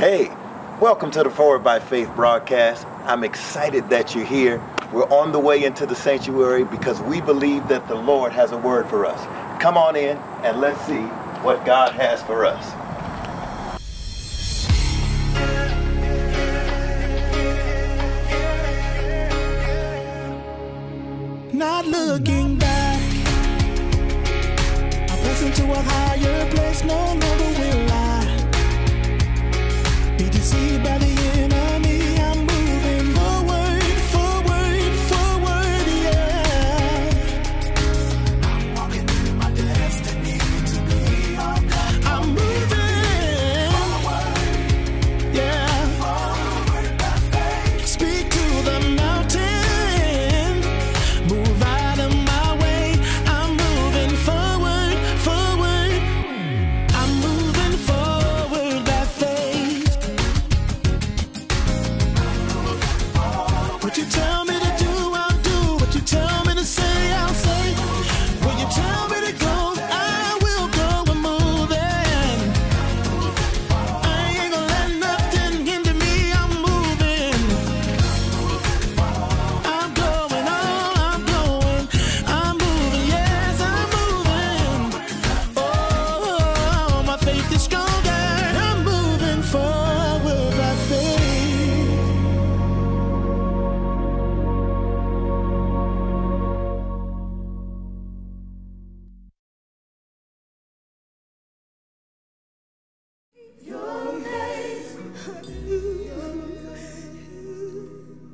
Hey, 0.00 0.30
welcome 0.80 1.10
to 1.10 1.22
the 1.22 1.28
Forward 1.28 1.62
by 1.62 1.78
Faith 1.78 2.10
broadcast. 2.16 2.86
I'm 3.04 3.22
excited 3.22 3.90
that 3.90 4.14
you're 4.14 4.24
here. 4.24 4.56
We're 4.94 5.04
on 5.10 5.30
the 5.30 5.38
way 5.38 5.62
into 5.62 5.84
the 5.84 5.94
sanctuary 5.94 6.64
because 6.64 7.02
we 7.02 7.20
believe 7.20 7.68
that 7.68 7.86
the 7.86 7.96
Lord 7.96 8.32
has 8.32 8.52
a 8.52 8.56
word 8.56 8.88
for 8.88 9.04
us. 9.04 9.20
Come 9.60 9.76
on 9.76 9.96
in 9.96 10.16
and 10.42 10.58
let's 10.58 10.80
see 10.86 11.02
what 11.42 11.66
God 11.66 11.92
has 11.92 12.22
for 12.22 12.46
us. 12.46 12.64
Not 21.52 21.84
looking 21.84 22.56
back, 22.56 23.02
I 25.10 25.20
press 25.22 25.42
into 25.42 25.70
a 25.70 25.76
higher 25.76 26.50
place. 26.52 26.84
No 26.84 26.94
longer 26.94 27.26
will 27.36 27.89
Deceived 30.50 30.82
by 30.82 30.98
the 30.98 31.19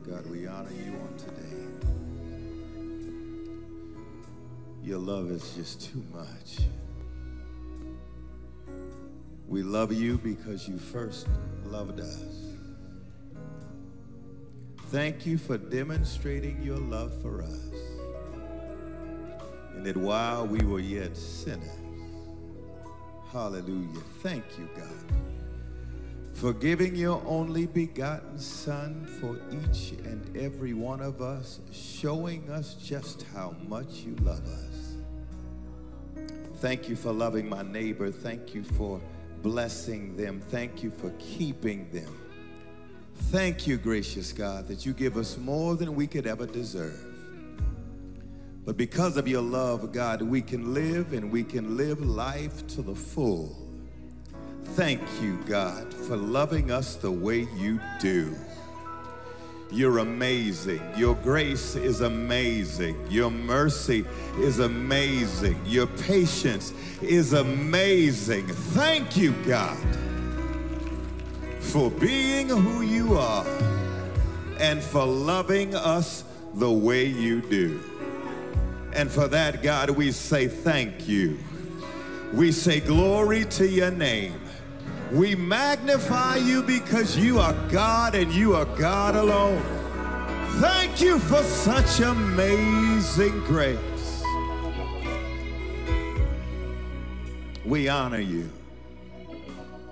God, 0.07 0.27
we 0.31 0.47
honor 0.47 0.71
you 0.73 0.93
on 0.93 1.15
today. 1.19 1.57
Your 4.83 4.99
love 4.99 5.31
is 5.31 5.55
just 5.55 5.93
too 5.93 6.03
much. 6.13 6.59
We 9.49 9.63
love 9.63 9.93
you 9.93 10.19
because 10.19 10.69
you 10.69 10.79
first 10.79 11.29
loved 11.67 12.01
us. 12.01 12.47
Thank 14.91 15.27
you 15.27 15.39
for 15.39 15.59
demonstrating 15.59 16.63
your 16.63 16.79
love 16.79 17.13
for 17.21 17.43
us. 17.43 17.71
And 19.75 19.85
that 19.85 19.97
while 19.97 20.47
we 20.47 20.65
were 20.65 20.81
yet 20.81 21.17
sinners, 21.17 21.86
hallelujah, 23.37 24.01
thank 24.23 24.45
you, 24.59 24.69
God 24.75 25.17
for 26.37 26.53
giving 26.53 26.95
your 26.95 27.23
only 27.25 27.65
begotten 27.65 28.39
Son 28.39 29.07
for 29.21 29.39
each 29.51 29.93
and 30.05 30.37
every 30.37 30.75
one 30.75 31.01
of 31.01 31.23
us, 31.23 31.61
showing 31.73 32.51
us 32.51 32.75
just 32.75 33.25
how 33.35 33.57
much 33.67 34.05
you 34.05 34.15
love 34.17 34.47
us. 34.47 34.97
Thank 36.57 36.91
you 36.91 36.97
for 36.97 37.11
loving 37.11 37.49
my 37.49 37.63
neighbor. 37.63 38.11
Thank 38.11 38.55
you 38.55 38.65
for 38.65 39.01
blessing 39.43 40.15
them. 40.15 40.43
Thank 40.51 40.83
you 40.83 40.91
for 40.91 41.11
keeping 41.19 41.91
them. 41.91 42.15
Thank 43.31 43.67
you, 43.67 43.79
gracious 43.79 44.31
God, 44.31 44.69
that 44.69 44.85
you 44.85 44.93
give 44.93 45.17
us 45.17 45.39
more 45.39 45.75
than 45.75 45.95
we 45.95 46.07
could 46.07 46.27
ever 46.27 46.45
deserve. 46.45 47.16
But 48.67 48.77
because 48.77 49.17
of 49.17 49.29
your 49.29 49.43
love, 49.43 49.93
God, 49.93 50.21
we 50.21 50.43
can 50.43 50.75
live 50.75 51.13
and 51.13 51.31
we 51.31 51.45
can 51.45 51.77
live 51.77 52.05
life 52.05 52.67
to 52.67 52.83
the 52.83 52.97
full. 52.97 53.57
Thank 54.75 55.01
you, 55.23 55.39
God, 55.47 55.95
for 55.95 56.17
loving 56.17 56.73
us 56.73 56.97
the 56.97 57.11
way 57.11 57.47
you 57.57 57.81
do. 58.01 58.35
You're 59.71 59.99
amazing. 59.99 60.81
Your 60.97 61.15
grace 61.15 61.77
is 61.77 62.01
amazing. 62.01 62.97
Your 63.09 63.31
mercy 63.31 64.05
is 64.39 64.59
amazing. 64.59 65.61
Your 65.65 65.87
patience 65.87 66.73
is 67.01 67.35
amazing. 67.35 68.49
Thank 68.49 69.17
you, 69.17 69.33
God, 69.45 69.79
for 71.61 71.89
being 71.89 72.49
who 72.49 72.83
you 72.83 73.17
are 73.17 73.47
and 74.59 74.83
for 74.83 75.07
loving 75.07 75.77
us 75.77 76.25
the 76.55 76.71
way 76.71 77.07
you 77.07 77.41
do. 77.43 77.81
And 78.97 79.11
for 79.11 79.29
that, 79.29 79.63
God, 79.63 79.91
we 79.91 80.11
say 80.11 80.49
thank 80.49 81.07
you. 81.07 81.39
We 82.33 82.51
say 82.51 82.81
glory 82.81 83.45
to 83.45 83.69
your 83.69 83.91
name. 83.91 84.41
We 85.13 85.35
magnify 85.35 86.37
you 86.37 86.63
because 86.63 87.15
you 87.15 87.39
are 87.39 87.53
God 87.69 88.15
and 88.15 88.33
you 88.33 88.57
are 88.57 88.65
God 88.65 89.15
alone. 89.15 89.63
Thank 90.61 91.03
you 91.03 91.19
for 91.19 91.43
such 91.43 92.01
amazing 92.01 93.39
grace. 93.41 94.23
We 97.67 97.91
honor 97.91 98.21
you. 98.21 98.51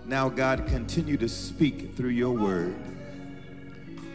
Now, 0.06 0.30
God, 0.30 0.66
continue 0.66 1.18
to 1.18 1.28
speak 1.28 1.94
through 1.94 2.10
your 2.10 2.32
word. 2.32 2.74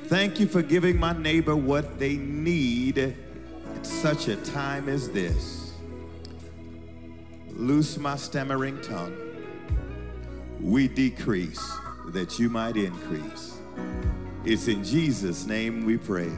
Thank 0.05 0.39
you 0.39 0.47
for 0.47 0.63
giving 0.63 0.99
my 0.99 1.13
neighbor 1.13 1.55
what 1.55 1.99
they 1.99 2.17
need 2.17 3.15
at 3.75 3.85
such 3.85 4.27
a 4.27 4.35
time 4.37 4.89
as 4.89 5.09
this. 5.09 5.73
Loose 7.49 7.97
my 7.97 8.15
stammering 8.15 8.79
tongue. 8.81 9.15
We 10.61 10.87
decrease 10.87 11.71
that 12.07 12.39
you 12.39 12.49
might 12.49 12.77
increase. 12.77 13.57
It's 14.45 14.67
in 14.67 14.83
Jesus' 14.83 15.45
name 15.45 15.85
we 15.85 15.97
pray. 15.97 16.31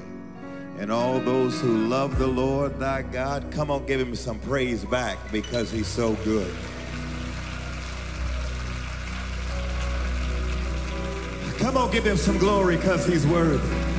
And 0.80 0.92
all 0.92 1.20
those 1.20 1.60
who 1.62 1.88
love 1.88 2.18
the 2.18 2.28
Lord 2.28 2.80
thy 2.80 3.04
God, 3.04 3.52
come 3.52 3.70
on, 3.70 3.86
give 3.86 4.00
him 4.00 4.16
some 4.16 4.40
praise 4.40 4.84
back 4.84 5.18
because 5.32 5.72
he's 5.72 5.88
so 5.88 6.16
good. 6.24 6.52
Come 11.60 11.78
on, 11.78 11.92
give 11.92 12.06
him 12.06 12.18
some 12.18 12.40
glory 12.40 12.78
because 12.78 13.06
he's 13.06 13.28
worthy. 13.28 13.91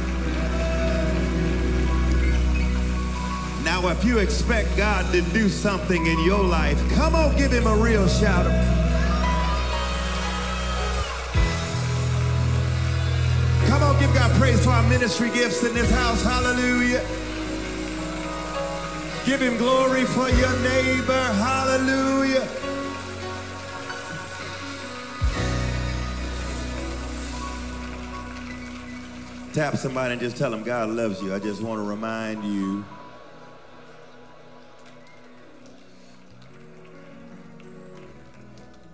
Now, 3.83 3.89
if 3.89 4.05
you 4.05 4.19
expect 4.19 4.77
God 4.77 5.13
to 5.13 5.23
do 5.33 5.49
something 5.49 6.07
in 6.07 6.25
your 6.25 6.45
life, 6.45 6.79
come 6.93 7.17
on, 7.17 7.37
give 7.37 7.51
him 7.51 7.67
a 7.67 7.75
real 7.75 8.07
shout. 8.07 8.47
Come 13.67 13.83
on, 13.83 13.99
give 13.99 14.15
God 14.15 14.31
praise 14.39 14.63
for 14.63 14.71
our 14.71 14.89
ministry 14.89 15.31
gifts 15.31 15.65
in 15.65 15.75
this 15.75 15.91
house. 15.91 16.23
Hallelujah. 16.23 17.01
Give 19.27 19.43
him 19.43 19.57
glory 19.57 20.05
for 20.05 20.29
your 20.31 20.59
neighbor. 20.61 21.25
Hallelujah. 21.35 22.47
Tap 29.53 29.77
somebody 29.77 30.13
and 30.13 30.21
just 30.21 30.37
tell 30.37 30.53
them 30.53 30.63
God 30.63 30.89
loves 30.91 31.21
you. 31.21 31.35
I 31.35 31.41
just 31.41 31.63
want 31.63 31.81
to 31.81 31.85
remind 31.85 32.45
you. 32.45 32.85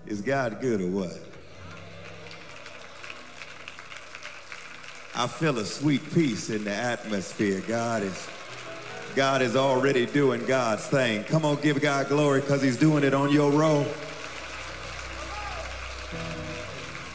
Is 0.08 0.22
God 0.22 0.62
good 0.62 0.80
or 0.80 0.86
what? 0.86 1.20
I 5.14 5.26
feel 5.26 5.58
a 5.58 5.66
sweet 5.66 6.02
peace 6.14 6.48
in 6.48 6.64
the 6.64 6.72
atmosphere. 6.72 7.62
God 7.68 8.02
is 8.02 8.28
God 9.14 9.42
is 9.42 9.54
already 9.54 10.06
doing 10.06 10.46
God's 10.46 10.86
thing. 10.86 11.24
Come 11.24 11.44
on, 11.44 11.60
give 11.60 11.82
God 11.82 12.08
glory 12.08 12.40
because 12.40 12.62
he's 12.62 12.78
doing 12.78 13.04
it 13.04 13.12
on 13.12 13.30
your 13.30 13.50
road. 13.50 13.86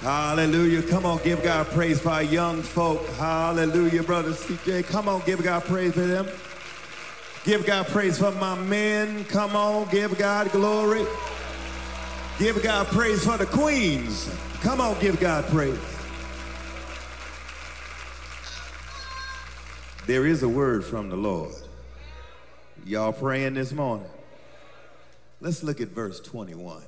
Hallelujah. 0.01 0.84
Come 0.84 1.07
on, 1.07 1.18
give 1.24 1.42
God 1.42 1.66
praise 1.68 2.00
for 2.00 2.10
our 2.10 2.22
young 2.22 2.62
folk. 2.62 3.07
Hallelujah, 3.16 4.04
brother 4.04 4.34
CJ. 4.34 4.86
Come 4.86 5.07
on, 5.07 5.24
give 5.25 5.42
God 5.42 5.63
praise 5.63 5.94
for 5.94 6.01
them. 6.01 6.28
Give 7.44 7.66
God 7.66 7.88
praise 7.88 8.19
for 8.19 8.31
my 8.34 8.54
men. 8.54 9.25
Come 9.25 9.56
on, 9.56 9.89
give 9.89 10.16
God 10.19 10.51
glory. 10.51 11.06
Give 12.40 12.64
God 12.64 12.88
praise 12.88 13.24
for 13.24 13.38
the 13.38 13.46
queens. 13.46 14.28
Come 14.62 14.82
on, 14.82 15.00
give 15.00 15.20
God 15.20 15.46
praise. 15.46 15.78
There 20.08 20.26
is 20.26 20.42
a 20.42 20.50
word 20.50 20.84
from 20.84 21.10
the 21.10 21.16
Lord. 21.16 21.54
Y'all 22.86 23.14
praying 23.14 23.54
this 23.54 23.72
morning? 23.72 24.10
Let's 25.42 25.62
look 25.62 25.80
at 25.80 25.90
verse 25.90 26.20
21. 26.22 26.82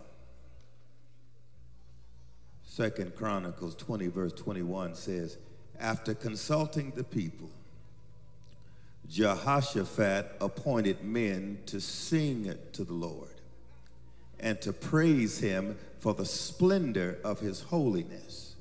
Second 2.64 3.16
Chronicles 3.16 3.76
20, 3.76 4.08
verse 4.08 4.34
21 4.34 4.96
says, 4.96 5.38
After 5.80 6.16
consulting 6.16 6.92
the 6.92 7.04
people, 7.04 7.52
Jehoshaphat 9.08 10.38
appointed 10.42 11.04
men 11.04 11.60
to 11.68 11.80
sing 11.80 12.52
to 12.74 12.84
the 12.84 12.94
Lord 12.94 13.35
and 14.40 14.60
to 14.62 14.74
praise 14.74 15.40
him 15.40 15.78
for 16.00 16.14
the 16.14 16.26
splendor 16.26 17.18
of 17.24 17.40
his 17.40 17.62
holiness 17.62 18.56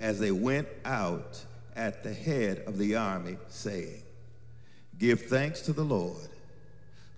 as 0.00 0.18
they 0.18 0.30
went 0.30 0.68
out 0.84 1.44
at 1.76 2.02
the 2.02 2.12
head 2.12 2.62
of 2.66 2.78
the 2.78 2.94
army, 2.96 3.36
saying, 3.48 4.02
Give 4.98 5.20
thanks 5.20 5.60
to 5.62 5.72
the 5.72 5.84
Lord, 5.84 6.28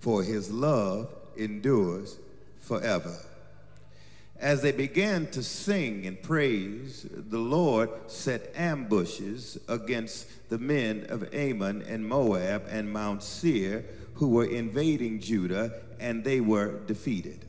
for 0.01 0.23
his 0.23 0.51
love 0.51 1.09
endures 1.37 2.19
forever. 2.61 3.17
As 4.39 4.61
they 4.61 4.73
began 4.73 5.27
to 5.29 5.43
sing 5.43 6.07
and 6.07 6.23
praise, 6.23 7.07
the 7.11 7.39
Lord 7.39 7.89
set 8.07 8.53
ambushes 8.55 9.59
against 9.67 10.51
the 10.51 10.59
men 10.59 11.07
of 11.09 11.33
Ammon 11.35 11.83
and 11.83 12.07
Moab 12.07 12.67
and 12.69 12.93
Mount 12.93 13.23
Seir 13.23 13.85
who 14.17 14.29
were 14.29 14.45
invading 14.45 15.21
Judah, 15.21 15.73
and 16.01 16.25
they 16.25 16.41
were 16.41 16.81
defeated. 16.87 17.46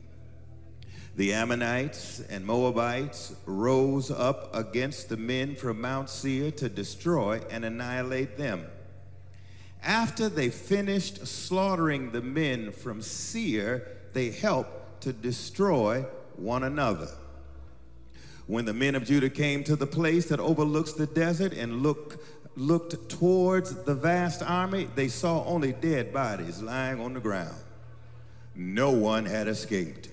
The 1.18 1.32
Ammonites 1.32 2.20
and 2.30 2.46
Moabites 2.46 3.34
rose 3.44 4.08
up 4.08 4.54
against 4.54 5.08
the 5.08 5.16
men 5.16 5.56
from 5.56 5.80
Mount 5.80 6.08
Seir 6.08 6.52
to 6.52 6.68
destroy 6.68 7.40
and 7.50 7.64
annihilate 7.64 8.36
them. 8.36 8.64
After 9.82 10.28
they 10.28 10.48
finished 10.48 11.26
slaughtering 11.26 12.12
the 12.12 12.20
men 12.20 12.70
from 12.70 13.02
Seir, 13.02 13.88
they 14.12 14.30
helped 14.30 15.02
to 15.02 15.12
destroy 15.12 16.06
one 16.36 16.62
another. 16.62 17.10
When 18.46 18.64
the 18.64 18.72
men 18.72 18.94
of 18.94 19.04
Judah 19.04 19.28
came 19.28 19.64
to 19.64 19.74
the 19.74 19.88
place 19.88 20.26
that 20.26 20.38
overlooks 20.38 20.92
the 20.92 21.06
desert 21.06 21.52
and 21.52 21.82
look, 21.82 22.22
looked 22.54 23.08
towards 23.08 23.74
the 23.74 23.94
vast 23.96 24.40
army, 24.40 24.88
they 24.94 25.08
saw 25.08 25.44
only 25.46 25.72
dead 25.72 26.12
bodies 26.12 26.62
lying 26.62 27.00
on 27.00 27.14
the 27.14 27.20
ground. 27.20 27.56
No 28.54 28.92
one 28.92 29.24
had 29.24 29.48
escaped. 29.48 30.10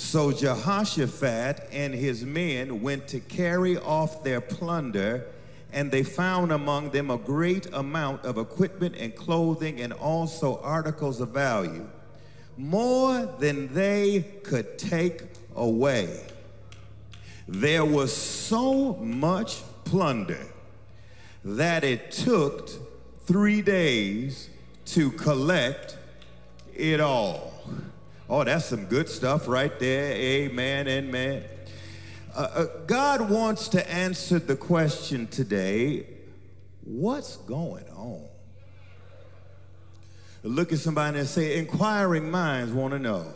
So 0.00 0.32
Jehoshaphat 0.32 1.68
and 1.70 1.94
his 1.94 2.24
men 2.24 2.82
went 2.82 3.06
to 3.08 3.20
carry 3.20 3.76
off 3.76 4.24
their 4.24 4.40
plunder, 4.40 5.26
and 5.72 5.88
they 5.92 6.02
found 6.02 6.50
among 6.50 6.90
them 6.90 7.10
a 7.10 7.18
great 7.18 7.68
amount 7.72 8.24
of 8.24 8.36
equipment 8.36 8.96
and 8.96 9.14
clothing 9.14 9.80
and 9.80 9.92
also 9.92 10.58
articles 10.62 11.20
of 11.20 11.28
value 11.28 11.86
more 12.56 13.24
than 13.38 13.72
they 13.72 14.22
could 14.42 14.78
take 14.78 15.22
away. 15.54 16.26
There 17.46 17.84
was 17.84 18.12
so 18.12 18.94
much 18.96 19.60
plunder 19.84 20.44
that 21.44 21.84
it 21.84 22.10
took 22.10 22.70
three 23.26 23.62
days 23.62 24.48
to 24.86 25.12
collect 25.12 25.98
it 26.74 27.00
all. 27.00 27.49
Oh, 28.32 28.44
that's 28.44 28.66
some 28.66 28.84
good 28.84 29.08
stuff 29.08 29.48
right 29.48 29.76
there. 29.80 30.12
Amen, 30.12 30.86
amen. 30.86 31.42
Uh, 32.32 32.38
uh, 32.40 32.66
God 32.86 33.28
wants 33.28 33.66
to 33.70 33.90
answer 33.90 34.38
the 34.38 34.54
question 34.54 35.26
today 35.26 36.06
what's 36.84 37.38
going 37.38 37.88
on? 37.88 38.24
Look 40.44 40.72
at 40.72 40.78
somebody 40.78 41.18
and 41.18 41.28
say, 41.28 41.58
inquiring 41.58 42.30
minds 42.30 42.72
want 42.72 42.92
to 42.92 43.00
know 43.00 43.26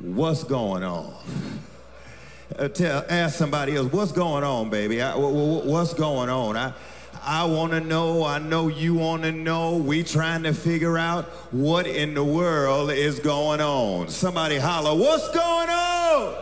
what's 0.00 0.42
going 0.42 0.82
on. 0.82 1.14
Uh, 2.58 2.66
tell, 2.66 3.04
ask 3.08 3.36
somebody 3.36 3.76
else, 3.76 3.92
what's 3.92 4.10
going 4.10 4.42
on, 4.42 4.70
baby? 4.70 5.00
I, 5.00 5.14
what's 5.16 5.94
going 5.94 6.28
on? 6.28 6.56
I, 6.56 6.72
I 7.24 7.44
want 7.44 7.70
to 7.72 7.80
know. 7.80 8.24
I 8.24 8.38
know 8.38 8.66
you 8.66 8.94
want 8.94 9.22
to 9.22 9.30
know. 9.30 9.76
We 9.76 10.02
trying 10.02 10.42
to 10.42 10.52
figure 10.52 10.98
out 10.98 11.26
what 11.52 11.86
in 11.86 12.14
the 12.14 12.24
world 12.24 12.90
is 12.90 13.20
going 13.20 13.60
on. 13.60 14.08
Somebody 14.08 14.58
holler, 14.58 14.98
what's 14.98 15.28
going 15.30 15.68
on? 15.68 16.34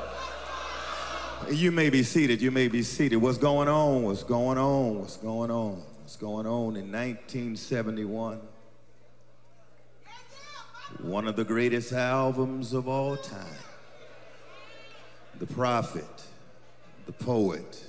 You 1.51 1.71
may 1.71 1.91
be 1.91 2.03
seated. 2.03 2.41
You 2.41 2.51
may 2.51 2.69
be 2.69 2.83
seated. 2.83 3.17
What's 3.17 3.37
going 3.37 3.69
on? 3.69 4.05
What's 4.05 4.23
going 4.23 4.57
on? 4.57 5.01
What's 5.01 5.19
going 5.19 5.51
on? 5.51 5.83
What's 6.01 6.17
going 6.17 6.47
on 6.47 6.77
in 6.77 6.91
1971? 6.91 8.41
One 11.03 11.29
of 11.29 11.37
the 11.37 11.45
greatest 11.45 11.93
albums 11.93 12.73
of 12.73 12.89
all 12.89 13.17
time. 13.17 13.45
The 15.39 15.47
prophet, 15.47 16.25
the 17.07 17.13
poet, 17.13 17.85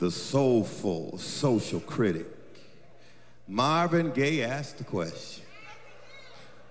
the 0.00 0.10
soulful 0.10 1.18
social 1.18 1.78
critic. 1.78 2.26
Marvin 3.46 4.10
Gaye 4.12 4.42
asked 4.42 4.78
the 4.78 4.84
question, 4.84 5.44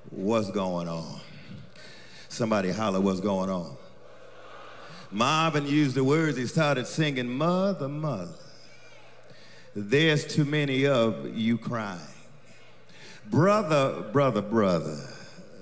what's 0.10 0.50
going 0.50 0.88
on? 0.88 1.20
Somebody 2.28 2.72
holler, 2.72 3.00
what's 3.00 3.20
going 3.20 3.52
on? 3.52 3.78
Marvin 5.12 5.68
used 5.68 5.96
the 5.96 6.04
words, 6.04 6.38
he 6.38 6.48
started 6.48 6.88
singing, 6.88 7.30
Mother, 7.30 7.88
Mother, 7.88 8.34
there's 9.76 10.26
too 10.26 10.46
many 10.46 10.88
of 10.88 11.38
you 11.38 11.60
crying. 11.60 12.00
Brother, 13.30 14.06
brother, 14.12 14.42
brother, 14.42 14.98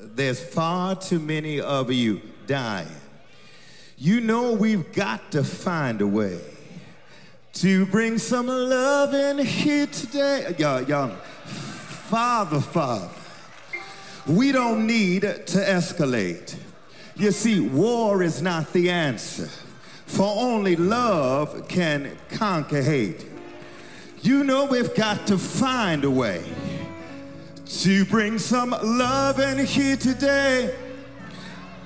there's 0.02 0.42
far 0.42 0.96
too 0.96 1.20
many 1.20 1.60
of 1.60 1.92
you 1.92 2.22
dying. 2.46 2.88
You 3.98 4.22
know 4.22 4.54
we've 4.54 4.94
got 4.94 5.34
to 5.34 5.44
find 5.44 6.00
a 6.00 6.08
way 6.08 6.40
to 7.62 7.88
bring 7.88 8.20
some 8.20 8.46
love 8.46 9.16
in 9.16 9.40
here 9.40 9.88
today. 9.88 10.54
Y'all, 10.60 10.84
y'all, 10.84 11.10
Father, 11.10 12.60
Father, 12.60 13.10
we 14.28 14.52
don't 14.52 14.86
need 14.86 15.22
to 15.22 15.58
escalate. 15.58 16.56
You 17.16 17.32
see, 17.32 17.60
war 17.60 18.22
is 18.22 18.44
not 18.44 18.72
the 18.74 18.92
answer, 18.92 19.50
for 20.06 20.32
only 20.38 20.76
love 20.76 21.68
can 21.68 22.16
conquer 22.30 22.84
hate. 22.84 23.26
You 24.22 24.44
know 24.44 24.66
we've 24.66 24.94
got 24.94 25.26
to 25.26 25.40
find 25.40 26.04
a 26.04 26.12
way 26.12 26.44
to 27.66 28.06
bring 28.06 28.38
some 28.38 28.70
love 28.70 29.40
in 29.40 29.66
here 29.66 29.98
today. 29.98 30.76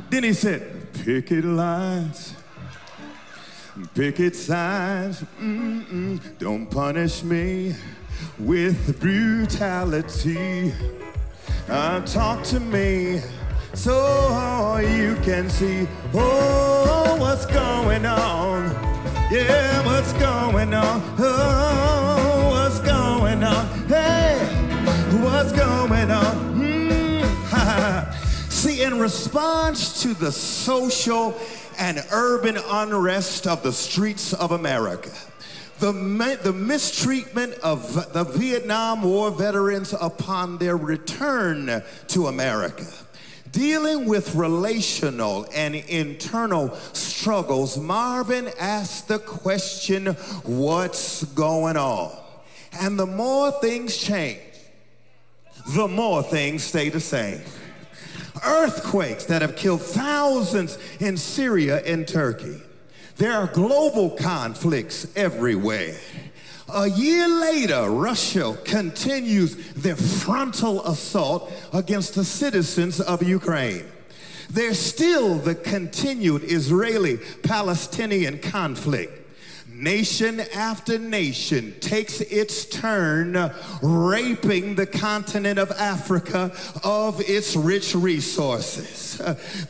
Then 0.09 0.23
he 0.23 0.33
said, 0.33 0.91
picket 0.91 1.45
lines, 1.45 2.35
picket 3.93 4.35
signs, 4.35 5.23
mm 5.39 5.85
-mm, 5.85 6.19
don't 6.39 6.69
punish 6.69 7.23
me 7.23 7.75
with 8.39 8.99
brutality. 8.99 10.73
Uh, 11.69 12.01
talk 12.01 12.43
to 12.43 12.59
me 12.59 13.21
so 13.73 14.77
you 14.77 15.15
can 15.23 15.49
see, 15.49 15.87
oh, 16.13 17.15
what's 17.17 17.45
going 17.45 18.05
on? 18.05 18.69
Yeah, 19.31 19.85
what's 19.85 20.11
going 20.13 20.73
on? 20.73 21.01
Oh, 21.17 22.49
what's 22.51 22.79
going 22.79 23.43
on? 23.43 23.65
Hey, 23.87 24.37
what's 25.23 25.51
going 25.53 26.11
on? 26.11 26.51
Mm. 27.51 28.13
See, 28.49 28.83
in 28.83 28.99
response 28.99 30.01
to 30.03 30.13
the 30.13 30.31
social 30.31 31.33
and 31.77 32.03
urban 32.11 32.57
unrest 32.57 33.47
of 33.47 33.63
the 33.63 33.71
streets 33.71 34.33
of 34.33 34.51
America, 34.51 35.11
the, 35.79 35.91
the 36.43 36.53
mistreatment 36.53 37.53
of 37.63 38.13
the 38.13 38.23
Vietnam 38.23 39.01
War 39.01 39.31
veterans 39.31 39.93
upon 39.99 40.57
their 40.57 40.77
return 40.77 41.83
to 42.07 42.27
America, 42.27 42.85
dealing 43.51 44.05
with 44.05 44.35
relational 44.35 45.47
and 45.53 45.75
internal 45.75 46.75
struggles, 46.93 47.77
Marvin 47.77 48.49
asked 48.59 49.07
the 49.07 49.19
question, 49.19 50.07
What's 50.43 51.23
going 51.23 51.77
on? 51.77 52.15
And 52.79 52.97
the 52.97 53.07
more 53.07 53.51
things 53.51 53.97
change, 53.97 54.39
the 55.69 55.87
more 55.87 56.23
things 56.23 56.63
stay 56.63 56.89
the 56.89 56.99
same. 56.99 57.41
Earthquakes 58.45 59.25
that 59.25 59.41
have 59.41 59.55
killed 59.55 59.81
thousands 59.81 60.77
in 60.99 61.17
Syria 61.17 61.81
and 61.83 62.07
Turkey. 62.07 62.61
There 63.17 63.33
are 63.33 63.47
global 63.47 64.11
conflicts 64.11 65.07
everywhere. 65.15 65.95
A 66.73 66.89
year 66.89 67.27
later, 67.27 67.89
Russia 67.89 68.57
continues 68.63 69.55
their 69.73 69.97
frontal 69.97 70.85
assault 70.85 71.51
against 71.73 72.15
the 72.15 72.23
citizens 72.23 73.01
of 73.01 73.21
Ukraine. 73.21 73.85
There's 74.49 74.79
still 74.79 75.35
the 75.35 75.55
continued 75.55 76.43
Israeli 76.45 77.17
Palestinian 77.43 78.39
conflict. 78.39 79.20
Nation 79.81 80.41
after 80.53 80.99
nation 80.99 81.73
takes 81.79 82.21
its 82.21 82.65
turn 82.65 83.51
raping 83.81 84.75
the 84.75 84.85
continent 84.85 85.57
of 85.57 85.71
Africa 85.71 86.51
of 86.83 87.19
its 87.21 87.55
rich 87.55 87.95
resources. 87.95 89.19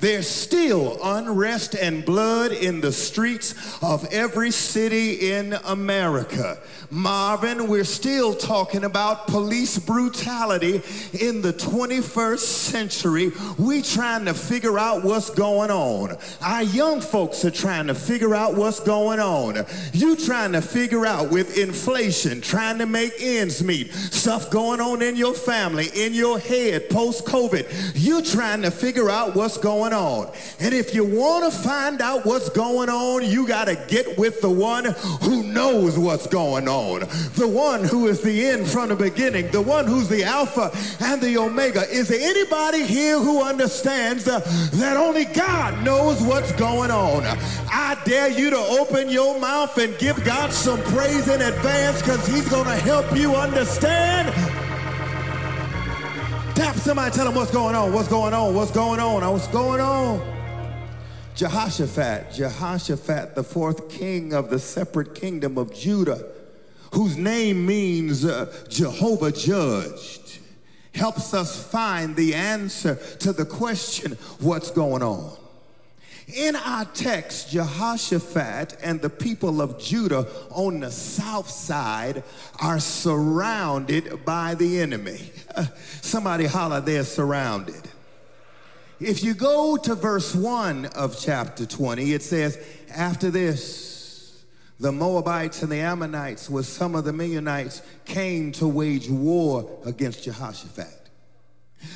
There's 0.01 0.27
still 0.27 0.99
unrest 1.01 1.75
and 1.75 2.03
blood 2.03 2.51
in 2.51 2.81
the 2.81 2.91
streets 2.91 3.81
of 3.81 4.05
every 4.11 4.51
city 4.51 5.31
in 5.31 5.53
America. 5.65 6.59
Marvin, 6.89 7.69
we're 7.69 7.85
still 7.85 8.33
talking 8.33 8.83
about 8.83 9.27
police 9.27 9.79
brutality 9.79 10.81
in 11.21 11.41
the 11.41 11.53
21st 11.53 12.39
century. 12.39 13.31
We 13.57 13.81
trying 13.81 14.25
to 14.25 14.33
figure 14.33 14.77
out 14.77 15.05
what's 15.05 15.29
going 15.29 15.71
on. 15.71 16.17
Our 16.41 16.63
young 16.63 16.99
folks 16.99 17.45
are 17.45 17.51
trying 17.51 17.87
to 17.87 17.95
figure 17.95 18.35
out 18.35 18.55
what's 18.55 18.81
going 18.81 19.21
on. 19.21 19.65
You 20.01 20.15
trying 20.15 20.53
to 20.53 20.63
figure 20.63 21.05
out 21.05 21.29
with 21.29 21.59
inflation, 21.59 22.41
trying 22.41 22.79
to 22.79 22.87
make 22.87 23.13
ends 23.19 23.63
meet, 23.63 23.93
stuff 23.93 24.49
going 24.49 24.81
on 24.81 25.03
in 25.03 25.15
your 25.15 25.35
family, 25.35 25.89
in 25.93 26.15
your 26.15 26.39
head 26.39 26.89
post 26.89 27.23
COVID. 27.23 27.93
You 27.93 28.23
trying 28.23 28.63
to 28.63 28.71
figure 28.71 29.11
out 29.11 29.35
what's 29.35 29.59
going 29.59 29.93
on. 29.93 30.31
And 30.59 30.73
if 30.73 30.95
you 30.95 31.05
want 31.05 31.53
to 31.53 31.59
find 31.59 32.01
out 32.01 32.25
what's 32.25 32.49
going 32.49 32.89
on, 32.89 33.23
you 33.23 33.47
got 33.47 33.65
to 33.65 33.75
get 33.87 34.17
with 34.17 34.41
the 34.41 34.49
one 34.49 34.85
who 35.21 35.43
knows 35.43 35.99
what's 35.99 36.25
going 36.25 36.67
on. 36.67 37.01
The 37.35 37.47
one 37.47 37.83
who 37.83 38.07
is 38.07 38.21
the 38.21 38.47
end 38.47 38.67
from 38.67 38.89
the 38.89 38.95
beginning, 38.95 39.51
the 39.51 39.61
one 39.61 39.85
who's 39.85 40.09
the 40.09 40.23
Alpha 40.23 40.71
and 40.99 41.21
the 41.21 41.37
Omega. 41.37 41.81
Is 41.91 42.07
there 42.07 42.19
anybody 42.19 42.87
here 42.87 43.19
who 43.19 43.43
understands 43.43 44.27
uh, 44.27 44.39
that 44.73 44.97
only 44.97 45.25
God 45.25 45.85
knows 45.85 46.19
what's 46.23 46.51
going 46.53 46.89
on? 46.89 47.23
I 47.69 48.01
dare 48.03 48.29
you 48.29 48.49
to 48.49 48.57
open 48.57 49.07
your 49.07 49.39
mouth 49.39 49.77
and 49.77 49.90
give 49.97 50.23
God 50.23 50.51
some 50.51 50.81
praise 50.83 51.27
in 51.27 51.41
advance 51.41 52.01
because 52.01 52.25
he's 52.27 52.47
going 52.49 52.65
to 52.65 52.75
help 52.75 53.15
you 53.15 53.35
understand. 53.35 54.33
Tap 56.55 56.75
somebody, 56.75 57.11
tell 57.11 57.25
them 57.25 57.35
what's 57.35 57.51
going 57.51 57.75
on, 57.75 57.93
what's 57.93 58.07
going 58.07 58.33
on, 58.33 58.53
what's 58.53 58.71
going 58.71 58.99
on, 58.99 59.31
what's 59.31 59.47
going 59.47 59.81
on. 59.81 60.21
Jehoshaphat, 61.35 62.33
Jehoshaphat, 62.33 63.35
the 63.35 63.43
fourth 63.43 63.89
king 63.89 64.33
of 64.33 64.49
the 64.49 64.59
separate 64.59 65.15
kingdom 65.15 65.57
of 65.57 65.73
Judah, 65.73 66.23
whose 66.93 67.17
name 67.17 67.65
means 67.65 68.25
uh, 68.25 68.53
Jehovah 68.69 69.31
judged, 69.31 70.39
helps 70.93 71.33
us 71.33 71.63
find 71.71 72.15
the 72.15 72.35
answer 72.35 72.95
to 73.19 73.31
the 73.31 73.45
question, 73.45 74.17
what's 74.39 74.71
going 74.71 75.01
on? 75.01 75.37
In 76.33 76.55
our 76.55 76.85
text, 76.85 77.51
Jehoshaphat 77.51 78.77
and 78.81 79.01
the 79.01 79.09
people 79.09 79.61
of 79.61 79.79
Judah 79.79 80.27
on 80.51 80.79
the 80.79 80.91
south 80.91 81.49
side 81.49 82.23
are 82.61 82.79
surrounded 82.79 84.23
by 84.23 84.55
the 84.55 84.79
enemy. 84.79 85.31
Somebody 86.01 86.45
holler, 86.45 86.79
they're 86.79 87.03
surrounded. 87.03 87.81
If 88.99 89.23
you 89.23 89.33
go 89.33 89.77
to 89.77 89.95
verse 89.95 90.33
1 90.35 90.85
of 90.87 91.19
chapter 91.19 91.65
20, 91.65 92.13
it 92.13 92.21
says, 92.21 92.57
After 92.95 93.31
this, 93.31 94.43
the 94.79 94.91
Moabites 94.91 95.63
and 95.63 95.71
the 95.71 95.79
Ammonites, 95.79 96.49
with 96.49 96.65
some 96.65 96.95
of 96.95 97.03
the 97.03 97.11
Midianites, 97.11 97.81
came 98.05 98.51
to 98.53 98.67
wage 98.67 99.09
war 99.09 99.79
against 99.85 100.23
Jehoshaphat. 100.23 101.09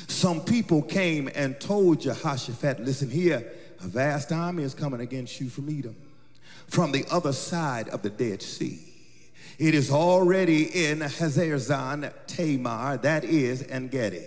Some 0.08 0.40
people 0.40 0.82
came 0.82 1.30
and 1.34 1.58
told 1.60 2.00
Jehoshaphat, 2.00 2.80
Listen 2.80 3.08
here, 3.08 3.52
a 3.80 3.86
vast 3.86 4.32
army 4.32 4.62
is 4.62 4.74
coming 4.74 5.00
against 5.00 5.40
you 5.40 5.48
from 5.48 5.68
Edom, 5.68 5.96
from 6.68 6.92
the 6.92 7.04
other 7.10 7.32
side 7.32 7.88
of 7.88 8.02
the 8.02 8.10
Dead 8.10 8.42
Sea. 8.42 8.80
It 9.58 9.74
is 9.74 9.90
already 9.90 10.88
in 10.88 11.00
Hazazon 11.00 12.12
Tamar, 12.26 12.98
that 12.98 13.24
is 13.24 13.62
En 13.68 13.88
Gedi. 13.88 14.22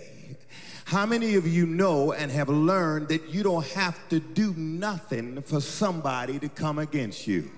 How 0.84 1.06
many 1.06 1.36
of 1.36 1.46
you 1.46 1.66
know 1.66 2.12
and 2.12 2.32
have 2.32 2.48
learned 2.48 3.08
that 3.08 3.28
you 3.28 3.44
don't 3.44 3.66
have 3.68 3.96
to 4.08 4.18
do 4.18 4.52
nothing 4.54 5.40
for 5.42 5.60
somebody 5.60 6.40
to 6.40 6.48
come 6.48 6.80
against 6.80 7.28
you? 7.28 7.48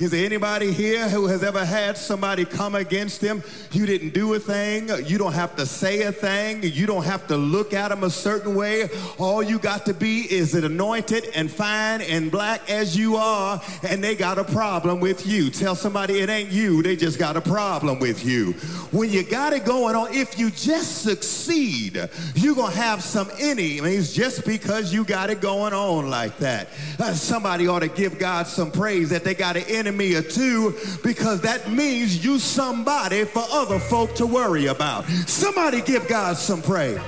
Is 0.00 0.10
there 0.10 0.26
anybody 0.26 0.72
here 0.72 1.08
who 1.08 1.28
has 1.28 1.44
ever 1.44 1.64
had 1.64 1.96
somebody 1.96 2.44
come 2.44 2.74
against 2.74 3.20
them? 3.20 3.44
You 3.70 3.86
didn't 3.86 4.12
do 4.12 4.34
a 4.34 4.40
thing. 4.40 4.88
You 5.06 5.18
don't 5.18 5.34
have 5.34 5.54
to 5.54 5.66
say 5.66 6.02
a 6.02 6.10
thing. 6.10 6.64
You 6.64 6.84
don't 6.86 7.04
have 7.04 7.28
to 7.28 7.36
look 7.36 7.72
at 7.72 7.90
them 7.90 8.02
a 8.02 8.10
certain 8.10 8.56
way. 8.56 8.88
All 9.18 9.40
you 9.40 9.60
got 9.60 9.86
to 9.86 9.94
be 9.94 10.22
is 10.22 10.54
an 10.54 10.64
anointed 10.64 11.26
and 11.36 11.48
fine 11.48 12.00
and 12.00 12.28
black 12.28 12.68
as 12.68 12.96
you 12.96 13.14
are, 13.14 13.62
and 13.88 14.02
they 14.02 14.16
got 14.16 14.36
a 14.36 14.42
problem 14.42 14.98
with 14.98 15.28
you. 15.28 15.48
Tell 15.48 15.76
somebody 15.76 16.18
it 16.18 16.28
ain't 16.28 16.50
you. 16.50 16.82
They 16.82 16.96
just 16.96 17.20
got 17.20 17.36
a 17.36 17.40
problem 17.40 18.00
with 18.00 18.26
you. 18.26 18.52
When 18.90 19.10
you 19.10 19.22
got 19.22 19.52
it 19.52 19.64
going 19.64 19.94
on, 19.94 20.12
if 20.12 20.40
you 20.40 20.50
just 20.50 21.02
succeed, 21.02 22.08
you're 22.34 22.56
going 22.56 22.72
to 22.72 22.78
have 22.78 23.00
some 23.00 23.30
enemies 23.38 24.12
just 24.12 24.44
because 24.44 24.92
you 24.92 25.04
got 25.04 25.30
it 25.30 25.40
going 25.40 25.72
on 25.72 26.10
like 26.10 26.36
that. 26.38 26.68
Uh, 26.98 27.12
somebody 27.12 27.68
ought 27.68 27.80
to 27.80 27.88
give 27.88 28.18
God 28.18 28.48
some 28.48 28.72
praise 28.72 29.08
that 29.10 29.22
they 29.22 29.34
got 29.34 29.56
an 29.56 29.62
enemy 29.68 29.83
or 29.86 30.22
two 30.22 30.74
because 31.02 31.40
that 31.42 31.70
means 31.70 32.24
you 32.24 32.38
somebody 32.38 33.24
for 33.24 33.44
other 33.50 33.78
folk 33.78 34.14
to 34.16 34.26
worry 34.26 34.66
about. 34.66 35.04
Somebody 35.26 35.80
give 35.82 36.06
God 36.08 36.36
some 36.36 36.62
praise. 36.62 37.00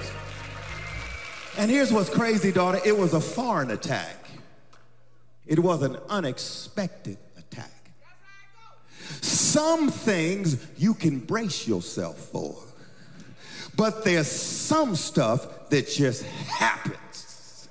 And 1.58 1.70
here's 1.70 1.92
what's 1.92 2.10
crazy, 2.10 2.52
daughter. 2.52 2.80
It 2.84 2.96
was 2.96 3.14
a 3.14 3.20
foreign 3.20 3.70
attack. 3.70 4.16
It 5.46 5.58
was 5.58 5.82
an 5.82 5.96
unexpected 6.08 7.18
attack. 7.38 7.70
Some 9.22 9.90
things 9.90 10.58
you 10.76 10.92
can 10.92 11.20
brace 11.20 11.66
yourself 11.66 12.18
for. 12.18 12.56
But 13.76 14.04
there's 14.04 14.30
some 14.30 14.96
stuff 14.96 15.68
that 15.70 15.88
just 15.88 16.24
happens. 16.24 17.68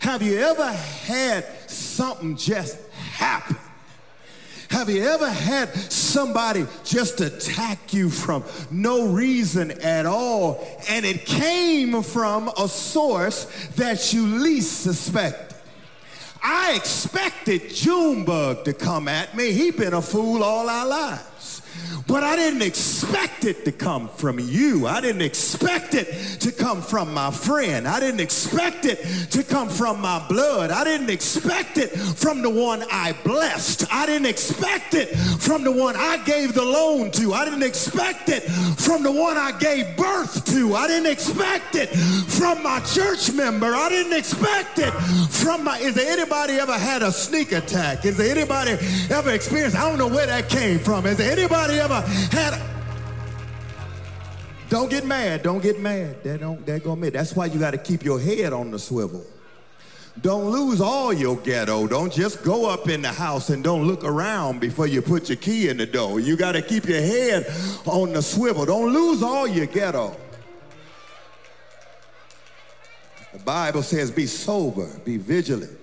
Have 0.00 0.22
you 0.22 0.38
ever 0.38 0.72
had 0.72 1.46
something 1.70 2.36
just 2.36 2.78
happen? 2.90 3.56
Have 4.72 4.88
you 4.88 5.04
ever 5.04 5.28
had 5.28 5.68
somebody 5.92 6.66
just 6.82 7.20
attack 7.20 7.92
you 7.92 8.08
from 8.08 8.42
no 8.70 9.06
reason 9.06 9.70
at 9.82 10.06
all 10.06 10.66
and 10.88 11.04
it 11.04 11.26
came 11.26 12.02
from 12.02 12.48
a 12.56 12.66
source 12.66 13.44
that 13.76 14.14
you 14.14 14.26
least 14.26 14.80
suspected? 14.80 15.54
I 16.42 16.72
expected 16.74 17.68
Junebug 17.68 18.64
to 18.64 18.72
come 18.72 19.08
at 19.08 19.36
me. 19.36 19.52
He 19.52 19.72
been 19.72 19.92
a 19.92 20.00
fool 20.00 20.42
all 20.42 20.70
our 20.70 20.86
lives. 20.86 21.22
But 22.06 22.24
I 22.24 22.36
didn't 22.36 22.62
expect 22.62 23.44
it 23.44 23.64
to 23.64 23.72
come 23.72 24.08
from 24.08 24.38
you. 24.38 24.86
I 24.86 25.00
didn't 25.00 25.22
expect 25.22 25.94
it 25.94 26.06
to 26.40 26.52
come 26.52 26.82
from 26.82 27.12
my 27.14 27.30
friend. 27.30 27.86
I 27.86 28.00
didn't 28.00 28.20
expect 28.20 28.84
it 28.86 29.02
to 29.30 29.42
come 29.42 29.68
from 29.68 30.00
my 30.00 30.26
blood. 30.28 30.70
I 30.70 30.84
didn't 30.84 31.10
expect 31.10 31.78
it 31.78 31.88
from 31.88 32.42
the 32.42 32.50
one 32.50 32.84
I 32.90 33.14
blessed. 33.24 33.92
I 33.92 34.06
didn't 34.06 34.26
expect 34.26 34.94
it 34.94 35.16
from 35.40 35.64
the 35.64 35.72
one 35.72 35.96
I 35.96 36.18
gave 36.24 36.54
the 36.54 36.64
loan 36.64 37.10
to. 37.12 37.34
I 37.34 37.44
didn't 37.44 37.62
expect 37.62 38.28
it 38.28 38.42
from 38.42 39.02
the 39.02 39.12
one 39.12 39.36
I 39.36 39.52
gave 39.58 39.96
birth 39.96 40.44
to. 40.52 40.74
I 40.74 40.86
didn't 40.88 41.10
expect 41.10 41.74
it 41.74 41.88
from 41.88 42.62
my 42.62 42.80
church 42.80 43.32
member. 43.32 43.74
I 43.74 43.88
didn't 43.88 44.14
expect 44.14 44.78
it 44.78 44.92
from 45.30 45.64
my. 45.64 45.78
Is 45.78 45.94
there 45.94 46.10
anybody 46.10 46.54
ever 46.54 46.78
had 46.78 47.02
a 47.02 47.12
sneak 47.12 47.52
attack? 47.52 48.04
Is 48.04 48.16
there 48.16 48.36
anybody 48.36 48.72
ever 49.10 49.30
experienced? 49.30 49.76
I 49.76 49.88
don't 49.88 49.98
know 49.98 50.08
where 50.08 50.26
that 50.26 50.48
came 50.48 50.78
from. 50.78 51.06
Is 51.06 51.18
there 51.18 51.30
anybody 51.30 51.78
ever 51.78 51.91
had 52.00 52.54
a, 52.54 52.72
don't 54.68 54.90
get 54.90 55.04
mad. 55.04 55.42
Don't 55.42 55.62
get 55.62 55.78
mad. 55.78 56.22
That 56.24 56.40
don't 56.40 56.64
that 56.64 56.82
gonna 56.82 57.00
make. 57.00 57.12
That's 57.12 57.36
why 57.36 57.46
you 57.46 57.58
got 57.58 57.72
to 57.72 57.78
keep 57.78 58.04
your 58.04 58.18
head 58.18 58.52
on 58.52 58.70
the 58.70 58.78
swivel. 58.78 59.24
Don't 60.20 60.50
lose 60.50 60.80
all 60.80 61.12
your 61.12 61.36
ghetto. 61.36 61.86
Don't 61.86 62.12
just 62.12 62.42
go 62.42 62.68
up 62.68 62.88
in 62.88 63.00
the 63.00 63.12
house 63.12 63.48
and 63.48 63.64
don't 63.64 63.86
look 63.86 64.04
around 64.04 64.60
before 64.60 64.86
you 64.86 65.00
put 65.00 65.28
your 65.28 65.36
key 65.36 65.68
in 65.68 65.78
the 65.78 65.86
door. 65.86 66.20
You 66.20 66.36
got 66.36 66.52
to 66.52 66.62
keep 66.62 66.84
your 66.84 67.00
head 67.00 67.46
on 67.86 68.12
the 68.12 68.20
swivel. 68.20 68.66
Don't 68.66 68.92
lose 68.92 69.22
all 69.22 69.46
your 69.46 69.66
ghetto. 69.66 70.14
The 73.32 73.38
Bible 73.38 73.82
says, 73.82 74.10
be 74.10 74.26
sober, 74.26 74.88
be 75.04 75.16
vigilant. 75.16 75.81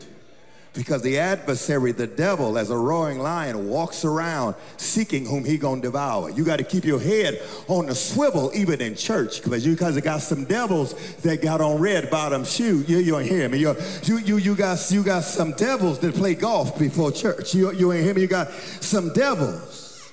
Because 0.73 1.01
the 1.01 1.17
adversary, 1.17 1.91
the 1.91 2.05
devil, 2.05 2.57
as 2.57 2.69
a 2.69 2.77
roaring 2.77 3.17
lion, 3.17 3.67
walks 3.69 4.05
around 4.05 4.55
seeking 4.77 5.25
whom 5.25 5.43
he 5.43 5.57
gonna 5.57 5.81
devour. 5.81 6.29
You 6.29 6.43
got 6.43 6.57
to 6.57 6.63
keep 6.63 6.85
your 6.85 6.99
head 6.99 7.41
on 7.67 7.87
the 7.87 7.95
swivel, 7.95 8.51
even 8.53 8.79
in 8.79 8.95
church, 8.95 9.41
because 9.43 9.65
you 9.65 9.75
guys 9.75 9.99
got 10.01 10.21
some 10.21 10.45
devils 10.45 10.93
that 11.17 11.41
got 11.41 11.59
on 11.59 11.79
red 11.79 12.11
bottom 12.11 12.45
shoe. 12.45 12.83
You, 12.87 12.99
you 12.99 13.17
ain't 13.17 13.29
hear 13.29 13.49
me. 13.49 13.57
You, 13.57 13.75
you, 14.03 14.19
you, 14.19 14.37
you, 14.37 14.55
got, 14.55 14.91
you 14.91 15.03
got 15.03 15.23
some 15.23 15.53
devils 15.53 15.97
that 15.99 16.13
play 16.13 16.35
golf 16.35 16.77
before 16.77 17.11
church. 17.11 17.55
You, 17.55 17.71
you 17.73 17.91
ain't 17.91 18.03
hear 18.03 18.13
me. 18.13 18.21
You 18.21 18.27
got 18.27 18.51
some 18.51 19.11
devils. 19.13 20.11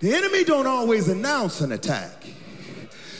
The 0.00 0.12
enemy 0.12 0.44
don't 0.44 0.66
always 0.66 1.08
announce 1.08 1.60
an 1.60 1.72
attack. 1.72 2.26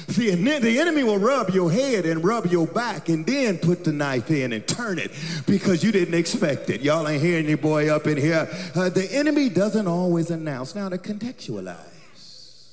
See, 0.09 0.31
the 0.31 0.79
enemy 0.79 1.03
will 1.03 1.19
rub 1.19 1.51
your 1.51 1.71
head 1.71 2.07
and 2.07 2.25
rub 2.25 2.47
your 2.47 2.67
back 2.67 3.09
and 3.09 3.27
then 3.27 3.59
put 3.59 3.83
the 3.83 3.93
knife 3.93 4.31
in 4.31 4.53
and 4.53 4.67
turn 4.67 4.99
it 4.99 5.11
because 5.47 5.83
you 5.83 5.91
didn't 5.91 6.15
expect 6.15 6.71
it. 6.71 6.81
Y'all 6.81 7.09
ain't 7.09 7.23
hearing 7.23 7.49
your 7.49 7.59
boy 7.59 7.89
up 7.89 8.07
in 8.07 8.17
here. 8.17 8.49
Uh, 8.75 8.89
the 8.89 9.09
enemy 9.13 9.49
doesn't 9.49 9.89
always 9.89 10.31
announce. 10.31 10.77
Now, 10.77 10.89
to 10.89 10.99
contextualize, 10.99 12.71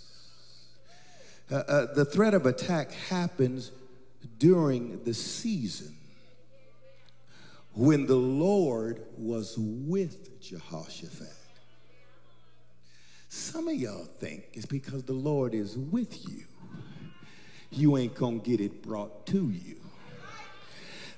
uh, 1.51 1.55
uh, 1.55 1.93
the 1.93 2.05
threat 2.05 2.35
of 2.35 2.45
attack 2.45 2.91
happens 2.91 3.71
during 4.37 5.03
the 5.03 5.13
season 5.13 5.95
when 7.73 8.05
the 8.05 8.15
Lord 8.15 9.01
was 9.17 9.55
with 9.57 10.39
Jehoshaphat. 10.39 11.27
Some 13.29 13.67
of 13.67 13.73
y'all 13.73 14.05
think 14.05 14.43
it's 14.53 14.67
because 14.67 15.03
the 15.03 15.13
Lord 15.13 15.55
is 15.55 15.75
with 15.75 16.29
you 16.29 16.45
you 17.77 17.97
ain't 17.97 18.15
gonna 18.15 18.37
get 18.37 18.59
it 18.59 18.81
brought 18.81 19.25
to 19.27 19.49
you. 19.49 19.77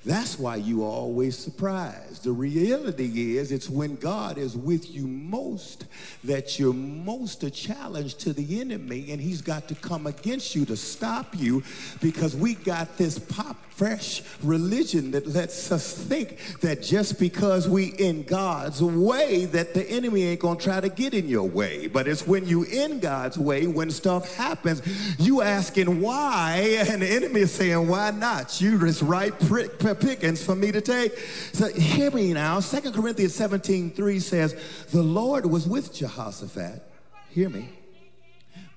That's 0.05 0.38
why 0.38 0.57
you 0.57 0.83
are 0.83 0.88
always 0.88 1.35
surprised. 1.35 2.25
The 2.25 2.31
reality 2.31 3.38
is, 3.38 3.51
it's 3.51 3.67
when 3.67 3.95
God 3.95 4.38
is 4.38 4.55
with 4.55 4.93
you 4.93 5.07
most 5.07 5.85
that 6.24 6.59
you're 6.59 6.75
most 6.75 7.43
a 7.43 7.50
challenge 7.50 8.15
to 8.17 8.31
the 8.31 8.62
enemy, 8.62 9.12
and 9.12 9.19
he's 9.19 9.41
got 9.41 9.67
to 9.69 9.75
come 9.75 10.05
against 10.05 10.53
you 10.53 10.63
to 10.65 10.77
stop 10.77 11.35
you 11.35 11.63
because 12.01 12.35
we 12.35 12.53
got 12.53 12.97
this 12.97 13.17
pop 13.17 13.57
fresh 13.75 14.24
religion 14.41 15.12
that 15.12 15.27
lets 15.27 15.70
us 15.70 15.94
think 15.94 16.39
that 16.62 16.82
just 16.82 17.20
because 17.20 17.67
we 17.67 17.88
in 17.88 18.24
God's 18.24 18.82
way 18.82 19.46
that 19.46 19.74
the 19.74 19.84
enemy 19.89 20.24
ain't 20.24 20.39
gonna 20.39 20.58
try 20.58 20.79
to 20.79 20.88
get 20.88 21.13
in 21.13 21.27
your 21.27 21.48
way. 21.48 21.88
But 21.88 22.08
it's 22.08 22.25
when 22.25 22.48
you 22.48 22.63
in 22.63 23.01
God's 23.01 23.38
way, 23.38 23.67
when 23.67 23.91
stuff 23.91 24.34
happens, 24.36 24.82
you 25.20 25.41
asking 25.41 26.00
why, 26.00 26.86
and 26.89 27.01
the 27.01 27.08
enemy 27.08 27.41
is 27.41 27.51
saying, 27.51 27.88
why 27.88 28.12
not? 28.12 28.62
You 28.62 28.79
just 28.79 29.01
right 29.01 29.38
prick, 29.41 29.77
pickings 29.79 30.41
for 30.44 30.55
me 30.55 30.72
to 30.72 30.79
take. 30.79 31.17
So 31.51 31.67
hear 31.67 32.12
me 32.12 32.34
now. 32.34 32.62
Second 32.62 32.94
Corinthians 32.94 33.36
17, 33.36 33.91
3 33.91 34.20
says, 34.20 34.86
the 34.91 35.03
Lord 35.03 35.46
was 35.46 35.67
with 35.67 35.94
Jehoshaphat. 35.94 36.82
Hear 37.29 37.50
me 37.50 37.70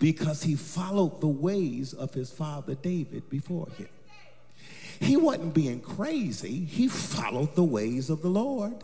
because 0.00 0.42
he 0.42 0.56
followed 0.56 1.20
the 1.20 1.28
ways 1.28 1.94
of 1.94 2.14
his 2.14 2.30
father 2.30 2.74
David 2.74 3.28
before 3.30 3.68
him. 3.76 3.88
He 5.00 5.16
wasn't 5.16 5.54
being 5.54 5.80
crazy. 5.80 6.64
He 6.64 6.88
followed 6.88 7.54
the 7.54 7.64
ways 7.64 8.10
of 8.10 8.22
the 8.22 8.28
Lord. 8.28 8.74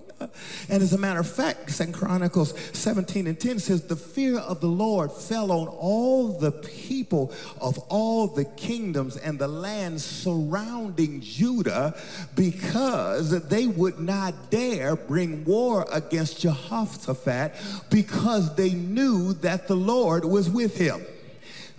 And 0.69 0.83
as 0.83 0.93
a 0.93 0.99
matter 0.99 1.21
of 1.21 1.29
fact, 1.29 1.71
Second 1.71 1.95
Chronicles 1.95 2.55
17 2.73 3.27
and 3.27 3.39
10 3.39 3.59
says, 3.59 3.83
The 3.83 3.97
fear 3.97 4.39
of 4.39 4.61
the 4.61 4.69
Lord 4.69 5.13
fell 5.13 5.51
on 5.51 5.69
all 5.69 6.39
the 6.39 6.53
people 6.53 7.33
of 7.61 7.79
all 7.89 8.29
the 8.29 8.45
kingdoms 8.45 9.17
and 9.17 9.39
the 9.39 9.49
lands 9.49 10.05
surrounding 10.05 11.21
Judah 11.21 11.95
because 12.37 13.47
they 13.49 13.67
would 13.67 13.99
not 13.99 14.51
dare 14.51 14.97
bring 14.97 15.45
war 15.45 15.87
against 15.93 16.41
Jehoshaphat 16.41 17.55
because 17.91 18.55
they 18.55 18.71
knew 18.71 19.35
that 19.35 19.69
the 19.69 19.77
Lord 19.77 20.25
was 20.25 20.49
with 20.49 20.77
him. 20.77 21.05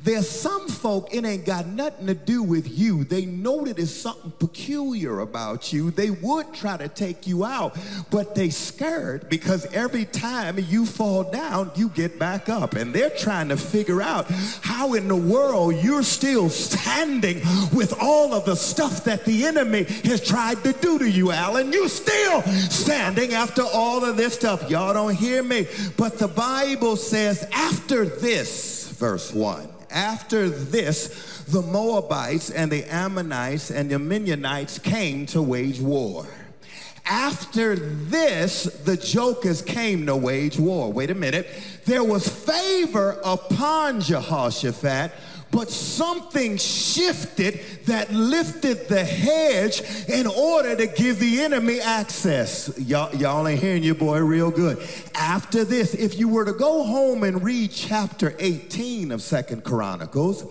There's 0.06 0.30
some 0.30 0.68
folk, 0.68 1.16
it 1.16 1.26
ain't 1.26 1.46
got 1.46 1.66
nothing 1.66 2.06
to 2.06 2.14
do 2.14 2.44
with 2.44 2.78
you. 2.78 3.06
They 3.06 3.26
know 3.26 3.66
that 3.66 3.78
there's 3.78 3.92
something 3.92 4.32
peculiar 4.38 5.22
about 5.22 5.74
you. 5.74 5.90
They 5.90 6.12
would 6.12 6.54
try 6.54 6.78
to 6.78 6.88
take 6.88 7.26
you 7.26 7.44
out, 7.44 7.76
but 8.12 8.36
they 8.36 8.52
scared 8.52 9.30
because 9.30 9.66
every 9.74 10.06
time 10.06 10.60
you 10.60 10.86
fall 10.86 11.24
down, 11.24 11.72
you 11.76 11.90
get 11.90 12.20
back 12.20 12.50
up. 12.50 12.76
And 12.76 12.94
they're 12.94 13.10
trying 13.10 13.50
to 13.50 13.58
figure 13.58 14.00
out 14.00 14.30
how 14.62 14.94
in 14.94 15.08
the 15.08 15.16
world 15.16 15.74
you're 15.78 16.04
still 16.04 16.50
standing 16.50 17.38
with 17.74 17.96
all 18.00 18.36
of 18.36 18.46
the 18.46 18.56
stuff 18.56 19.06
that 19.06 19.26
the 19.26 19.48
enemy 19.48 19.86
has 20.04 20.22
tried 20.22 20.64
to 20.66 20.74
do 20.74 21.00
to 21.00 21.10
you, 21.10 21.32
Alan. 21.32 21.74
You 21.74 21.90
still 21.90 22.44
standing 22.44 23.34
after 23.34 23.64
all 23.64 24.06
of 24.06 24.18
this 24.18 24.36
stuff. 24.36 24.70
Y'all 24.70 24.94
don't 24.94 25.16
hear 25.16 25.42
me. 25.42 25.66
But 25.98 26.20
the 26.20 26.28
Bible 26.28 26.96
says 26.96 27.48
after 27.52 28.06
this, 28.06 28.90
verse 28.90 29.34
1 29.34 29.75
after 29.96 30.50
this, 30.50 31.44
the 31.48 31.62
Moabites 31.62 32.52
and 32.52 32.72
the 32.72 32.84
Ammonites 32.84 33.72
and 33.72 33.90
the 33.90 33.98
Midianites 33.98 34.78
came 34.78 35.26
to 35.28 35.42
wage 35.42 35.80
war. 35.80 36.28
After 37.06 37.76
this, 37.76 38.64
the 38.64 38.98
jokers 38.98 39.62
came 39.62 40.06
to 40.08 40.16
wage 40.16 40.58
war. 40.58 40.92
Wait 40.92 41.12
a 41.12 41.16
minute. 41.16 41.48
There 41.86 42.04
was 42.04 42.28
favor 42.28 43.20
upon 43.24 44.02
Jehoshaphat 44.02 45.12
but 45.52 45.70
something 45.70 46.58
shifted 46.58 47.60
that 47.86 48.12
lifted 48.12 48.88
the 48.88 49.04
hedge 49.04 49.82
in 50.10 50.28
order 50.28 50.76
to 50.76 50.88
give 50.88 51.20
the 51.20 51.42
enemy 51.42 51.80
access. 51.80 52.78
Y'all, 52.80 53.14
y'all 53.16 53.48
ain't 53.48 53.62
hearing 53.62 53.84
your 53.84 53.96
boy 53.96 54.20
real 54.20 54.52
good. 54.52 54.78
After 55.16 55.64
this, 55.64 55.94
if 55.94 56.20
you 56.20 56.28
were 56.28 56.46
to 56.46 56.54
go 56.54 56.84
home 56.84 57.24
and 57.24 57.44
read 57.44 57.72
chapter 57.72 58.36
18 58.40 59.12
of 59.12 59.22
Second 59.22 59.64
Chronicles, 59.64 60.46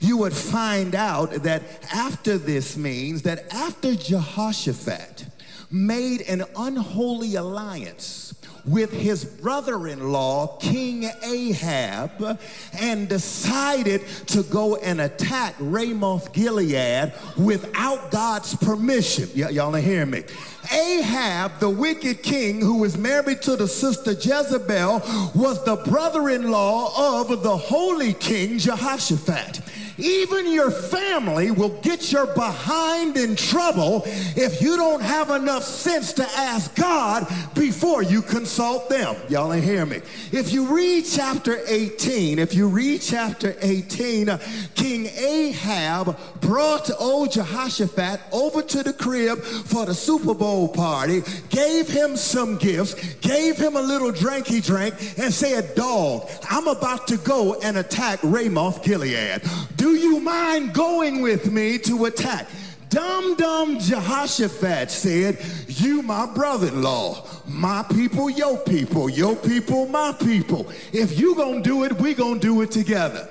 you 0.00 0.16
would 0.18 0.34
find 0.34 0.94
out 0.94 1.30
that 1.42 1.62
after 1.92 2.38
this 2.38 2.76
means 2.76 3.22
that 3.22 3.52
after 3.54 3.94
Jehoshaphat 3.94 5.26
made 5.70 6.22
an 6.22 6.44
unholy 6.56 7.36
alliance 7.36 8.34
with 8.64 8.92
his 8.92 9.24
brother 9.24 9.88
in 9.88 10.12
law, 10.12 10.58
King 10.58 11.10
Ahab, 11.22 12.38
and 12.78 13.08
decided 13.08 14.06
to 14.28 14.42
go 14.44 14.76
and 14.76 15.00
attack 15.00 15.54
Ramoth 15.58 16.32
Gilead 16.32 17.12
without 17.36 18.10
God's 18.10 18.54
permission. 18.56 19.28
Y- 19.36 19.50
y'all 19.50 19.74
are 19.74 19.80
hearing 19.80 20.10
me. 20.10 20.22
Ahab, 20.72 21.58
the 21.58 21.70
wicked 21.70 22.22
king 22.22 22.60
who 22.60 22.78
was 22.78 22.96
married 22.96 23.42
to 23.42 23.56
the 23.56 23.68
sister 23.68 24.12
Jezebel, 24.12 25.02
was 25.34 25.64
the 25.64 25.76
brother 25.76 26.28
in 26.30 26.50
law 26.50 27.20
of 27.20 27.42
the 27.42 27.56
holy 27.56 28.14
king 28.14 28.58
Jehoshaphat. 28.58 29.60
Even 30.00 30.50
your 30.50 30.70
family 30.70 31.50
will 31.50 31.80
get 31.80 32.10
your 32.10 32.26
behind 32.26 33.16
in 33.16 33.36
trouble 33.36 34.02
if 34.06 34.62
you 34.62 34.76
don't 34.76 35.02
have 35.02 35.30
enough 35.30 35.62
sense 35.62 36.14
to 36.14 36.22
ask 36.36 36.74
God 36.74 37.26
before 37.54 38.02
you 38.02 38.22
consult 38.22 38.88
them. 38.88 39.14
Y'all 39.28 39.52
ain't 39.52 39.64
hear 39.64 39.84
me. 39.84 40.00
If 40.32 40.52
you 40.52 40.74
read 40.74 41.02
chapter 41.02 41.60
18, 41.66 42.38
if 42.38 42.54
you 42.54 42.68
read 42.68 43.02
chapter 43.02 43.54
18, 43.60 44.30
uh, 44.30 44.38
King 44.74 45.06
Ahab 45.06 46.18
brought 46.40 46.90
old 46.98 47.32
Jehoshaphat 47.32 48.20
over 48.32 48.62
to 48.62 48.82
the 48.82 48.92
crib 48.92 49.38
for 49.42 49.84
the 49.84 49.94
Super 49.94 50.34
Bowl 50.34 50.59
party, 50.68 51.22
gave 51.48 51.88
him 51.88 52.16
some 52.16 52.56
gifts, 52.56 52.94
gave 53.14 53.56
him 53.56 53.76
a 53.76 53.82
little 53.82 54.12
drink 54.12 54.46
he 54.46 54.60
drank, 54.60 54.94
and 55.18 55.32
said, 55.32 55.74
Dog, 55.74 56.28
I'm 56.48 56.66
about 56.66 57.06
to 57.08 57.16
go 57.18 57.54
and 57.60 57.78
attack 57.78 58.20
Ramoth 58.22 58.82
Gilead. 58.82 59.42
Do 59.76 59.90
you 59.96 60.20
mind 60.20 60.74
going 60.74 61.22
with 61.22 61.50
me 61.50 61.78
to 61.78 62.06
attack? 62.06 62.48
Dumb, 62.90 63.36
dumb 63.36 63.78
Jehoshaphat 63.78 64.90
said, 64.90 65.38
You, 65.68 66.02
my 66.02 66.26
brother 66.26 66.66
in 66.68 66.82
law, 66.82 67.24
my 67.46 67.84
people, 67.84 68.28
your 68.28 68.58
people, 68.58 69.08
your 69.08 69.36
people, 69.36 69.86
my 69.86 70.12
people. 70.12 70.68
If 70.92 71.16
you 71.18 71.36
gonna 71.36 71.62
do 71.62 71.84
it, 71.84 71.92
we 71.92 72.14
gonna 72.14 72.40
do 72.40 72.62
it 72.62 72.72
together. 72.72 73.28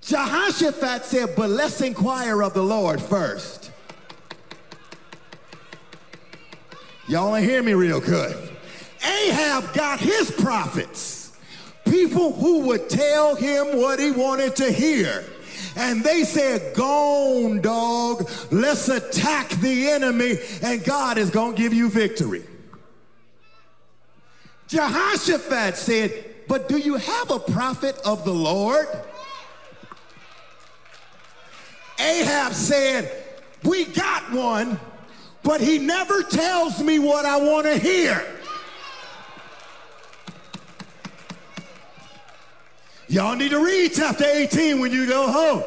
Jehoshaphat 0.00 1.04
said, 1.04 1.34
But 1.36 1.50
let's 1.50 1.80
inquire 1.80 2.42
of 2.42 2.54
the 2.54 2.62
Lord 2.62 3.02
first. 3.02 3.72
Y'all 7.08 7.34
ain't 7.34 7.48
hear 7.48 7.62
me 7.62 7.74
real 7.74 8.00
good. 8.00 8.36
Ahab 9.04 9.72
got 9.72 10.00
his 10.00 10.30
prophets, 10.30 11.32
people 11.84 12.32
who 12.32 12.60
would 12.66 12.90
tell 12.90 13.34
him 13.34 13.78
what 13.78 13.98
he 13.98 14.10
wanted 14.10 14.56
to 14.56 14.70
hear 14.70 15.24
and 15.78 16.02
they 16.02 16.24
said, 16.24 16.74
Gone, 16.74 17.60
dog. 17.60 18.28
Let's 18.50 18.88
attack 18.88 19.48
the 19.60 19.88
enemy, 19.88 20.36
and 20.60 20.82
God 20.84 21.18
is 21.18 21.30
going 21.30 21.54
to 21.54 21.62
give 21.62 21.72
you 21.72 21.88
victory. 21.88 22.42
Jehoshaphat 24.66 25.76
said, 25.76 26.24
But 26.48 26.68
do 26.68 26.78
you 26.78 26.96
have 26.96 27.30
a 27.30 27.38
prophet 27.38 27.96
of 28.04 28.24
the 28.24 28.34
Lord? 28.34 28.88
Ahab 32.00 32.52
said, 32.52 33.24
We 33.62 33.84
got 33.84 34.32
one 34.32 34.80
but 35.48 35.62
he 35.62 35.78
never 35.78 36.22
tells 36.22 36.82
me 36.82 36.98
what 36.98 37.24
I 37.24 37.38
want 37.38 37.64
to 37.64 37.78
hear. 37.78 38.22
Y'all 43.08 43.34
need 43.34 43.52
to 43.52 43.64
read 43.64 43.92
chapter 43.94 44.26
18 44.26 44.78
when 44.78 44.92
you 44.92 45.06
go 45.06 45.32
home. 45.32 45.64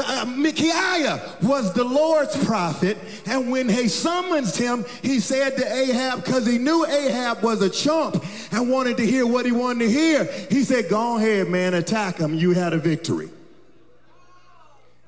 Uh, 0.00 0.24
Micaiah 0.36 1.36
was 1.42 1.72
the 1.72 1.82
Lord's 1.82 2.44
prophet, 2.44 2.96
and 3.26 3.50
when 3.50 3.68
he 3.68 3.88
summoned 3.88 4.54
him, 4.54 4.84
he 5.02 5.18
said 5.18 5.56
to 5.56 5.66
Ahab, 5.66 6.24
because 6.24 6.46
he 6.46 6.58
knew 6.58 6.86
Ahab 6.86 7.42
was 7.42 7.60
a 7.60 7.68
chump 7.68 8.24
and 8.52 8.70
wanted 8.70 8.96
to 8.98 9.04
hear 9.04 9.26
what 9.26 9.46
he 9.46 9.50
wanted 9.50 9.86
to 9.86 9.90
hear, 9.90 10.26
he 10.48 10.62
said, 10.62 10.88
Go 10.88 11.16
ahead, 11.16 11.48
man, 11.48 11.74
attack 11.74 12.18
him. 12.18 12.34
You 12.34 12.52
had 12.52 12.72
a 12.72 12.78
victory. 12.78 13.30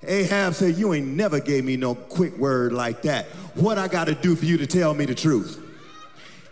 Ahab 0.07 0.55
said, 0.55 0.77
You 0.77 0.95
ain't 0.95 1.09
never 1.09 1.40
gave 1.40 1.64
me 1.64 1.77
no 1.77 1.95
quick 1.95 2.37
word 2.37 2.73
like 2.73 3.03
that. 3.03 3.27
What 3.55 3.79
I 3.79 3.88
got 3.88 4.07
to 4.07 4.14
do 4.14 4.37
for 4.37 4.45
you 4.45 4.59
to 4.59 4.66
tell 4.66 4.95
me 4.95 5.05
the 5.05 5.14
truth? 5.14 5.65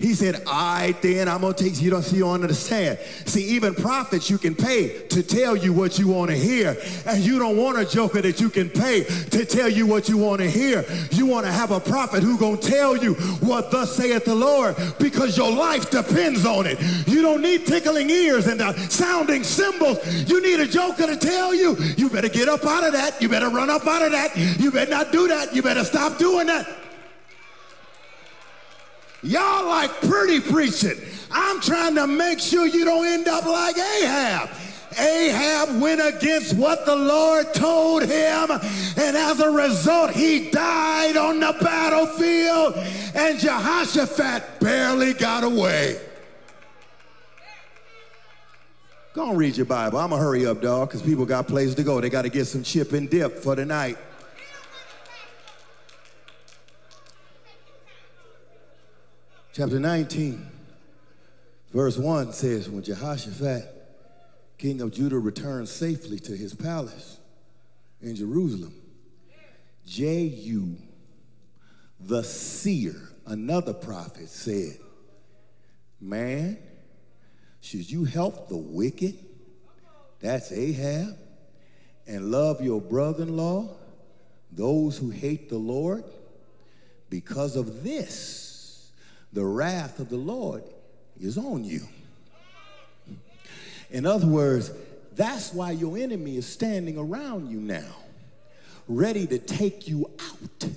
He 0.04 0.12
said, 0.12 0.44
right, 0.44 0.94
then 1.00 1.30
I'm 1.30 1.40
to 1.40 1.54
take 1.54 1.80
you. 1.80 1.88
Don't 1.88 2.02
see 2.02 2.18
you 2.18 2.28
understand. 2.28 2.98
See, 3.24 3.42
even 3.56 3.74
prophets 3.74 4.28
you 4.28 4.36
can 4.36 4.54
pay 4.54 5.00
to 5.08 5.22
tell 5.22 5.56
you 5.56 5.72
what 5.72 5.98
you 5.98 6.08
want 6.08 6.30
to 6.30 6.36
hear. 6.36 6.76
And 7.06 7.24
you 7.24 7.38
don't 7.38 7.56
want 7.56 7.78
a 7.78 7.86
joker 7.86 8.20
that 8.20 8.38
you 8.38 8.50
can 8.50 8.68
pay 8.68 9.04
to 9.04 9.46
tell 9.46 9.66
you 9.66 9.86
what 9.86 10.10
you 10.10 10.18
want 10.18 10.42
to 10.42 10.50
hear. 10.50 10.84
You 11.10 11.24
want 11.24 11.46
to 11.46 11.52
have 11.52 11.70
a 11.70 11.80
prophet 11.80 12.22
who 12.22 12.36
to 12.36 12.60
tell 12.60 12.98
you 12.98 13.14
what 13.40 13.70
thus 13.70 13.96
saith 13.96 14.26
the 14.26 14.34
Lord 14.34 14.76
because 14.98 15.38
your 15.38 15.50
life 15.50 15.88
depends 15.88 16.44
on 16.44 16.66
it. 16.66 16.78
You 17.08 17.22
don't 17.22 17.40
need 17.40 17.64
tickling 17.64 18.10
ears 18.10 18.46
and 18.46 18.60
sounding 18.92 19.42
cymbals. 19.42 20.04
You 20.28 20.42
need 20.42 20.60
a 20.60 20.66
joker 20.66 21.06
to 21.06 21.16
tell 21.16 21.54
you, 21.54 21.78
you 21.96 22.10
better 22.10 22.28
get 22.28 22.50
up 22.50 22.66
out 22.66 22.84
of 22.84 22.92
that. 22.92 23.22
You 23.22 23.30
better 23.30 23.48
run 23.48 23.70
up 23.70 23.86
out 23.86 24.02
of 24.02 24.12
that. 24.12 24.36
You 24.60 24.70
better 24.70 24.90
not 24.90 25.12
do 25.12 25.28
that. 25.28 25.54
You 25.54 25.62
better 25.62 25.82
stop 25.82 26.18
doing 26.18 26.48
that. 26.48 26.83
Y'all 29.24 29.66
like 29.66 29.90
pretty 30.02 30.38
preaching. 30.38 31.00
I'm 31.30 31.60
trying 31.60 31.94
to 31.94 32.06
make 32.06 32.38
sure 32.38 32.66
you 32.66 32.84
don't 32.84 33.06
end 33.06 33.26
up 33.26 33.46
like 33.46 33.76
Ahab. 33.78 34.50
Ahab 34.98 35.80
went 35.80 36.00
against 36.00 36.54
what 36.54 36.86
the 36.86 36.94
Lord 36.94 37.52
told 37.54 38.02
him, 38.02 38.50
and 38.50 39.16
as 39.16 39.40
a 39.40 39.50
result, 39.50 40.12
he 40.12 40.50
died 40.50 41.16
on 41.16 41.40
the 41.40 41.56
battlefield, 41.60 42.74
and 43.14 43.38
Jehoshaphat 43.40 44.60
barely 44.60 45.14
got 45.14 45.42
away. 45.42 45.98
Go 49.14 49.30
and 49.30 49.38
read 49.38 49.56
your 49.56 49.66
Bible. 49.66 49.98
I'm 49.98 50.10
gonna 50.10 50.22
hurry 50.22 50.46
up, 50.46 50.60
dog, 50.60 50.88
because 50.88 51.02
people 51.02 51.24
got 51.24 51.48
places 51.48 51.74
to 51.76 51.82
go. 51.82 52.00
They 52.00 52.10
got 52.10 52.22
to 52.22 52.28
get 52.28 52.44
some 52.46 52.62
chip 52.62 52.92
and 52.92 53.08
dip 53.08 53.38
for 53.38 53.56
the 53.56 53.64
Chapter 59.54 59.78
19, 59.78 60.44
verse 61.72 61.96
1 61.96 62.32
says, 62.32 62.68
When 62.68 62.82
Jehoshaphat, 62.82 63.62
king 64.58 64.80
of 64.80 64.92
Judah, 64.92 65.20
returned 65.20 65.68
safely 65.68 66.18
to 66.18 66.36
his 66.36 66.52
palace 66.52 67.20
in 68.02 68.16
Jerusalem, 68.16 68.74
Jehu, 69.86 70.74
the 72.00 72.24
seer, 72.24 72.96
another 73.26 73.72
prophet, 73.72 74.28
said, 74.28 74.76
Man, 76.00 76.58
should 77.60 77.88
you 77.88 78.06
help 78.06 78.48
the 78.48 78.56
wicked? 78.56 79.16
That's 80.18 80.50
Ahab. 80.50 81.16
And 82.08 82.32
love 82.32 82.60
your 82.60 82.80
brother 82.80 83.22
in 83.22 83.36
law, 83.36 83.68
those 84.50 84.98
who 84.98 85.10
hate 85.10 85.48
the 85.48 85.58
Lord? 85.58 86.02
Because 87.08 87.54
of 87.54 87.84
this, 87.84 88.43
the 89.34 89.44
wrath 89.44 89.98
of 89.98 90.08
the 90.08 90.16
Lord 90.16 90.62
is 91.20 91.36
on 91.36 91.64
you. 91.64 91.82
In 93.90 94.06
other 94.06 94.26
words, 94.26 94.70
that's 95.14 95.52
why 95.52 95.72
your 95.72 95.98
enemy 95.98 96.36
is 96.36 96.46
standing 96.46 96.96
around 96.96 97.50
you 97.50 97.60
now, 97.60 97.94
ready 98.88 99.26
to 99.26 99.38
take 99.38 99.86
you 99.86 100.10
out, 100.20 100.68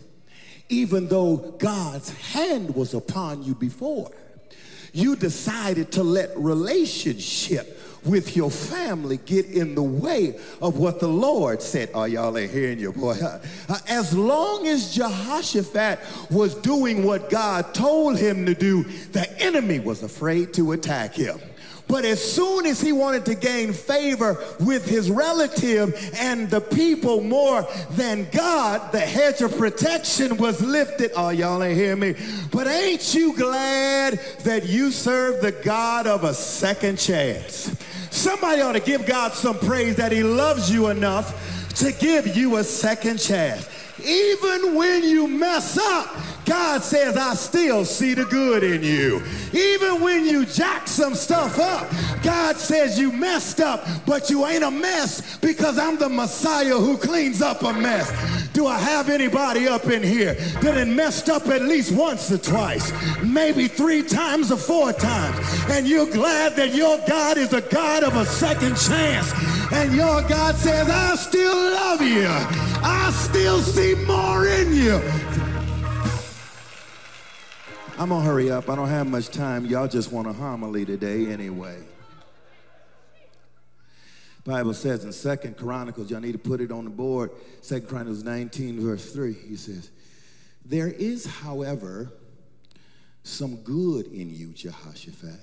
even 0.70 1.08
though 1.08 1.38
God's 1.38 2.10
hand 2.34 2.76
was 2.76 2.94
upon 2.94 3.44
you 3.44 3.56
before. 3.56 4.12
You 4.92 5.16
decided 5.16 5.92
to 5.94 6.04
let 6.04 6.36
relationship 6.38 7.80
with 8.08 8.36
your 8.36 8.52
family 8.52 9.18
get 9.26 9.46
in 9.48 9.76
the 9.76 9.84
way 9.84 10.40
of 10.62 10.78
what 10.78 11.00
the 11.00 11.08
Lord 11.08 11.62
said. 11.62 11.90
Oh, 11.94 12.06
y'all 12.06 12.38
ain't 12.38 12.52
hearing 12.52 12.80
you, 12.80 12.92
boy. 12.92 13.16
Uh, 13.70 13.78
as 13.90 14.16
long 14.16 14.66
as 14.68 14.94
Jehoshaphat 14.94 16.00
was 16.30 16.56
doing 16.56 17.04
what 17.04 17.30
God 17.30 17.74
told 17.74 18.18
him 18.18 18.46
to 18.46 18.54
do, 18.54 18.84
the 19.12 19.30
enemy 19.42 19.80
was 19.80 20.04
afraid 20.04 20.54
to 20.54 20.72
attack 20.72 21.16
him. 21.16 21.40
But 21.88 22.04
as 22.04 22.22
soon 22.22 22.66
as 22.66 22.82
he 22.82 22.92
wanted 22.92 23.26
to 23.26 23.36
gain 23.36 23.72
favor 23.72 24.38
with 24.60 24.86
his 24.88 25.10
relative 25.10 26.12
and 26.16 26.50
the 26.50 26.60
people 26.60 27.22
more 27.22 27.66
than 27.92 28.28
God, 28.32 28.92
the 28.92 29.00
hedge 29.00 29.42
of 29.42 29.58
protection 29.58 30.38
was 30.38 30.62
lifted. 30.62 31.12
Oh, 31.16 31.30
y'all 31.30 31.64
ain't 31.64 31.78
hear 31.78 31.96
me. 31.96 32.16
But 32.52 32.68
ain't 32.68 33.14
you 33.14 33.36
glad 33.36 34.20
that 34.44 34.68
you 34.68 34.92
serve 34.92 35.42
the 35.42 35.54
God 35.54 36.08
of 36.08 36.24
a 36.24 36.34
second 36.34 37.00
chance? 37.00 37.74
Somebody 38.18 38.62
ought 38.62 38.72
to 38.72 38.80
give 38.80 39.06
God 39.06 39.34
some 39.34 39.60
praise 39.60 39.96
that 39.98 40.12
he 40.12 40.24
loves 40.24 40.72
you 40.72 40.88
enough 40.88 41.70
to 41.76 41.92
give 41.92 42.36
you 42.36 42.58
a 42.58 42.64
second 42.64 43.20
chance. 43.20 43.70
Even 44.04 44.74
when 44.74 45.04
you 45.04 45.28
mess 45.28 45.78
up, 45.78 46.16
God 46.44 46.82
says, 46.82 47.16
I 47.16 47.36
still 47.36 47.86
see 47.86 48.16
the 48.16 48.26
good 48.26 48.64
in 48.64 48.82
you. 48.82 49.22
Even 49.54 50.02
when 50.02 50.26
you 50.26 50.46
jack 50.46 50.88
some 50.88 51.14
stuff 51.14 51.60
up, 51.60 51.88
God 52.24 52.58
says 52.58 53.00
you 53.00 53.12
messed 53.12 53.60
up, 53.60 53.86
but 54.08 54.32
you 54.32 54.48
ain't 54.48 54.64
a 54.64 54.72
mess 54.72 55.38
because 55.38 55.78
I'm 55.78 56.00
the 56.00 56.10
Messiah 56.10 56.76
who 56.76 56.98
cleans 56.98 57.44
up 57.44 57.62
a 57.62 57.74
mess. 57.74 58.10
Do 58.58 58.66
I 58.66 58.80
have 58.80 59.08
anybody 59.10 59.68
up 59.68 59.86
in 59.86 60.02
here 60.02 60.34
that 60.34 60.74
had 60.74 60.88
messed 60.88 61.30
up 61.30 61.46
at 61.46 61.62
least 61.62 61.92
once 61.92 62.32
or 62.32 62.40
twice, 62.40 62.92
maybe 63.22 63.68
three 63.68 64.02
times 64.02 64.52
or 64.52 64.58
four 64.58 64.92
times, 64.92 65.38
and 65.70 65.88
you're 65.88 66.10
glad 66.10 66.56
that 66.56 66.74
your 66.74 66.98
God 67.08 67.38
is 67.38 67.54
a 67.54 67.62
God 67.62 68.04
of 68.04 68.16
a 68.16 68.26
second 68.26 68.76
chance, 68.76 69.32
and 69.72 69.94
your 69.94 70.24
God 70.24 70.56
says, 70.56 70.90
I 70.90 71.16
still 71.18 71.56
love 71.56 72.02
you. 72.02 72.26
I 72.28 73.12
still 73.14 73.60
see 73.60 73.94
more 74.06 74.48
in 74.48 74.74
you. 74.74 74.96
I'm 78.00 78.10
gonna 78.10 78.22
hurry 78.22 78.50
up. 78.50 78.72
I 78.72 78.76
don't 78.76 78.90
have 78.90 79.06
much 79.06 79.30
time. 79.30 79.68
Y'all 79.68 79.88
just 79.88 80.12
want 80.12 80.28
a 80.28 80.34
homily 80.34 80.84
today 80.84 81.28
anyway. 81.28 81.78
Bible 84.48 84.74
says 84.74 85.04
in 85.04 85.12
Second 85.12 85.58
Chronicles, 85.58 86.10
y'all 86.10 86.22
need 86.22 86.32
to 86.32 86.38
put 86.38 86.62
it 86.62 86.72
on 86.72 86.86
the 86.86 86.90
board. 86.90 87.32
Second 87.62 87.90
Chronicles 87.90 88.24
19, 88.24 88.80
verse 88.80 89.12
3, 89.12 89.34
he 89.34 89.58
says, 89.58 89.92
There 90.66 90.88
is, 90.88 91.26
however, 91.26 92.14
some 93.24 93.58
good 93.58 94.08
in 94.08 94.34
you, 94.34 94.54
Jehoshaphat. 94.54 95.42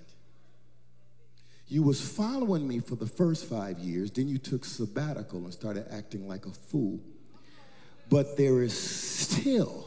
You 1.69 1.83
was 1.83 2.01
following 2.01 2.67
me 2.67 2.81
for 2.81 2.95
the 2.95 3.07
first 3.07 3.45
five 3.45 3.79
years, 3.79 4.11
then 4.11 4.27
you 4.27 4.39
took 4.39 4.65
sabbatical 4.65 5.45
and 5.45 5.53
started 5.53 5.85
acting 5.91 6.27
like 6.27 6.47
a 6.47 6.51
fool. 6.51 6.99
But 8.09 8.39
there 8.39 8.63
is 8.63 8.79
still 8.79 9.87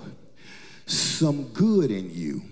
some 0.85 1.45
good 1.53 1.89
in 1.89 2.13
you 2.13 2.43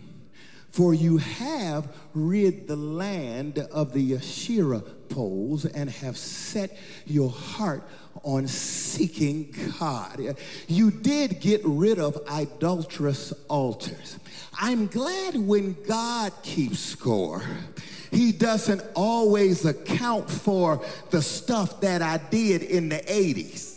for 0.75 0.93
you 0.93 1.15
have 1.15 1.87
rid 2.13 2.67
the 2.67 2.75
land 2.75 3.59
of 3.71 3.93
the 3.93 4.13
Asherah 4.13 4.81
poles 5.07 5.63
and 5.63 5.89
have 5.89 6.17
set 6.17 6.77
your 7.05 7.29
heart 7.29 7.81
on 8.23 8.45
seeking 8.45 9.55
God. 9.79 10.35
You 10.67 10.91
did 10.91 11.39
get 11.39 11.61
rid 11.63 11.97
of 11.97 12.21
idolatrous 12.29 13.31
altars. 13.47 14.19
I'm 14.59 14.87
glad 14.87 15.37
when 15.37 15.77
God 15.87 16.33
keeps 16.43 16.79
score. 16.79 17.41
He 18.11 18.33
doesn't 18.33 18.83
always 18.95 19.63
account 19.63 20.29
for 20.29 20.83
the 21.09 21.21
stuff 21.21 21.79
that 21.79 22.01
I 22.01 22.17
did 22.17 22.63
in 22.63 22.89
the 22.89 22.97
80s. 22.97 23.74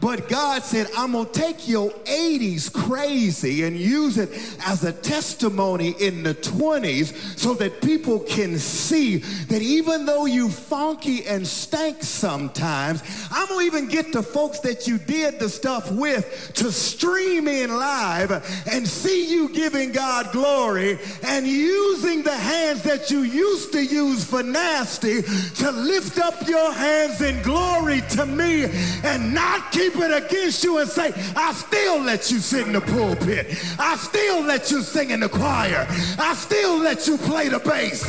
But 0.00 0.28
God 0.28 0.62
said, 0.62 0.88
I'm 0.96 1.12
going 1.12 1.26
to 1.26 1.32
take 1.32 1.68
your 1.68 1.90
80s 1.90 2.72
crazy 2.72 3.64
and 3.64 3.76
use 3.76 4.16
it 4.16 4.30
as 4.66 4.82
a 4.84 4.92
testimony 4.92 5.90
in 6.00 6.22
the 6.22 6.34
20s 6.34 7.38
so 7.38 7.54
that 7.54 7.82
people 7.82 8.20
can 8.20 8.58
see 8.58 9.18
that 9.18 9.60
even 9.60 10.06
though 10.06 10.24
you 10.24 10.48
funky 10.48 11.26
and 11.26 11.46
stank 11.46 12.02
sometimes, 12.02 13.02
I'm 13.30 13.48
going 13.48 13.70
to 13.70 13.76
even 13.76 13.88
get 13.88 14.12
the 14.12 14.22
folks 14.22 14.60
that 14.60 14.86
you 14.86 14.96
did 14.96 15.38
the 15.38 15.48
stuff 15.48 15.90
with 15.92 16.52
to 16.54 16.72
stream 16.72 17.46
in 17.46 17.70
live 17.70 18.30
and 18.70 18.88
see 18.88 19.30
you 19.30 19.50
giving 19.50 19.92
God 19.92 20.32
glory 20.32 20.98
and 21.22 21.46
using 21.46 22.22
the 22.22 22.36
hands 22.36 22.82
that 22.84 23.10
you 23.10 23.20
used 23.20 23.72
to 23.72 23.84
use 23.84 24.24
for 24.24 24.42
nasty 24.42 25.22
to 25.22 25.70
lift 25.70 26.18
up 26.18 26.48
your 26.48 26.72
hands 26.72 27.20
in 27.20 27.42
glory 27.42 28.00
to 28.10 28.24
me 28.24 28.64
and 29.04 29.34
not 29.34 29.70
keep 29.72 29.89
keep 29.90 30.00
it 30.00 30.24
against 30.24 30.64
you 30.64 30.78
and 30.78 30.88
say, 30.88 31.12
I 31.36 31.52
still 31.52 32.00
let 32.00 32.30
you 32.30 32.38
sit 32.38 32.66
in 32.66 32.72
the 32.72 32.80
pulpit. 32.80 33.46
I 33.78 33.96
still 33.96 34.42
let 34.42 34.70
you 34.70 34.82
sing 34.82 35.10
in 35.10 35.20
the 35.20 35.28
choir. 35.28 35.86
I 36.18 36.34
still 36.34 36.78
let 36.78 37.06
you 37.06 37.16
play 37.18 37.48
the 37.48 37.58
bass. 37.58 38.02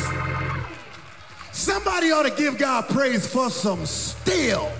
Somebody 1.52 2.10
ought 2.10 2.24
to 2.24 2.30
give 2.30 2.58
God 2.58 2.88
praise 2.88 3.26
for 3.26 3.50
some 3.50 3.84
still. 3.86 4.70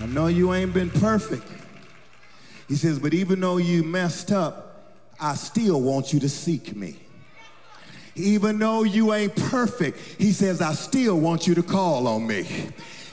I 0.00 0.06
know 0.06 0.26
you 0.26 0.52
ain't 0.54 0.74
been 0.74 0.90
perfect. 0.90 1.44
He 2.68 2.76
says, 2.76 2.98
but 2.98 3.14
even 3.14 3.40
though 3.40 3.56
you 3.56 3.82
messed 3.82 4.32
up, 4.32 4.92
I 5.18 5.34
still 5.34 5.80
want 5.80 6.12
you 6.12 6.20
to 6.20 6.28
seek 6.28 6.76
me. 6.76 6.96
Even 8.14 8.58
though 8.58 8.82
you 8.82 9.12
ain't 9.12 9.34
perfect, 9.36 9.98
he 10.18 10.32
says, 10.32 10.62
I 10.62 10.72
still 10.72 11.18
want 11.18 11.46
you 11.46 11.54
to 11.54 11.62
call 11.62 12.06
on 12.06 12.26
me. 12.26 12.46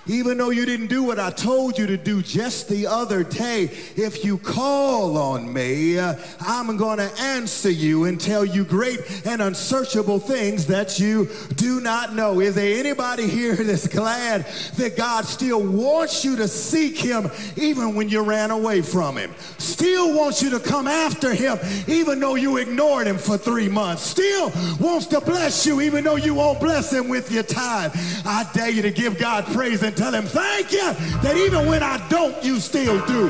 Even 0.06 0.38
though 0.38 0.50
you 0.50 0.66
didn't 0.66 0.88
do 0.88 1.04
what 1.04 1.18
I 1.18 1.30
told 1.32 1.78
you 1.78 1.88
to 1.88 1.96
do 1.96 2.22
just 2.22 2.68
the 2.68 2.88
other 2.88 3.24
day, 3.24 3.63
if 3.96 4.26
you 4.26 4.38
call 4.38 5.18
on 5.18 5.52
me, 5.54 5.98
I'm 5.98 6.76
going 6.76 6.98
to 6.98 7.10
answer 7.22 7.70
you 7.70 8.04
and 8.04 8.20
tell 8.20 8.44
you 8.44 8.66
great 8.66 9.00
and 9.26 9.42
unsearchable 9.42 10.20
things 10.20 10.68
that 10.68 11.00
you 11.00 11.30
do 11.56 11.80
not 11.80 12.16
know. 12.16 12.42
Is 12.42 12.56
there 12.56 12.78
anybody 12.80 13.28
here 13.28 13.56
that's 13.56 13.88
glad 13.88 14.46
that 14.76 14.98
God 14.98 15.24
still 15.24 15.66
wants 15.66 16.26
you 16.26 16.36
to 16.36 16.50
seek 16.50 16.98
him 16.98 17.32
even 17.56 17.96
when 17.96 18.10
you 18.10 18.24
ran 18.24 18.52
away 18.52 18.82
from 18.82 19.18
him? 19.18 19.34
Still 19.58 20.18
wants 20.18 20.44
you 20.44 20.50
to 20.50 20.60
come 20.60 20.88
after 20.88 21.34
him 21.34 21.58
even 21.88 22.20
though 22.20 22.36
you 22.36 22.58
ignored 22.58 23.08
him 23.08 23.18
for 23.18 23.38
three 23.38 23.70
months. 23.70 24.02
Still 24.02 24.52
wants 24.82 25.08
to 25.08 25.22
bless 25.22 25.66
you 25.66 25.80
even 25.80 26.04
though 26.04 26.18
you 26.18 26.34
won't 26.34 26.60
bless 26.60 26.92
him 26.92 27.08
with 27.08 27.32
your 27.32 27.44
time. 27.44 27.92
I 28.26 28.46
dare 28.54 28.70
you 28.70 28.82
to 28.82 28.92
give 28.92 29.18
God 29.18 29.46
praise 29.46 29.82
and 29.82 29.92
and 29.93 29.97
tell 30.01 30.13
him, 30.13 30.25
thank 30.25 30.71
you 30.71 30.93
that 31.21 31.38
even 31.38 31.67
when 31.67 31.84
I 31.84 32.06
don't, 32.10 32.43
you 32.43 32.60
still 32.60 33.06
do. 33.06 33.27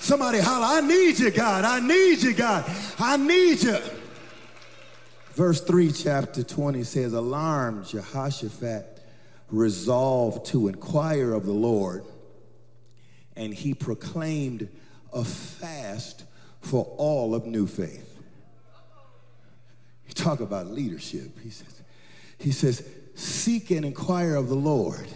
Somebody 0.00 0.38
holler, 0.38 0.66
I 0.66 0.80
need 0.80 1.18
you, 1.18 1.30
God. 1.30 1.64
I 1.64 1.80
need 1.80 2.22
you, 2.22 2.34
God. 2.34 2.64
I 2.98 3.16
need 3.16 3.62
you. 3.62 3.78
Verse 5.32 5.60
3, 5.62 5.92
chapter 5.92 6.42
20 6.42 6.82
says, 6.84 7.12
Alarmed 7.12 7.86
Jehoshaphat 7.86 9.02
resolved 9.50 10.46
to 10.46 10.68
inquire 10.68 11.32
of 11.32 11.46
the 11.46 11.52
Lord, 11.52 12.04
and 13.36 13.54
he 13.54 13.72
proclaimed 13.72 14.68
a 15.12 15.24
fast 15.24 16.24
for 16.60 16.84
all 16.96 17.34
of 17.34 17.46
new 17.46 17.66
faith. 17.66 18.20
You 20.06 20.14
talk 20.14 20.40
about 20.40 20.66
leadership. 20.66 21.38
He 21.40 21.50
says, 21.50 21.82
he 22.38 22.50
says, 22.50 22.86
seek 23.18 23.70
and 23.70 23.84
inquire 23.84 24.36
of 24.36 24.48
the 24.48 24.54
Lord 24.54 25.08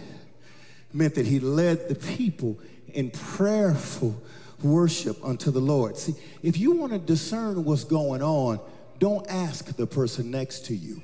meant 0.91 1.15
that 1.15 1.25
he 1.25 1.39
led 1.39 1.89
the 1.89 1.95
people 1.95 2.59
in 2.93 3.09
prayerful 3.09 4.21
worship 4.61 5.17
unto 5.23 5.51
the 5.51 5.59
Lord. 5.59 5.97
See, 5.97 6.13
if 6.41 6.57
you 6.57 6.71
want 6.71 6.93
to 6.93 6.99
discern 6.99 7.63
what's 7.63 7.83
going 7.83 8.21
on, 8.21 8.59
don't 8.99 9.25
ask 9.29 9.75
the 9.75 9.87
person 9.87 10.31
next 10.31 10.65
to 10.67 10.75
you 10.75 11.01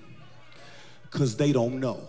because 1.04 1.36
they 1.38 1.52
don't 1.52 1.80
know. 1.80 2.02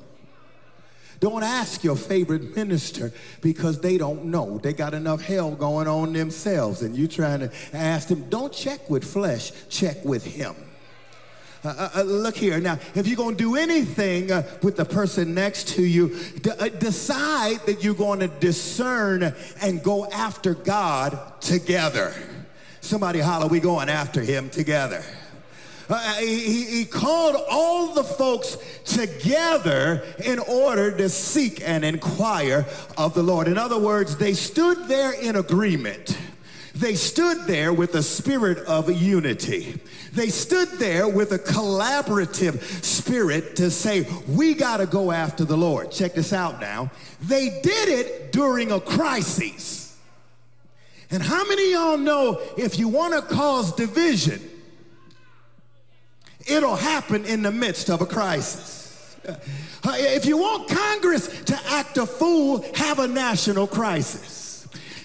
Don't 1.20 1.42
ask 1.42 1.84
your 1.84 1.96
favorite 1.96 2.56
minister 2.56 3.12
because 3.42 3.80
they 3.80 3.98
don't 3.98 4.26
know. 4.26 4.58
They 4.58 4.72
got 4.72 4.94
enough 4.94 5.20
hell 5.20 5.50
going 5.50 5.86
on 5.86 6.14
themselves 6.14 6.80
and 6.80 6.96
you 6.96 7.06
trying 7.08 7.40
to 7.40 7.52
ask 7.74 8.08
them. 8.08 8.28
Don't 8.30 8.52
check 8.52 8.88
with 8.88 9.04
flesh, 9.04 9.52
check 9.68 10.02
with 10.04 10.24
him. 10.24 10.54
Uh, 11.62 11.68
uh, 11.68 11.90
uh, 11.96 12.02
look 12.02 12.36
here. 12.36 12.58
Now, 12.58 12.78
if 12.94 13.06
you're 13.06 13.16
going 13.16 13.36
to 13.36 13.42
do 13.42 13.56
anything 13.56 14.32
uh, 14.32 14.42
with 14.62 14.76
the 14.76 14.84
person 14.84 15.34
next 15.34 15.68
to 15.68 15.82
you, 15.82 16.16
uh, 16.58 16.68
decide 16.68 17.60
that 17.66 17.84
you're 17.84 17.94
going 17.94 18.20
to 18.20 18.28
discern 18.28 19.34
and 19.60 19.82
go 19.82 20.06
after 20.10 20.54
God 20.54 21.18
together. 21.40 22.14
Somebody 22.80 23.20
holler, 23.20 23.46
we 23.46 23.60
going 23.60 23.90
after 23.90 24.22
him 24.22 24.48
together. 24.48 25.02
Uh, 25.90 26.14
he, 26.14 26.64
he, 26.64 26.84
called 26.84 27.36
all 27.50 27.94
the 27.94 28.04
folks 28.04 28.56
together 28.84 30.04
in 30.24 30.38
order 30.38 30.96
to 30.96 31.08
seek 31.08 31.60
and 31.68 31.84
inquire 31.84 32.64
of 32.96 33.12
the 33.12 33.22
Lord. 33.22 33.48
In 33.48 33.58
other 33.58 33.78
words, 33.78 34.16
they 34.16 34.32
stood 34.32 34.86
there 34.86 35.12
in 35.12 35.34
agreement. 35.34 36.16
They 36.80 36.94
stood 36.94 37.46
there 37.46 37.74
with 37.74 37.94
a 37.94 38.02
spirit 38.02 38.58
of 38.66 38.90
unity. 38.90 39.78
They 40.14 40.30
stood 40.30 40.68
there 40.78 41.06
with 41.06 41.32
a 41.32 41.38
collaborative 41.38 42.62
spirit 42.82 43.56
to 43.56 43.70
say, 43.70 44.06
we 44.26 44.54
got 44.54 44.78
to 44.78 44.86
go 44.86 45.12
after 45.12 45.44
the 45.44 45.58
Lord. 45.58 45.90
Check 45.90 46.14
this 46.14 46.32
out 46.32 46.58
now. 46.58 46.90
They 47.20 47.60
did 47.62 47.88
it 47.90 48.32
during 48.32 48.72
a 48.72 48.80
crisis. 48.80 49.98
And 51.10 51.22
how 51.22 51.46
many 51.46 51.72
y'all 51.72 51.98
know 51.98 52.40
if 52.56 52.78
you 52.78 52.88
want 52.88 53.12
to 53.12 53.34
cause 53.34 53.74
division, 53.74 54.40
it'll 56.46 56.76
happen 56.76 57.26
in 57.26 57.42
the 57.42 57.52
midst 57.52 57.90
of 57.90 58.00
a 58.00 58.06
crisis? 58.06 58.78
If 59.82 60.26
you 60.26 60.36
want 60.36 60.68
Congress 60.68 61.42
to 61.44 61.58
act 61.68 61.96
a 61.96 62.04
fool, 62.04 62.64
have 62.74 62.98
a 62.98 63.08
national 63.08 63.66
crisis. 63.66 64.39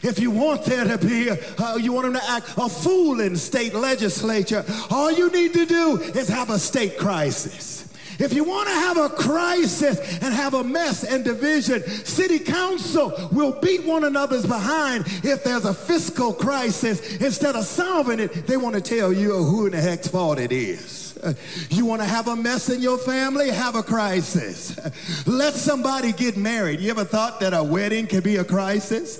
If 0.05 0.19
you 0.19 0.29
want 0.29 0.65
there 0.65 0.85
to 0.85 0.97
be, 0.99 1.31
uh, 1.31 1.77
you 1.77 1.91
want 1.91 2.05
them 2.05 2.13
to 2.13 2.29
act 2.29 2.53
a 2.57 2.69
fool 2.69 3.19
in 3.21 3.35
state 3.35 3.73
legislature, 3.73 4.63
all 4.91 5.11
you 5.11 5.31
need 5.31 5.53
to 5.53 5.65
do 5.65 5.97
is 5.97 6.27
have 6.27 6.51
a 6.51 6.59
state 6.59 6.97
crisis. 6.97 7.87
If 8.19 8.33
you 8.33 8.43
want 8.43 8.69
to 8.69 8.73
have 8.73 8.97
a 8.97 9.09
crisis 9.09 9.99
and 10.21 10.33
have 10.33 10.53
a 10.53 10.63
mess 10.63 11.03
and 11.03 11.23
division, 11.23 11.81
city 12.05 12.39
council 12.39 13.29
will 13.31 13.59
beat 13.59 13.83
one 13.83 14.03
another's 14.03 14.45
behind 14.45 15.05
if 15.23 15.43
there's 15.43 15.65
a 15.65 15.73
fiscal 15.73 16.33
crisis. 16.33 17.17
Instead 17.17 17.55
of 17.55 17.65
solving 17.65 18.19
it, 18.19 18.47
they 18.47 18.57
want 18.57 18.75
to 18.75 18.81
tell 18.81 19.11
you 19.11 19.43
who 19.43 19.65
in 19.65 19.73
the 19.73 19.81
heck's 19.81 20.07
fault 20.07 20.39
it 20.39 20.51
is. 20.51 21.04
You 21.69 21.85
want 21.85 22.01
to 22.01 22.07
have 22.07 22.27
a 22.27 22.35
mess 22.35 22.69
in 22.69 22.81
your 22.81 22.97
family? 22.97 23.49
Have 23.49 23.75
a 23.75 23.83
crisis. 23.83 24.77
Let 25.27 25.53
somebody 25.53 26.11
get 26.11 26.37
married. 26.37 26.79
You 26.79 26.91
ever 26.91 27.05
thought 27.05 27.39
that 27.39 27.53
a 27.53 27.63
wedding 27.63 28.07
could 28.07 28.23
be 28.23 28.37
a 28.37 28.43
crisis? 28.43 29.17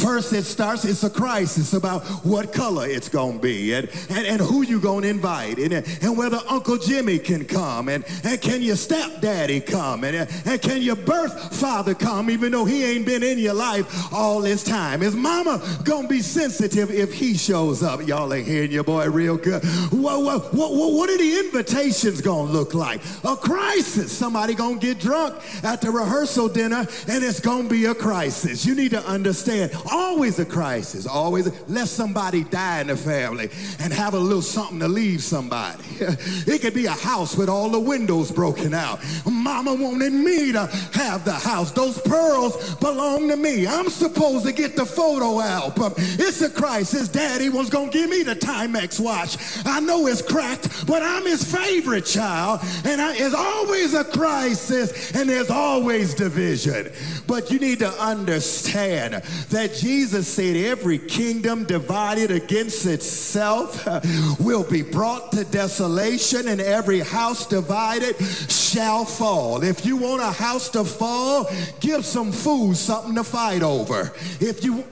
First 0.00 0.32
it 0.32 0.44
starts, 0.44 0.84
it's 0.84 1.04
a 1.04 1.10
crisis 1.10 1.72
about 1.72 2.02
what 2.24 2.52
color 2.52 2.86
it's 2.86 3.08
going 3.08 3.36
to 3.36 3.42
be 3.42 3.72
and, 3.74 3.88
and, 4.10 4.26
and 4.26 4.40
who 4.40 4.62
you 4.62 4.80
going 4.80 5.02
to 5.02 5.08
invite 5.08 5.58
and, 5.58 5.72
and 5.72 6.16
whether 6.16 6.40
Uncle 6.48 6.78
Jimmy 6.78 7.18
can 7.18 7.44
come 7.44 7.88
and, 7.88 8.04
and 8.24 8.40
can 8.40 8.62
your 8.62 8.76
stepdaddy 8.76 9.60
come 9.60 10.04
and, 10.04 10.28
and 10.44 10.62
can 10.62 10.82
your 10.82 10.96
birth 10.96 11.56
father 11.56 11.94
come 11.94 12.30
even 12.30 12.52
though 12.52 12.64
he 12.64 12.84
ain't 12.84 13.06
been 13.06 13.22
in 13.22 13.38
your 13.38 13.54
life 13.54 14.12
all 14.12 14.40
this 14.40 14.62
time? 14.62 15.02
Is 15.02 15.14
mama 15.14 15.62
going 15.84 16.02
to 16.02 16.08
be 16.08 16.20
sensitive 16.20 16.90
if 16.90 17.12
he 17.12 17.36
shows 17.36 17.82
up? 17.82 18.06
Y'all 18.06 18.32
ain't 18.32 18.46
hearing 18.46 18.70
your 18.70 18.84
boy 18.84 19.08
real 19.08 19.36
good. 19.36 19.64
What, 19.90 20.22
what, 20.22 20.54
what, 20.54 20.72
what 20.72 21.08
did 21.08 21.20
he 21.20 21.27
invitation's 21.36 22.20
gonna 22.20 22.50
look 22.50 22.74
like? 22.74 23.00
A 23.24 23.36
crisis. 23.36 24.16
Somebody 24.16 24.54
gonna 24.54 24.78
get 24.78 24.98
drunk 24.98 25.34
at 25.64 25.80
the 25.80 25.90
rehearsal 25.90 26.48
dinner 26.48 26.86
and 27.08 27.24
it's 27.24 27.40
gonna 27.40 27.68
be 27.68 27.86
a 27.86 27.94
crisis. 27.94 28.64
You 28.64 28.74
need 28.74 28.90
to 28.92 29.04
understand, 29.06 29.72
always 29.90 30.38
a 30.38 30.44
crisis. 30.44 31.06
Always, 31.06 31.50
let 31.68 31.88
somebody 31.88 32.44
die 32.44 32.80
in 32.80 32.88
the 32.88 32.96
family 32.96 33.50
and 33.80 33.92
have 33.92 34.14
a 34.14 34.18
little 34.18 34.42
something 34.42 34.78
to 34.80 34.88
leave 34.88 35.22
somebody. 35.22 35.84
It 36.46 36.62
could 36.62 36.74
be 36.74 36.86
a 36.86 36.90
house 36.90 37.36
with 37.36 37.48
all 37.48 37.68
the 37.68 37.80
windows 37.80 38.30
broken 38.30 38.72
out. 38.72 39.00
Mama 39.30 39.74
wanted 39.74 40.12
me 40.12 40.52
to 40.52 40.66
have 40.94 41.24
the 41.24 41.32
house. 41.32 41.72
Those 41.72 42.00
pearls 42.00 42.74
belong 42.76 43.28
to 43.28 43.36
me. 43.36 43.66
I'm 43.66 43.88
supposed 43.90 44.46
to 44.46 44.52
get 44.52 44.76
the 44.76 44.86
photo 44.86 45.40
album. 45.40 45.92
It's 45.96 46.40
a 46.40 46.50
crisis. 46.50 47.08
Daddy 47.08 47.48
was 47.48 47.68
gonna 47.68 47.90
give 47.90 48.08
me 48.08 48.22
the 48.22 48.34
Timex 48.34 48.98
watch. 48.98 49.36
I 49.64 49.80
know 49.80 50.06
it's 50.06 50.22
cracked, 50.22 50.86
but 50.86 51.02
I'm 51.18 51.26
his 51.26 51.42
favorite 51.42 52.06
child, 52.06 52.60
and 52.84 53.00
there's 53.00 53.34
always 53.34 53.92
a 53.92 54.04
crisis 54.04 55.10
and 55.16 55.28
there's 55.28 55.50
always 55.50 56.14
division. 56.14 56.92
But 57.26 57.50
you 57.50 57.58
need 57.58 57.80
to 57.80 57.90
understand 58.00 59.14
that 59.14 59.74
Jesus 59.74 60.28
said 60.28 60.54
every 60.54 60.96
kingdom 60.96 61.64
divided 61.64 62.30
against 62.30 62.86
itself 62.86 63.84
uh, 63.88 64.00
will 64.38 64.62
be 64.62 64.82
brought 64.82 65.32
to 65.32 65.42
desolation, 65.42 66.46
and 66.46 66.60
every 66.60 67.00
house 67.00 67.46
divided 67.46 68.14
shall 68.48 69.04
fall. 69.04 69.64
If 69.64 69.84
you 69.84 69.96
want 69.96 70.22
a 70.22 70.30
house 70.30 70.68
to 70.70 70.84
fall, 70.84 71.50
give 71.80 72.04
some 72.04 72.30
food 72.30 72.76
something 72.76 73.16
to 73.16 73.24
fight 73.24 73.64
over. 73.64 74.12
If 74.40 74.62
you 74.62 74.84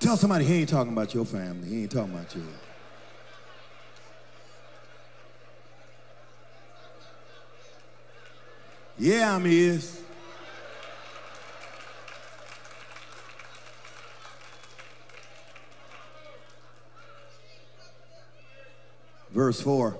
Tell 0.00 0.18
somebody 0.18 0.44
he 0.44 0.60
ain't 0.60 0.68
talking 0.68 0.92
about 0.92 1.14
your 1.14 1.24
family. 1.24 1.66
He 1.66 1.82
ain't 1.82 1.90
talking 1.90 2.12
about 2.12 2.34
you. 2.34 2.42
Yeah, 8.98 9.34
I'm 9.34 9.44
his. 9.44 10.00
Verse 19.32 19.60
4 19.60 19.98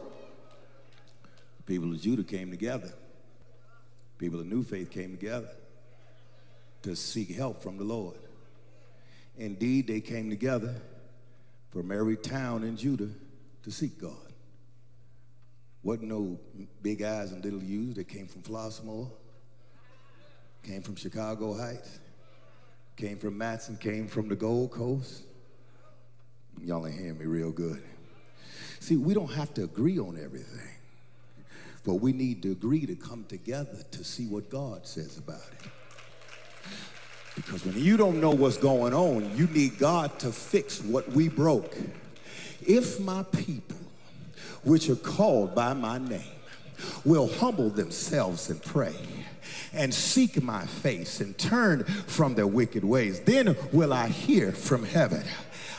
the 1.56 1.72
people 1.72 1.92
of 1.92 2.00
Judah 2.00 2.22
came 2.22 2.50
together. 2.50 2.92
People 4.18 4.40
of 4.40 4.46
New 4.46 4.62
Faith 4.62 4.90
came 4.90 5.16
together 5.16 5.48
to 6.82 6.94
seek 6.94 7.30
help 7.30 7.62
from 7.62 7.78
the 7.78 7.84
Lord. 7.84 8.16
Indeed, 9.38 9.88
they 9.88 10.00
came 10.00 10.30
together 10.30 10.74
from 11.70 11.90
every 11.90 12.16
town 12.16 12.62
in 12.62 12.76
Judah 12.76 13.08
to 13.64 13.70
seek 13.70 13.98
God. 14.00 14.23
Wasn't 15.84 16.08
no 16.08 16.38
big 16.82 17.02
I's 17.02 17.32
and 17.32 17.44
little 17.44 17.62
U's 17.62 17.94
that 17.96 18.08
came 18.08 18.26
from 18.26 18.40
Flossmoor, 18.42 19.10
came 20.62 20.80
from 20.80 20.96
Chicago 20.96 21.52
Heights, 21.52 22.00
came 22.96 23.18
from 23.18 23.38
Matteson, 23.38 23.78
came 23.78 24.08
from 24.08 24.28
the 24.28 24.34
Gold 24.34 24.70
Coast. 24.70 25.24
Y'all 26.62 26.86
ain't 26.86 26.98
hearing 26.98 27.18
me 27.18 27.26
real 27.26 27.50
good. 27.50 27.82
See, 28.80 28.96
we 28.96 29.12
don't 29.12 29.32
have 29.32 29.52
to 29.54 29.64
agree 29.64 29.98
on 29.98 30.18
everything, 30.22 30.74
but 31.84 31.96
we 31.96 32.12
need 32.12 32.42
to 32.44 32.52
agree 32.52 32.86
to 32.86 32.94
come 32.94 33.24
together 33.28 33.78
to 33.90 34.04
see 34.04 34.26
what 34.26 34.48
God 34.48 34.86
says 34.86 35.18
about 35.18 35.42
it. 35.60 35.70
Because 37.34 37.64
when 37.66 37.78
you 37.78 37.98
don't 37.98 38.20
know 38.22 38.30
what's 38.30 38.56
going 38.56 38.94
on, 38.94 39.36
you 39.36 39.48
need 39.48 39.78
God 39.78 40.18
to 40.20 40.32
fix 40.32 40.80
what 40.82 41.10
we 41.12 41.28
broke. 41.28 41.76
If 42.66 43.00
my 43.00 43.22
people, 43.24 43.76
which 44.64 44.88
are 44.88 44.96
called 44.96 45.54
by 45.54 45.72
my 45.72 45.98
name, 45.98 46.22
will 47.04 47.28
humble 47.28 47.70
themselves 47.70 48.50
and 48.50 48.62
pray 48.62 48.94
and 49.72 49.92
seek 49.92 50.42
my 50.42 50.64
face 50.64 51.20
and 51.20 51.36
turn 51.36 51.84
from 51.84 52.34
their 52.34 52.46
wicked 52.46 52.84
ways, 52.84 53.20
then 53.20 53.56
will 53.72 53.92
I 53.92 54.08
hear 54.08 54.52
from 54.52 54.84
heaven 54.84 55.24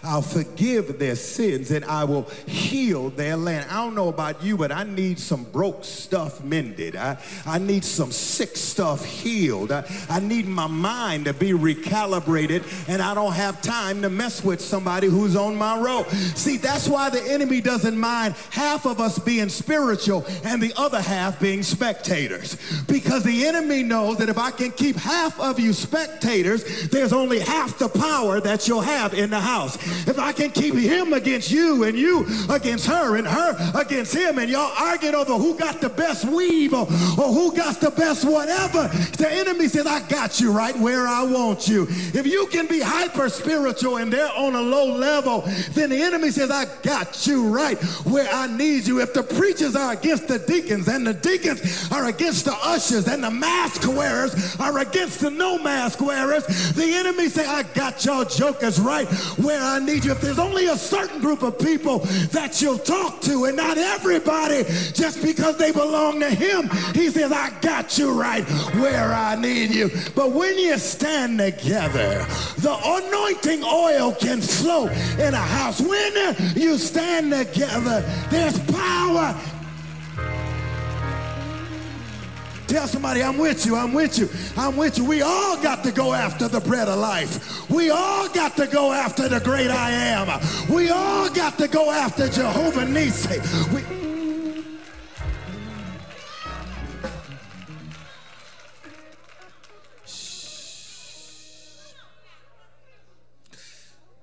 I'll 0.05 0.21
forgive 0.21 0.99
their 0.99 1.15
sins 1.15 1.71
and 1.71 1.83
I 1.85 2.03
will 2.03 2.23
heal 2.45 3.09
their 3.09 3.35
land. 3.35 3.69
I 3.69 3.83
don't 3.83 3.95
know 3.95 4.09
about 4.09 4.43
you, 4.43 4.57
but 4.57 4.71
I 4.71 4.83
need 4.83 5.19
some 5.19 5.43
broke 5.45 5.83
stuff 5.83 6.43
mended. 6.43 6.95
I, 6.95 7.17
I 7.45 7.57
need 7.57 7.83
some 7.83 8.11
sick 8.11 8.55
stuff 8.55 9.03
healed. 9.03 9.71
I, 9.71 9.85
I 10.09 10.19
need 10.19 10.47
my 10.47 10.67
mind 10.67 11.25
to 11.25 11.33
be 11.33 11.51
recalibrated 11.51 12.63
and 12.87 13.01
I 13.01 13.13
don't 13.13 13.33
have 13.33 13.61
time 13.61 14.01
to 14.03 14.09
mess 14.09 14.43
with 14.43 14.61
somebody 14.61 15.07
who's 15.07 15.35
on 15.35 15.55
my 15.55 15.79
road. 15.79 16.07
See, 16.35 16.57
that's 16.57 16.87
why 16.87 17.09
the 17.09 17.21
enemy 17.23 17.61
doesn't 17.61 17.97
mind 17.97 18.35
half 18.51 18.85
of 18.85 18.99
us 18.99 19.17
being 19.19 19.49
spiritual 19.49 20.25
and 20.43 20.61
the 20.61 20.73
other 20.77 21.01
half 21.01 21.39
being 21.39 21.63
spectators. 21.63 22.57
Because 22.87 23.23
the 23.23 23.45
enemy 23.45 23.83
knows 23.83 24.17
that 24.17 24.29
if 24.29 24.37
I 24.37 24.51
can 24.51 24.71
keep 24.71 24.95
half 24.95 25.39
of 25.39 25.59
you 25.59 25.73
spectators, 25.73 26.89
there's 26.89 27.13
only 27.13 27.39
half 27.39 27.79
the 27.79 27.89
power 27.89 28.39
that 28.41 28.67
you'll 28.67 28.81
have 28.81 29.13
in 29.13 29.29
the 29.29 29.39
house. 29.39 29.77
If 30.07 30.19
I 30.19 30.31
can 30.31 30.51
keep 30.51 30.75
him 30.75 31.13
against 31.13 31.51
you 31.51 31.83
and 31.83 31.97
you 31.97 32.25
against 32.49 32.85
her 32.87 33.15
and 33.17 33.27
her 33.27 33.71
against 33.79 34.15
him 34.15 34.39
and 34.39 34.49
y'all 34.49 34.71
arguing 34.77 35.15
over 35.15 35.33
who 35.33 35.57
got 35.57 35.81
the 35.81 35.89
best 35.89 36.25
weave 36.25 36.73
or, 36.73 36.83
or 37.17 37.33
who 37.33 37.55
got 37.55 37.79
the 37.79 37.91
best 37.91 38.25
whatever, 38.25 38.87
the 39.17 39.27
enemy 39.29 39.67
says, 39.67 39.87
I 39.87 40.01
got 40.07 40.39
you 40.39 40.51
right 40.51 40.77
where 40.77 41.07
I 41.07 41.23
want 41.23 41.67
you. 41.67 41.87
If 41.89 42.25
you 42.27 42.47
can 42.47 42.67
be 42.67 42.79
hyper 42.79 43.29
spiritual 43.29 43.97
and 43.97 44.11
they're 44.11 44.31
on 44.35 44.55
a 44.55 44.61
low 44.61 44.95
level, 44.95 45.43
then 45.71 45.89
the 45.89 46.01
enemy 46.01 46.31
says, 46.31 46.51
I 46.51 46.65
got 46.83 47.27
you 47.27 47.47
right 47.47 47.81
where 48.05 48.29
I 48.31 48.47
need 48.47 48.87
you. 48.87 49.01
If 49.01 49.13
the 49.13 49.23
preachers 49.23 49.75
are 49.75 49.93
against 49.93 50.27
the 50.27 50.39
deacons 50.39 50.87
and 50.87 51.05
the 51.05 51.13
deacons 51.13 51.91
are 51.91 52.05
against 52.05 52.45
the 52.45 52.55
ushers 52.63 53.07
and 53.07 53.23
the 53.23 53.31
mask 53.31 53.87
wearers 53.87 54.55
are 54.59 54.79
against 54.79 55.19
the 55.21 55.29
no 55.29 55.57
mask 55.57 56.01
wearers, 56.01 56.45
the 56.73 56.85
enemy 56.85 57.29
say, 57.29 57.45
I 57.45 57.63
got 57.63 58.03
y'all 58.05 58.25
jokers 58.25 58.79
right 58.79 59.07
where 59.37 59.61
I 59.61 59.74
need 59.79 60.05
you. 60.05 60.11
If 60.11 60.21
there's 60.21 60.39
only 60.39 60.67
a 60.67 60.77
certain 60.77 61.19
group 61.19 61.43
of 61.43 61.57
people 61.59 61.99
that 62.31 62.61
you'll 62.61 62.77
talk 62.77 63.21
to 63.21 63.45
and 63.45 63.57
not 63.57 63.77
everybody 63.77 64.63
just 64.93 65.21
because 65.21 65.57
they 65.57 65.71
belong 65.71 66.19
to 66.19 66.29
him, 66.29 66.69
he 66.93 67.09
says, 67.09 67.31
I 67.31 67.51
got 67.61 67.97
you 67.97 68.11
right 68.11 68.43
where 68.75 69.13
I 69.13 69.35
need 69.35 69.71
you. 69.71 69.89
But 70.15 70.31
when 70.31 70.57
you 70.57 70.77
stand 70.77 71.39
together, 71.39 72.25
the 72.57 72.77
anointing 72.83 73.63
oil 73.63 74.13
can 74.13 74.41
flow 74.41 74.87
in 74.87 75.33
a 75.33 75.37
house. 75.37 75.81
When 75.81 76.35
you 76.55 76.77
stand 76.77 77.31
together, 77.31 78.01
there's 78.29 78.59
power 78.71 79.35
Tell 82.67 82.87
somebody, 82.87 83.21
I'm 83.23 83.37
with 83.37 83.65
you, 83.65 83.75
I'm 83.75 83.93
with 83.93 84.17
you, 84.17 84.27
I'm 84.57 84.75
with 84.75 84.97
you. 84.97 85.05
We 85.05 85.21
all 85.21 85.55
got 85.61 85.83
to 85.83 85.91
go 85.91 86.13
after 86.13 86.47
the 86.47 86.59
bread 86.59 86.87
of 86.87 86.97
life. 86.97 87.69
We 87.69 87.89
all 87.89 88.27
got 88.29 88.55
to 88.57 88.67
go 88.67 88.91
after 88.91 89.29
the 89.29 89.39
great 89.39 89.69
I 89.69 89.91
am. 89.91 90.27
We 90.73 90.89
all 90.89 91.29
got 91.29 91.57
to 91.59 91.67
go 91.67 91.91
after 91.91 92.27
Jehovah 92.27 92.85
Nisi. 92.85 93.39
We, 93.73 93.83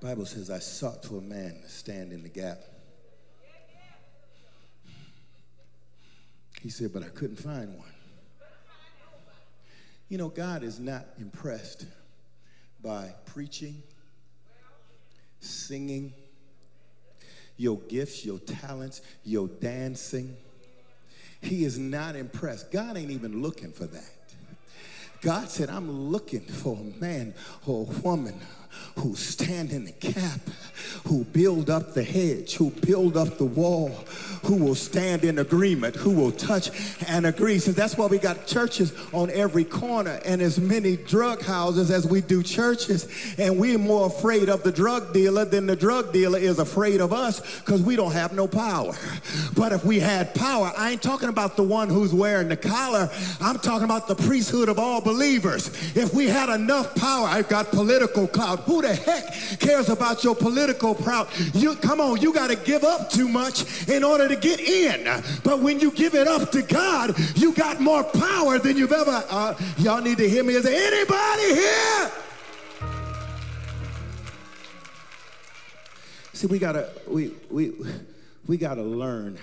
Bible 0.00 0.26
says, 0.26 0.50
I 0.50 0.59
sought 0.59 1.05
to 1.05 1.18
a 1.18 1.20
man 1.20 1.61
to 1.62 1.68
stand 1.68 2.12
in 2.12 2.24
the 2.24 2.28
gap. 2.28 2.59
He 6.61 6.70
said, 6.70 6.92
but 6.92 7.05
I 7.05 7.09
couldn't 7.09 7.37
find 7.37 7.78
one. 7.78 7.91
You 10.12 10.18
know, 10.18 10.29
God 10.29 10.62
is 10.62 10.79
not 10.79 11.07
impressed 11.18 11.87
by 12.83 13.14
preaching, 13.25 13.83
singing, 15.40 16.12
your 17.57 17.79
gifts, 17.88 18.22
your 18.22 18.38
talents, 18.40 19.01
your 19.25 19.48
dancing. 19.48 20.37
He 21.40 21.64
is 21.64 21.79
not 21.79 22.14
impressed. 22.14 22.70
God 22.70 22.98
ain't 22.98 23.11
even 23.11 23.40
looking 23.40 23.72
for 23.72 23.87
that. 23.87 24.12
God 25.22 25.48
said, 25.48 25.70
I'm 25.70 25.90
looking 25.90 26.40
for 26.42 26.77
a 26.77 27.01
man 27.01 27.33
or 27.64 27.87
a 27.87 28.01
woman 28.01 28.38
who 28.96 29.14
stand 29.16 29.72
in 29.72 29.85
the 29.85 29.92
gap, 29.92 30.40
who 31.07 31.24
build 31.24 31.70
up 31.70 31.94
the 31.94 32.02
hedge, 32.02 32.55
who 32.55 32.70
build 32.70 33.16
up 33.16 33.38
the 33.38 33.44
wall, 33.44 33.88
who 34.44 34.57
will 34.57 34.74
stand 34.74 35.24
in 35.24 35.38
agreement, 35.38 35.96
who 35.96 36.11
will 36.11 36.33
touch 36.33 36.70
and 37.09 37.26
agree. 37.26 37.59
So 37.59 37.72
that's 37.72 37.96
why 37.96 38.07
we 38.07 38.18
got 38.18 38.46
churches 38.46 38.92
on 39.12 39.31
every 39.31 39.64
corner 39.64 40.20
and 40.24 40.42
as 40.42 40.59
many 40.59 40.96
drug 40.96 41.42
houses 41.42 41.90
as 41.90 42.07
we 42.07 42.20
do 42.20 42.42
churches. 42.42 43.09
And 43.38 43.59
we're 43.59 43.78
more 43.78 44.07
afraid 44.07 44.48
of 44.48 44.62
the 44.62 44.72
drug 44.72 45.12
dealer 45.12 45.44
than 45.44 45.66
the 45.66 45.76
drug 45.76 46.12
dealer 46.12 46.38
is 46.38 46.59
afraid 46.59 47.00
of 47.00 47.12
us 47.12 47.61
because 47.61 47.83
we 47.83 47.96
don't 47.96 48.12
have 48.12 48.33
no 48.33 48.46
power. 48.46 48.92
But 49.55 49.72
if 49.72 49.85
we 49.85 50.00
had 50.00 50.35
power, 50.35 50.72
I 50.76 50.90
ain't 50.90 51.02
talking 51.02 51.28
about 51.28 51.57
the 51.57 51.62
one 51.62 51.88
who's 51.88 52.12
wearing 52.12 52.48
the 52.48 52.57
collar. 52.57 53.09
I'm 53.40 53.59
talking 53.59 53.85
about 53.85 54.09
the 54.09 54.14
priesthood 54.14 54.68
of 54.68 54.78
all 54.78 55.00
believers. 55.00 55.68
If 55.96 56.12
we 56.14 56.26
had 56.26 56.48
enough 56.48 56.94
power, 56.94 57.26
I've 57.26 57.48
got 57.48 57.70
political 57.70 58.26
clout. 58.26 58.61
Who 58.61 58.82
the 58.83 58.95
heck 58.95 59.59
cares 59.61 59.88
about 59.88 60.23
your 60.23 60.35
political 60.35 60.95
proud? 60.95 61.29
You 61.55 61.75
come 61.77 62.01
on, 62.01 62.21
you 62.21 62.33
got 62.35 62.51
to 62.51 62.57
give 62.57 62.85
up 62.85 63.11
too 63.11 63.29
much 63.29 63.88
in 63.88 64.05
order 64.05 64.29
to 64.29 64.37
get 64.37 64.61
in. 64.61 65.05
But 65.42 65.61
when 65.61 65.81
you 65.81 65.90
give 65.90 66.14
it 66.14 66.29
up 66.29 66.51
to 66.53 66.62
God, 66.62 67.14
you 67.37 67.53
got 67.55 67.81
more 67.81 68.05
power 68.05 68.59
than 68.59 68.77
you've 68.77 68.92
ever. 68.92 69.25
Uh, 69.29 69.55
y'all 69.79 70.03
need 70.03 70.18
to 70.18 70.29
hear 70.29 70.45
me. 70.45 70.55
Is 70.55 70.64
there 70.64 70.92
anybody 70.92 71.55
here? 71.55 72.11
See, 76.35 76.47
we 76.49 76.59
gotta 76.59 76.90
we 77.07 77.31
we 77.51 77.73
we 78.49 78.57
gotta 78.57 78.83
learn 78.83 79.38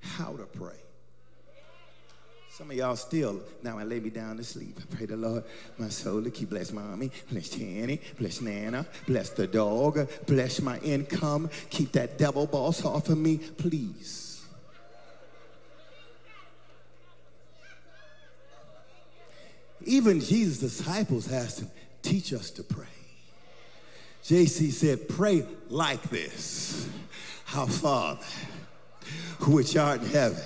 how 0.00 0.32
to 0.32 0.44
pray. 0.44 0.79
Some 2.60 2.70
of 2.72 2.76
y'all 2.76 2.94
still, 2.94 3.40
now 3.62 3.78
I 3.78 3.84
lay 3.84 4.00
me 4.00 4.10
down 4.10 4.36
to 4.36 4.44
sleep. 4.44 4.78
I 4.78 4.94
pray 4.94 5.06
the 5.06 5.16
Lord, 5.16 5.44
my 5.78 5.88
soul 5.88 6.22
to 6.22 6.30
keep 6.30 6.50
bless 6.50 6.72
mommy, 6.72 7.10
bless 7.30 7.48
Tanny, 7.48 7.98
bless 8.18 8.42
Nana, 8.42 8.86
bless 9.06 9.30
the 9.30 9.46
dog, 9.46 10.06
bless 10.26 10.60
my 10.60 10.78
income, 10.80 11.48
keep 11.70 11.90
that 11.92 12.18
devil 12.18 12.46
boss 12.46 12.84
off 12.84 13.08
of 13.08 13.16
me, 13.16 13.38
please. 13.38 14.44
Even 19.86 20.20
Jesus' 20.20 20.58
disciples 20.58 21.32
asked 21.32 21.60
him, 21.60 21.70
teach 22.02 22.34
us 22.34 22.50
to 22.50 22.62
pray. 22.62 22.84
JC 24.22 24.70
said, 24.70 25.08
pray 25.08 25.46
like 25.70 26.02
this. 26.10 26.90
Our 27.56 27.66
Father, 27.66 28.20
which 29.46 29.78
art 29.78 30.02
in 30.02 30.08
heaven, 30.08 30.44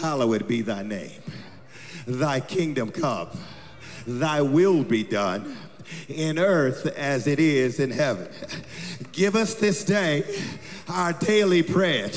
hallowed 0.00 0.46
be 0.46 0.62
thy 0.62 0.82
name. 0.82 1.22
Thy 2.06 2.40
kingdom 2.40 2.90
come, 2.90 3.28
thy 4.06 4.40
will 4.42 4.84
be 4.84 5.02
done 5.02 5.56
in 6.08 6.38
earth 6.38 6.86
as 6.96 7.26
it 7.26 7.38
is 7.38 7.80
in 7.80 7.90
heaven. 7.90 8.28
Give 9.12 9.34
us 9.34 9.54
this 9.54 9.84
day 9.84 10.24
our 10.88 11.12
daily 11.14 11.62
bread 11.62 12.16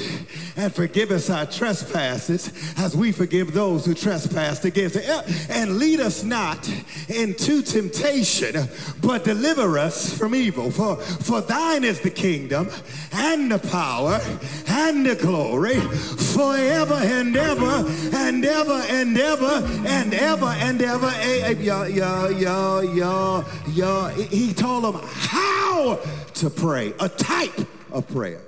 and 0.56 0.74
forgive 0.74 1.12
us 1.12 1.30
our 1.30 1.46
trespasses 1.46 2.52
as 2.78 2.96
we 2.96 3.12
forgive 3.12 3.54
those 3.54 3.86
who 3.86 3.94
trespass 3.94 4.64
against 4.66 4.96
us. 4.96 5.50
And 5.50 5.78
lead 5.78 6.00
us 6.00 6.24
not 6.24 6.70
into 7.08 7.62
temptation, 7.62 8.68
but 9.02 9.24
deliver 9.24 9.78
us 9.78 10.18
from 10.18 10.36
evil. 10.36 10.72
For, 10.72 10.98
for 10.98 11.42
thine 11.42 11.84
is 11.84 12.00
the 12.02 12.10
kingdom 12.10 12.70
and 13.14 13.52
the 13.52 13.60
power 13.60 14.20
and 14.68 15.06
the 15.06 15.16
glory 15.16 15.80
forever 15.80 16.96
and 16.96 17.36
ever 17.36 17.86
and 18.14 18.46
ever 18.46 18.84
and 18.90 19.18
ever 19.18 19.68
and 19.88 20.14
ever 20.14 20.46
and 20.46 20.82
ever. 20.82 21.12
Yeah, 21.60 21.88
yeah, 21.88 23.44
yeah. 23.74 24.12
He 24.12 24.54
told 24.54 24.84
them 24.84 25.02
how 25.04 26.00
to 26.36 26.50
pray, 26.50 26.94
a 27.00 27.10
type 27.10 27.60
of 27.92 28.08
prayer. 28.08 28.42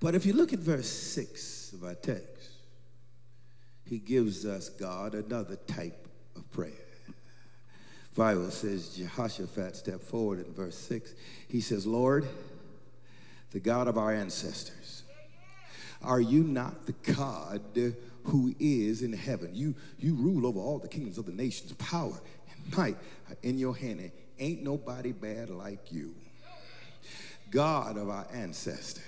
But 0.00 0.14
if 0.14 0.24
you 0.24 0.32
look 0.32 0.52
at 0.52 0.60
verse 0.60 0.88
6 0.88 1.72
of 1.72 1.84
our 1.84 1.94
text, 1.94 2.50
he 3.84 3.98
gives 3.98 4.44
us 4.46 4.68
God 4.68 5.14
another 5.14 5.56
type 5.56 6.06
of 6.36 6.50
prayer. 6.52 6.72
Bible 8.14 8.50
says 8.50 8.96
Jehoshaphat 8.96 9.76
stepped 9.76 10.02
forward 10.02 10.44
in 10.44 10.52
verse 10.52 10.76
6. 10.76 11.14
He 11.48 11.60
says, 11.60 11.86
Lord, 11.86 12.26
the 13.52 13.60
God 13.60 13.88
of 13.88 13.96
our 13.96 14.12
ancestors, 14.12 15.04
are 16.02 16.20
you 16.20 16.42
not 16.42 16.86
the 16.86 16.94
God 17.14 17.62
who 18.24 18.54
is 18.58 19.02
in 19.02 19.12
heaven? 19.12 19.50
You, 19.54 19.74
you 19.98 20.14
rule 20.14 20.46
over 20.46 20.58
all 20.58 20.78
the 20.78 20.88
kingdoms 20.88 21.18
of 21.18 21.26
the 21.26 21.32
nations. 21.32 21.72
Power 21.74 22.20
and 22.52 22.76
might 22.76 22.96
are 23.30 23.36
in 23.42 23.58
your 23.58 23.76
hand. 23.76 24.00
And 24.00 24.10
Ain't 24.40 24.62
nobody 24.62 25.12
bad 25.12 25.50
like 25.50 25.90
you. 25.90 26.14
God 27.50 27.96
of 27.96 28.08
our 28.08 28.26
ancestors. 28.32 29.02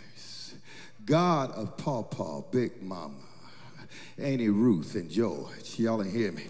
God 1.05 1.51
of 1.53 1.77
Pawpaw, 1.77 2.43
Big 2.51 2.83
Mama, 2.83 3.15
Annie 4.19 4.49
Ruth 4.49 4.95
and 4.95 5.11
George. 5.11 5.79
Y'all 5.79 6.03
ain't 6.03 6.15
hear 6.15 6.33
me. 6.33 6.45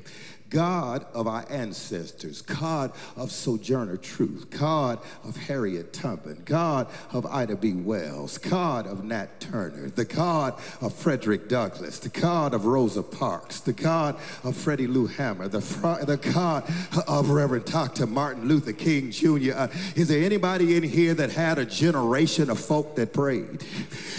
God 0.51 1.07
of 1.15 1.29
our 1.29 1.45
ancestors, 1.49 2.43
God 2.43 2.93
of 3.17 3.31
Sojourner 3.31 3.97
Truth, 3.97 4.51
God 4.51 4.99
of 5.25 5.37
Harriet 5.37 5.93
Tubman, 5.93 6.43
God 6.45 6.89
of 7.13 7.25
Ida 7.25 7.55
B. 7.55 7.73
Wells, 7.73 8.37
God 8.37 8.87
of 8.89 9.05
Nat 9.05 9.41
Turner, 9.41 9.91
the 9.91 10.05
God 10.05 10.61
of 10.81 10.93
Frederick 10.93 11.49
Douglass, 11.49 12.01
the 12.01 12.09
God 12.09 12.53
of 12.53 12.67
Rosa 12.67 13.03
Parks, 13.03 13.61
the 13.61 13.73
God 13.73 14.17
of 14.43 14.57
Fannie 14.57 14.89
Lou 14.89 15.07
Hamer, 15.07 15.47
the, 15.47 15.61
the 16.05 16.17
God 16.17 16.65
of 17.07 17.31
Reverend 17.31 17.67
Dr. 17.67 18.07
Martin 18.07 18.49
Luther 18.49 18.73
King 18.73 19.13
Jr. 19.13 19.53
Uh, 19.55 19.69
is 19.95 20.09
there 20.09 20.25
anybody 20.25 20.77
in 20.77 20.83
here 20.83 21.15
that 21.15 21.31
had 21.31 21.59
a 21.59 21.65
generation 21.65 22.51
of 22.51 22.59
folk 22.59 22.97
that 22.97 23.13
prayed? 23.13 23.65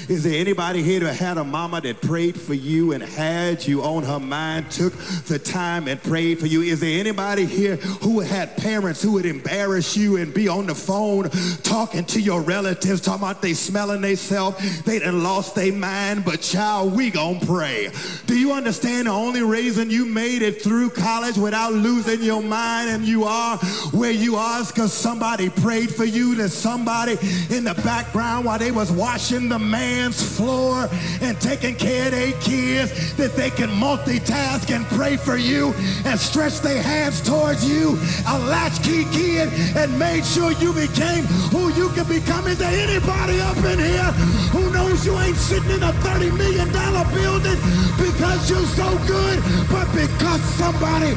Is 0.07 0.23
there 0.23 0.39
anybody 0.39 0.81
here 0.81 1.01
that 1.01 1.15
had 1.15 1.37
a 1.37 1.43
mama 1.43 1.81
that 1.81 2.01
prayed 2.01 2.39
for 2.39 2.53
you 2.53 2.93
and 2.93 3.03
had 3.03 3.67
you 3.67 3.83
on 3.83 4.03
her 4.03 4.19
mind, 4.19 4.71
took 4.71 4.93
the 5.27 5.37
time 5.37 5.89
and 5.89 6.01
prayed? 6.01 6.20
For 6.21 6.45
you. 6.45 6.61
Is 6.61 6.79
there 6.79 6.99
anybody 6.99 7.45
here 7.45 7.77
who 7.77 8.19
had 8.19 8.55
parents 8.57 9.01
who 9.01 9.13
would 9.13 9.25
embarrass 9.25 9.97
you 9.97 10.17
and 10.17 10.33
be 10.33 10.47
on 10.47 10.67
the 10.67 10.75
phone 10.75 11.29
talking 11.63 12.05
to 12.05 12.21
your 12.21 12.41
relatives, 12.41 13.01
talking 13.01 13.23
about 13.23 13.41
they 13.41 13.53
smelling 13.53 14.01
themselves, 14.01 14.81
they 14.83 14.99
done 14.99 15.23
lost 15.23 15.55
their 15.55 15.73
mind, 15.73 16.23
but 16.23 16.41
child, 16.41 16.93
we 16.95 17.09
gonna 17.09 17.43
pray. 17.45 17.89
Do 18.27 18.37
you 18.37 18.53
understand 18.53 19.07
the 19.07 19.11
only 19.11 19.41
reason 19.41 19.89
you 19.89 20.05
made 20.05 20.43
it 20.43 20.61
through 20.61 20.91
college 20.91 21.37
without 21.37 21.73
losing 21.73 22.21
your 22.21 22.41
mind 22.41 22.89
and 22.91 23.03
you 23.03 23.23
are 23.23 23.57
where 23.91 24.11
you 24.11 24.35
are 24.35 24.61
is 24.61 24.67
because 24.67 24.93
somebody 24.93 25.49
prayed 25.49 25.93
for 25.93 26.05
you, 26.05 26.35
that 26.35 26.49
somebody 26.49 27.13
in 27.49 27.63
the 27.63 27.73
background 27.83 28.45
while 28.45 28.59
they 28.59 28.71
was 28.71 28.91
washing 28.91 29.49
the 29.49 29.59
man's 29.59 30.21
floor 30.37 30.87
and 31.21 31.39
taking 31.41 31.75
care 31.75 32.05
of 32.05 32.11
their 32.11 32.33
kids, 32.41 33.15
that 33.15 33.35
they 33.35 33.49
can 33.49 33.69
multitask 33.69 34.69
and 34.73 34.85
pray 34.87 35.17
for 35.17 35.37
you 35.37 35.73
and 36.05 36.10
stretched 36.19 36.63
their 36.63 36.81
hands 36.81 37.21
towards 37.21 37.67
you, 37.67 37.97
a 38.27 38.37
latchkey 38.39 39.05
kid, 39.11 39.49
and 39.75 39.97
made 39.97 40.25
sure 40.25 40.51
you 40.53 40.73
became 40.73 41.23
who 41.53 41.71
you 41.73 41.89
can 41.89 42.07
become. 42.07 42.47
Is 42.47 42.57
there 42.57 42.71
anybody 42.71 43.39
up 43.41 43.57
in 43.57 43.79
here 43.79 44.11
who 44.51 44.71
knows 44.71 45.05
you 45.05 45.17
ain't 45.19 45.37
sitting 45.37 45.71
in 45.71 45.83
a 45.83 45.93
$30 46.03 46.35
million 46.37 46.69
building 47.13 47.59
because 47.97 48.49
you're 48.49 48.65
so 48.75 48.89
good, 49.07 49.39
but 49.69 49.87
because 49.93 50.41
somebody 50.55 51.13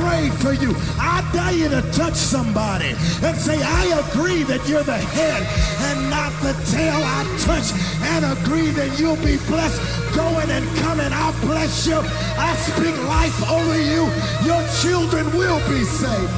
prayed 0.00 0.32
for 0.34 0.52
you? 0.52 0.74
I 0.98 1.26
dare 1.32 1.52
you 1.52 1.68
to 1.68 1.82
touch 1.92 2.14
somebody 2.14 2.94
and 3.22 3.36
say, 3.36 3.60
I 3.62 3.84
agree 4.08 4.42
that 4.44 4.66
you're 4.68 4.82
the 4.82 4.96
head 4.96 5.42
and 5.90 6.10
not 6.10 6.32
the 6.42 6.54
tail. 6.70 6.96
I 6.96 7.24
touch 7.44 7.72
and 8.16 8.24
agree 8.38 8.70
that 8.72 8.98
you'll 8.98 9.16
be 9.16 9.36
blessed 9.48 9.80
going 10.14 10.50
and 10.50 10.66
coming. 10.78 11.12
I 11.12 11.30
bless 11.42 11.86
you. 11.86 12.00
I 12.38 12.54
speak 12.56 12.96
life 13.06 13.38
over 13.50 13.78
you. 13.78 14.08
Your 14.48 14.66
children 14.80 15.26
will 15.36 15.58
be 15.68 15.84
saved. 15.84 16.32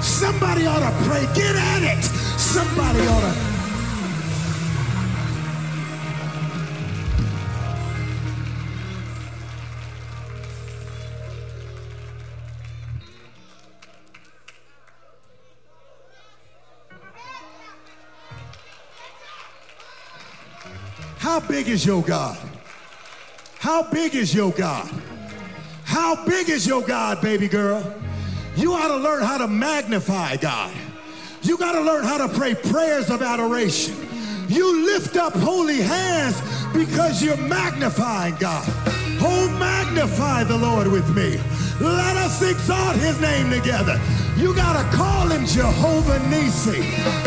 Somebody 0.00 0.64
ought 0.64 0.78
to 0.78 0.92
pray. 1.08 1.26
Get 1.34 1.56
at 1.56 1.82
it. 1.82 2.04
Somebody 2.04 3.00
ought 3.00 3.20
to. 3.20 3.54
How 21.18 21.40
big 21.40 21.68
is 21.68 21.84
your 21.84 22.02
God? 22.02 22.38
How 23.58 23.82
big 23.82 24.14
is 24.14 24.32
your 24.32 24.52
God? 24.52 25.13
How 25.94 26.16
big 26.26 26.48
is 26.48 26.66
your 26.66 26.82
God, 26.82 27.22
baby 27.22 27.46
girl? 27.46 27.80
You 28.56 28.72
ought 28.72 28.88
to 28.88 28.96
learn 28.96 29.22
how 29.22 29.38
to 29.38 29.46
magnify 29.46 30.38
God. 30.38 30.74
You 31.42 31.56
got 31.56 31.70
to 31.74 31.82
learn 31.82 32.02
how 32.02 32.18
to 32.18 32.28
pray 32.36 32.56
prayers 32.56 33.10
of 33.10 33.22
adoration. 33.22 33.94
You 34.48 34.86
lift 34.86 35.16
up 35.16 35.34
holy 35.34 35.80
hands 35.80 36.42
because 36.72 37.22
you're 37.22 37.36
magnifying 37.36 38.34
God. 38.40 38.64
Oh, 39.22 39.48
magnify 39.60 40.42
the 40.42 40.58
Lord 40.58 40.88
with 40.88 41.08
me. 41.14 41.38
Let 41.80 42.16
us 42.16 42.42
exalt 42.42 42.96
his 42.96 43.20
name 43.20 43.48
together. 43.52 44.00
You 44.36 44.52
got 44.52 44.74
to 44.82 44.96
call 44.96 45.28
him 45.28 45.46
Jehovah 45.46 46.18
Nisi. 46.28 46.78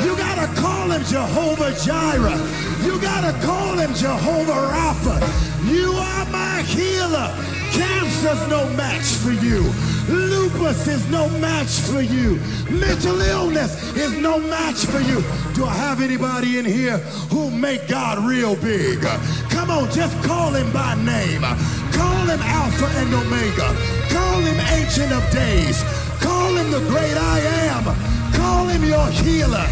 You 0.04 0.18
got 0.18 0.46
to 0.46 0.62
call 0.62 0.92
him 0.92 1.06
Jehovah 1.06 1.74
Jireh. 1.86 2.36
You 2.84 3.00
got 3.00 3.32
to 3.32 3.46
call 3.46 3.78
him 3.78 3.94
Jehovah 3.94 4.68
Rapha. 4.76 5.72
You 5.72 5.94
are 5.94 6.26
my 6.26 6.64
healer. 6.64 7.57
Cancer's 7.72 8.48
no 8.50 8.68
match 8.76 9.06
for 9.24 9.32
you. 9.32 9.64
Lupus 10.10 10.88
is 10.88 11.10
no 11.10 11.30
match 11.40 11.80
for 11.82 12.02
you. 12.02 12.40
Mental 12.70 13.20
illness 13.22 13.96
is 13.96 14.18
no 14.20 14.40
match 14.40 14.86
for 14.86 15.00
you. 15.02 15.22
Do 15.54 15.66
I 15.66 15.74
have 15.74 16.02
anybody 16.02 16.58
in 16.60 16.66
here 16.66 16.98
who 17.32 17.52
make 17.52 17.88
God 17.88 18.20
real 18.20 18.56
big? 18.56 19.02
Come 19.50 19.70
on, 19.70 19.92
just 19.92 20.16
call 20.24 20.52
him 20.54 20.72
by 20.72 20.96
name. 20.96 21.42
Call 21.92 22.26
him 22.26 22.40
Alpha 22.42 22.88
and 23.02 23.14
Omega. 23.14 23.76
Call 24.10 24.40
him 24.42 24.60
Ancient 24.80 25.12
of 25.12 25.30
Days. 25.32 25.84
Call 26.22 26.56
him 26.56 26.72
the 26.72 26.80
great 26.90 27.18
I 27.18 27.40
am. 27.70 27.84
Call 28.34 28.68
him 28.68 28.84
your 28.84 29.08
healer. 29.10 29.68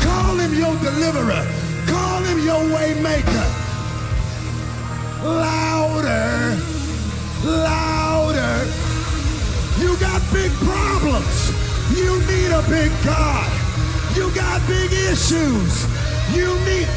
Call 0.00 0.36
him 0.36 0.54
your 0.54 0.74
deliverer. 0.78 1.44
Call 1.86 2.22
him 2.24 2.44
your 2.44 2.62
way 2.74 3.00
maker. 3.00 3.46
Louder 5.22 6.75
louder. 7.46 8.66
You 9.78 9.96
got 9.98 10.20
big 10.32 10.50
problems. 10.66 11.52
You 11.96 12.18
need 12.26 12.50
a 12.50 12.62
big 12.68 12.90
God. 13.04 13.50
You 14.16 14.34
got 14.34 14.66
big 14.66 14.92
issues. 14.92 15.86
You 16.34 16.48
need 16.64 16.88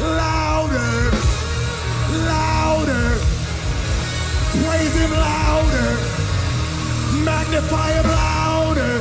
louder, 0.00 1.10
louder. 2.28 3.08
Praise 4.52 4.94
him 4.94 5.10
louder. 5.10 5.88
Magnify 7.24 7.92
him 7.92 8.06
louder. 8.06 8.94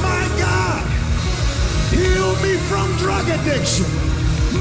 My 0.00 0.24
God, 0.38 0.84
heal 1.92 2.32
me 2.42 2.56
from 2.68 2.96
drug 2.96 3.28
addiction. 3.28 3.86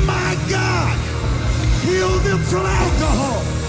My 0.06 0.36
God, 0.50 0.98
heal 1.86 2.18
them 2.20 2.40
from 2.40 2.66
alcohol. 2.66 3.61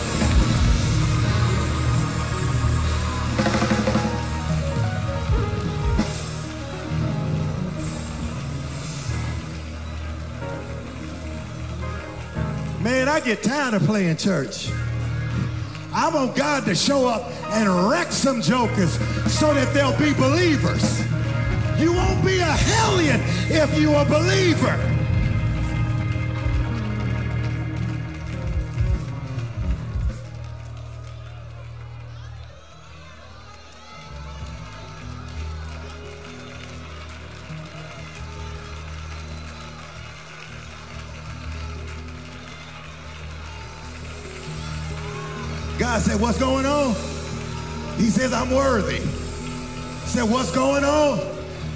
I 13.09 13.21
get 13.21 13.43
tired 13.43 13.75
of 13.75 13.83
playing 13.83 14.17
church. 14.17 14.71
I 15.95 16.09
want 16.09 16.35
God 16.37 16.65
to 16.65 16.75
show 16.75 17.07
up 17.07 17.31
and 17.53 17.91
wreck 17.91 18.13
some 18.13 18.41
jokers 18.41 18.93
so 19.31 19.53
that 19.55 19.73
they'll 19.75 19.99
be 19.99 20.13
believers. 20.15 21.01
You 21.79 21.93
won't 21.93 22.25
be 22.25 22.39
a 22.39 22.45
hellion 22.45 23.21
if 23.51 23.79
you're 23.79 24.01
a 24.01 24.05
believer. 24.05 25.02
Said, 46.13 46.21
What's 46.21 46.39
going 46.39 46.67
on? 46.67 46.95
He 47.97 48.11
says, 48.11 48.35
I'm 48.35 48.51
worthy. 48.51 48.99
He 48.99 50.09
said, 50.09 50.25
What's 50.25 50.53
going 50.53 50.85
on? 50.85 51.21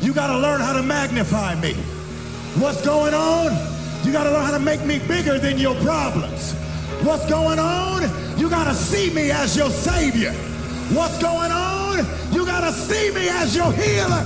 You 0.02 0.12
got 0.12 0.26
to 0.26 0.38
learn 0.38 0.60
how 0.60 0.74
to 0.74 0.82
magnify 0.82 1.58
me. 1.60 1.72
What's 2.60 2.84
going 2.84 3.14
on? 3.14 3.52
You 4.04 4.12
got 4.12 4.24
to 4.24 4.30
learn 4.30 4.44
how 4.44 4.50
to 4.50 4.58
make 4.58 4.84
me 4.84 4.98
bigger 4.98 5.38
than 5.38 5.56
your 5.56 5.74
problems. 5.76 6.52
What's 7.02 7.26
going 7.30 7.58
on? 7.58 8.02
You 8.38 8.50
got 8.50 8.64
to 8.64 8.74
see 8.74 9.10
me 9.14 9.30
as 9.30 9.56
your 9.56 9.70
Savior. 9.70 10.32
What's 10.92 11.20
going 11.22 11.50
on? 11.50 12.04
You 12.30 12.44
got 12.44 12.60
to 12.60 12.72
see 12.72 13.10
me 13.12 13.28
as 13.30 13.56
your 13.56 13.72
healer. 13.72 14.22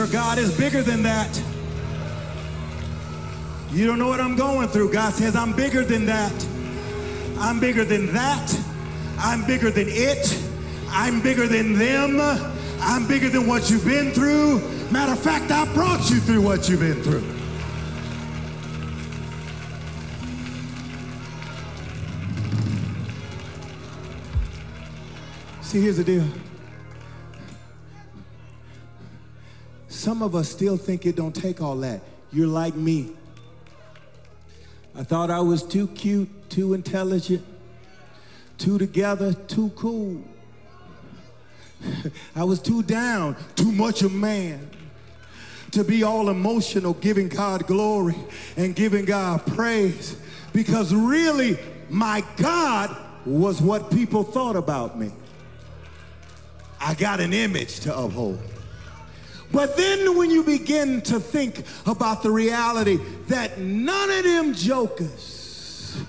Your 0.00 0.08
God 0.08 0.38
is 0.38 0.56
bigger 0.56 0.82
than 0.82 1.02
that. 1.02 1.42
You 3.70 3.86
don't 3.86 3.98
know 3.98 4.08
what 4.08 4.18
I'm 4.18 4.34
going 4.34 4.68
through. 4.68 4.94
God 4.94 5.12
says, 5.12 5.36
I'm 5.36 5.52
bigger 5.52 5.84
than 5.84 6.06
that. 6.06 6.32
I'm 7.38 7.60
bigger 7.60 7.84
than 7.84 8.10
that. 8.14 8.64
I'm 9.18 9.44
bigger 9.44 9.70
than 9.70 9.88
it. 9.90 10.42
I'm 10.88 11.20
bigger 11.20 11.46
than 11.46 11.74
them. 11.74 12.18
I'm 12.80 13.06
bigger 13.06 13.28
than 13.28 13.46
what 13.46 13.70
you've 13.70 13.84
been 13.84 14.10
through. 14.12 14.60
Matter 14.90 15.12
of 15.12 15.20
fact, 15.20 15.50
I 15.50 15.70
brought 15.74 16.08
you 16.08 16.18
through 16.20 16.40
what 16.40 16.66
you've 16.66 16.80
been 16.80 17.02
through. 17.02 17.20
See, 25.60 25.82
here's 25.82 25.98
the 25.98 26.04
deal. 26.04 26.24
Some 30.10 30.22
of 30.22 30.34
us 30.34 30.48
still 30.48 30.76
think 30.76 31.06
it 31.06 31.14
don't 31.14 31.32
take 31.32 31.62
all 31.62 31.76
that. 31.76 32.00
You're 32.32 32.48
like 32.48 32.74
me. 32.74 33.10
I 34.96 35.04
thought 35.04 35.30
I 35.30 35.38
was 35.38 35.62
too 35.62 35.86
cute, 35.86 36.50
too 36.50 36.74
intelligent, 36.74 37.46
too 38.58 38.76
together, 38.76 39.32
too 39.32 39.68
cool. 39.76 40.20
I 42.34 42.42
was 42.42 42.60
too 42.60 42.82
down, 42.82 43.36
too 43.54 43.70
much 43.70 44.02
a 44.02 44.08
man 44.08 44.68
to 45.70 45.84
be 45.84 46.02
all 46.02 46.28
emotional, 46.28 46.94
giving 46.94 47.28
God 47.28 47.68
glory 47.68 48.16
and 48.56 48.74
giving 48.74 49.04
God 49.04 49.46
praise. 49.46 50.20
Because 50.52 50.92
really, 50.92 51.56
my 51.88 52.24
God 52.36 52.96
was 53.24 53.62
what 53.62 53.92
people 53.92 54.24
thought 54.24 54.56
about 54.56 54.98
me. 54.98 55.12
I 56.80 56.94
got 56.94 57.20
an 57.20 57.32
image 57.32 57.78
to 57.82 57.96
uphold. 57.96 58.42
But 59.52 59.76
then 59.76 60.16
when 60.16 60.30
you 60.30 60.44
begin 60.44 61.00
to 61.02 61.18
think 61.18 61.64
about 61.86 62.22
the 62.22 62.30
reality 62.30 62.98
that 63.26 63.58
none 63.58 64.10
of 64.10 64.24
them 64.24 64.54
jokers 64.54 66.00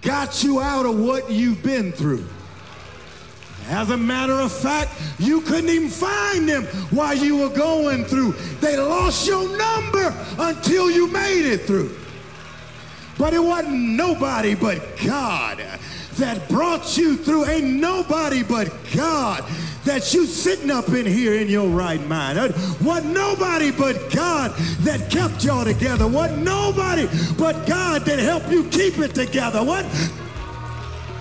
got 0.00 0.42
you 0.42 0.60
out 0.60 0.86
of 0.86 0.98
what 0.98 1.30
you've 1.30 1.62
been 1.62 1.92
through. 1.92 2.26
As 3.68 3.90
a 3.90 3.96
matter 3.96 4.34
of 4.34 4.52
fact, 4.52 4.92
you 5.18 5.40
couldn't 5.40 5.68
even 5.68 5.88
find 5.88 6.48
them 6.48 6.64
while 6.90 7.14
you 7.14 7.36
were 7.36 7.48
going 7.48 8.04
through. 8.04 8.32
They 8.60 8.76
lost 8.76 9.26
your 9.26 9.48
number 9.58 10.14
until 10.38 10.90
you 10.90 11.08
made 11.08 11.44
it 11.46 11.62
through. 11.62 11.96
But 13.18 13.34
it 13.34 13.40
wasn't 13.40 13.74
nobody 13.74 14.54
but 14.54 14.80
God 15.04 15.62
that 16.18 16.48
brought 16.48 16.96
you 16.96 17.16
through. 17.16 17.46
Ain't 17.46 17.80
nobody 17.80 18.42
but 18.42 18.72
God 18.94 19.44
that 19.86 20.12
you 20.12 20.26
sitting 20.26 20.70
up 20.70 20.88
in 20.88 21.06
here 21.06 21.34
in 21.34 21.48
your 21.48 21.68
right 21.68 22.04
mind. 22.06 22.38
Uh, 22.38 22.48
what 22.82 23.04
nobody 23.04 23.70
but 23.70 24.10
God 24.10 24.50
that 24.80 25.10
kept 25.10 25.44
y'all 25.44 25.64
together. 25.64 26.06
What 26.06 26.36
nobody 26.38 27.08
but 27.38 27.66
God 27.66 28.02
that 28.02 28.18
helped 28.18 28.50
you 28.50 28.64
keep 28.64 28.98
it 28.98 29.14
together. 29.14 29.62
What 29.62 29.86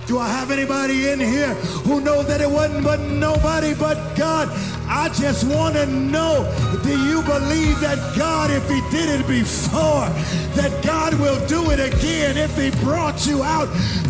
do 0.08 0.20
I 0.20 0.28
have 0.28 0.52
anybody 0.52 1.10
in 1.10 1.20
here 1.20 1.54
who 1.86 2.02
knows 2.02 2.28
that 2.28 2.42
it 2.42 2.50
wasn't 2.50 2.84
but 2.84 3.00
nobody 3.00 3.74
but 3.76 4.16
God? 4.16 4.50
I 4.88 5.10
just 5.10 5.44
want 5.44 5.76
to 5.76 5.86
know, 5.86 6.44
do 6.84 6.90
you 6.90 7.22
believe 7.22 7.80
that 7.82 8.16
God, 8.18 8.52
if 8.52 8.68
he 8.68 8.82
did 8.90 9.20
it 9.20 9.28
before, 9.28 10.10
that 10.56 10.84
God 10.84 11.14
will 11.16 11.44
do 11.48 11.72
it 11.72 11.80
again 11.80 12.38
if 12.38 12.56
he 12.58 12.72
brought 12.84 13.26
you 13.28 13.44
out? 13.44 13.68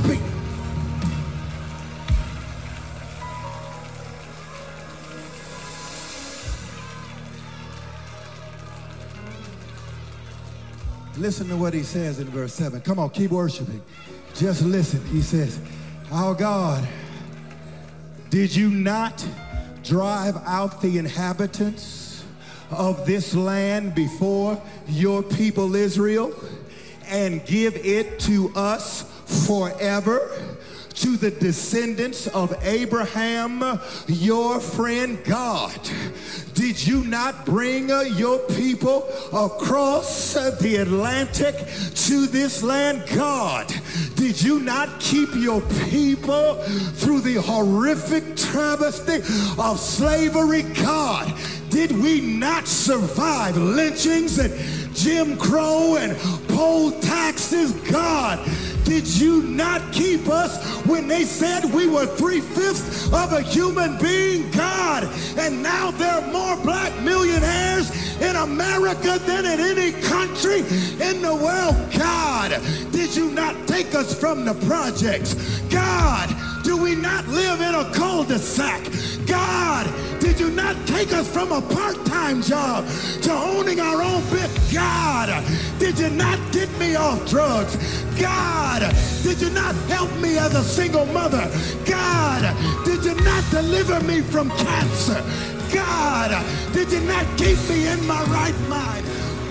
Be- 0.07 0.34
Listen 11.17 11.47
to 11.47 11.55
what 11.55 11.73
he 11.73 11.83
says 11.83 12.19
in 12.19 12.27
verse 12.27 12.53
7. 12.53 12.81
Come 12.81 12.99
on, 12.99 13.09
keep 13.09 13.31
worshiping. 13.31 13.81
Just 14.33 14.63
listen. 14.63 15.03
He 15.07 15.21
says, 15.21 15.59
Our 16.11 16.33
God, 16.33 16.85
did 18.29 18.53
you 18.53 18.69
not 18.69 19.25
drive 19.83 20.35
out 20.45 20.81
the 20.81 20.97
inhabitants 20.97 22.25
of 22.69 23.05
this 23.05 23.33
land 23.33 23.95
before 23.95 24.61
your 24.87 25.23
people 25.23 25.75
Israel 25.75 26.33
and 27.07 27.45
give 27.45 27.75
it 27.77 28.19
to 28.21 28.51
us 28.55 29.03
forever? 29.47 30.54
To 30.95 31.17
the 31.17 31.31
descendants 31.31 32.27
of 32.27 32.55
Abraham, 32.63 33.79
your 34.07 34.59
friend 34.59 35.21
God. 35.25 35.79
Did 36.53 36.87
you 36.87 37.03
not 37.03 37.45
bring 37.45 37.91
uh, 37.91 38.01
your 38.01 38.39
people 38.39 39.07
across 39.33 40.33
the 40.33 40.77
Atlantic 40.77 41.55
to 41.57 42.27
this 42.27 42.63
land? 42.63 43.03
God, 43.13 43.67
did 44.15 44.41
you 44.41 44.61
not 44.61 45.01
keep 45.01 45.35
your 45.35 45.61
people 45.89 46.55
through 46.95 47.19
the 47.21 47.41
horrific 47.41 48.37
travesty 48.37 49.17
of 49.61 49.79
slavery? 49.79 50.63
God, 50.63 51.33
did 51.69 51.91
we 51.91 52.21
not 52.21 52.69
survive 52.69 53.57
lynchings 53.57 54.39
and 54.39 54.95
Jim 54.95 55.37
Crow 55.37 55.97
and 55.97 56.17
poll 56.47 56.91
taxes? 57.01 57.73
God, 57.91 58.39
did 58.85 59.07
you 59.07 59.41
not 59.41 59.91
keep 59.91 60.29
us 60.29 60.63
when 60.85 61.07
they 61.07 61.23
said 61.25 61.65
we 61.65 61.87
were 61.87 62.05
three-fifths 62.05 63.07
of 63.07 63.33
a 63.33 63.41
human 63.41 63.97
being? 63.97 64.49
God, 64.51 65.03
and 65.37 65.61
now 65.61 65.91
there 65.91 66.13
are 66.13 66.31
more 66.31 66.55
black 66.63 66.93
millionaires 67.01 67.91
in 68.21 68.35
America 68.35 69.19
than 69.25 69.45
in 69.45 69.59
any 69.59 69.91
country 70.03 70.59
in 70.59 71.21
the 71.21 71.35
world. 71.35 71.75
God, 71.97 72.51
did 72.91 73.15
you 73.15 73.31
not 73.31 73.67
take 73.67 73.93
us 73.95 74.17
from 74.17 74.45
the 74.45 74.53
projects? 74.65 75.33
God, 75.69 76.29
do 76.65 76.75
we 76.75 76.95
not 76.95 77.27
live 77.27 77.61
in 77.61 77.75
a 77.75 77.85
cul-de-sac? 77.93 78.81
God, 79.27 79.85
did 80.19 80.39
you 80.39 80.49
not 80.49 80.75
take 80.87 81.13
us 81.13 81.31
from 81.31 81.51
a 81.51 81.61
part-time 81.61 82.41
job 82.41 82.87
to 83.21 83.31
owning 83.31 83.79
our 83.79 84.01
own 84.01 84.23
bit? 84.31 84.49
God, 84.73 85.29
did 85.77 85.99
you 85.99 86.09
not 86.09 86.39
get 86.51 86.69
me 86.79 86.95
off 86.95 87.29
drugs? 87.29 87.75
God, 88.19 88.81
did 89.21 89.39
you 89.41 89.51
not 89.51 89.75
help 89.93 90.11
me 90.17 90.39
as 90.39 90.55
a 90.55 90.63
single 90.63 91.05
mother? 91.07 91.47
God, 91.85 92.43
did 92.83 93.05
you 93.05 93.13
not 93.23 93.43
deliver 93.51 93.99
me 94.01 94.21
from 94.21 94.49
cancer? 94.49 95.23
God, 95.71 96.31
did 96.73 96.91
you 96.91 97.01
not 97.01 97.25
keep 97.37 97.59
me 97.69 97.87
in 97.87 98.05
my 98.07 98.23
right 98.23 98.59
mind? 98.67 99.05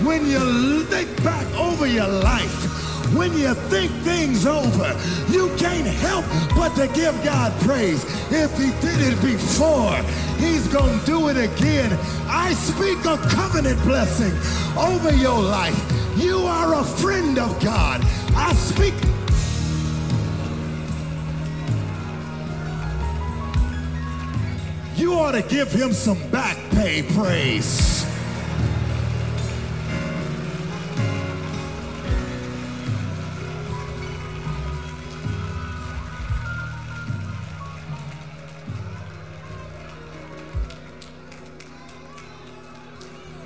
When 0.05 0.27
you 0.29 0.83
think 0.83 1.23
back 1.23 1.47
over 1.55 1.87
your 1.87 2.07
life, 2.07 2.84
when 3.13 3.37
you 3.37 3.53
think 3.69 3.91
things 4.03 4.45
over, 4.45 4.97
you 5.29 5.53
can't 5.57 5.87
help 5.87 6.25
but 6.55 6.75
to 6.75 6.87
give 6.93 7.13
God 7.23 7.51
praise. 7.61 8.03
If 8.31 8.57
he 8.57 8.71
did 8.81 9.13
it 9.13 9.21
before, 9.21 9.95
he's 10.37 10.67
going 10.67 10.99
to 10.99 11.05
do 11.05 11.29
it 11.29 11.37
again. 11.37 11.97
I 12.27 12.53
speak 12.53 12.99
a 13.05 13.17
covenant 13.29 13.81
blessing 13.83 14.33
over 14.77 15.13
your 15.13 15.41
life. 15.41 15.79
You 16.17 16.39
are 16.39 16.79
a 16.79 16.83
friend 16.83 17.37
of 17.37 17.61
God. 17.63 18.01
I 18.35 18.53
speak 18.53 18.93
You 24.95 25.13
ought 25.15 25.33
to 25.33 25.41
give 25.41 25.71
him 25.73 25.91
some 25.91 26.17
back 26.31 26.57
pay 26.71 27.03
praise. 27.03 28.05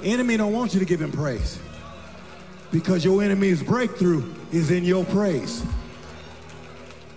Enemy 0.10 0.38
don't 0.38 0.54
want 0.54 0.74
you 0.74 0.80
to 0.80 0.86
give 0.88 1.00
him 1.00 1.12
praise 1.12 1.60
because 2.72 3.06
your 3.06 3.22
enemy's 3.22 3.62
breakthrough 3.62 4.24
is 4.52 4.72
in 4.72 4.84
your 4.84 5.06
praise. 5.06 5.64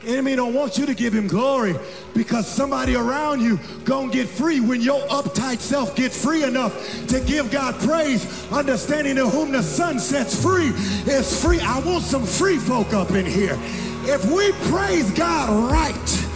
Enemy 0.04 0.36
don't 0.36 0.52
want 0.52 0.76
you 0.76 0.84
to 0.84 0.94
give 0.94 1.14
him 1.14 1.26
glory 1.26 1.74
because 2.12 2.46
somebody 2.46 2.94
around 2.94 3.40
you 3.40 3.58
gonna 3.84 4.12
get 4.12 4.28
free 4.28 4.60
when 4.60 4.82
your 4.82 5.00
uptight 5.06 5.60
self 5.60 5.96
get 5.96 6.12
free 6.12 6.42
enough 6.42 7.06
to 7.06 7.20
give 7.20 7.50
God 7.50 7.76
praise, 7.76 8.50
understanding 8.52 9.16
to 9.16 9.26
whom 9.26 9.52
the 9.52 9.62
Son 9.62 9.98
sets 9.98 10.42
free 10.42 10.68
is 11.10 11.42
free. 11.42 11.60
I 11.60 11.78
want 11.80 12.02
some 12.02 12.26
free 12.26 12.58
folk 12.58 12.92
up 12.92 13.12
in 13.12 13.24
here. 13.24 13.56
If 14.04 14.30
we 14.30 14.52
praise 14.70 15.10
God 15.12 15.72
right, 15.72 16.26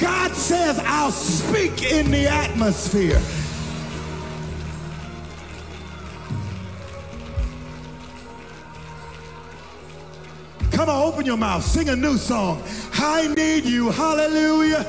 God 0.00 0.34
says, 0.34 0.80
I'll 0.84 1.12
speak 1.12 1.82
in 1.82 2.10
the 2.10 2.26
atmosphere. 2.26 3.20
Come 10.80 10.88
on, 10.88 11.02
open 11.12 11.26
your 11.26 11.36
mouth, 11.36 11.62
sing 11.62 11.90
a 11.90 11.94
new 11.94 12.16
song. 12.16 12.62
I 12.94 13.28
need 13.34 13.66
you, 13.66 13.90
hallelujah. 13.90 14.86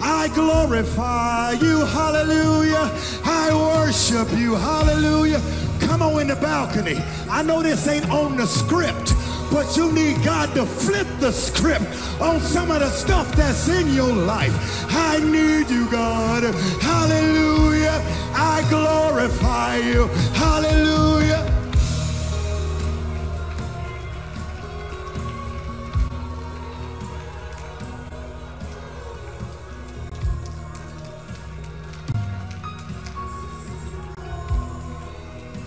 I 0.00 0.26
glorify 0.34 1.52
you, 1.52 1.86
hallelujah. 1.86 2.90
I 3.24 3.54
worship 3.54 4.28
you, 4.36 4.56
hallelujah. 4.56 5.40
Come 5.78 6.02
on 6.02 6.22
in 6.22 6.26
the 6.26 6.34
balcony. 6.34 6.96
I 7.30 7.44
know 7.44 7.62
this 7.62 7.86
ain't 7.86 8.10
on 8.10 8.36
the 8.36 8.46
script, 8.46 9.14
but 9.52 9.76
you 9.76 9.92
need 9.92 10.24
God 10.24 10.52
to 10.56 10.66
flip 10.66 11.06
the 11.20 11.30
script 11.30 11.86
on 12.20 12.40
some 12.40 12.72
of 12.72 12.80
the 12.80 12.90
stuff 12.90 13.30
that's 13.36 13.68
in 13.68 13.94
your 13.94 14.12
life. 14.12 14.52
I 14.90 15.20
need 15.20 15.70
you, 15.70 15.88
God, 15.88 16.52
hallelujah. 16.82 18.02
I 18.34 18.66
glorify 18.68 19.76
you, 19.76 20.08
hallelujah. 20.34 21.57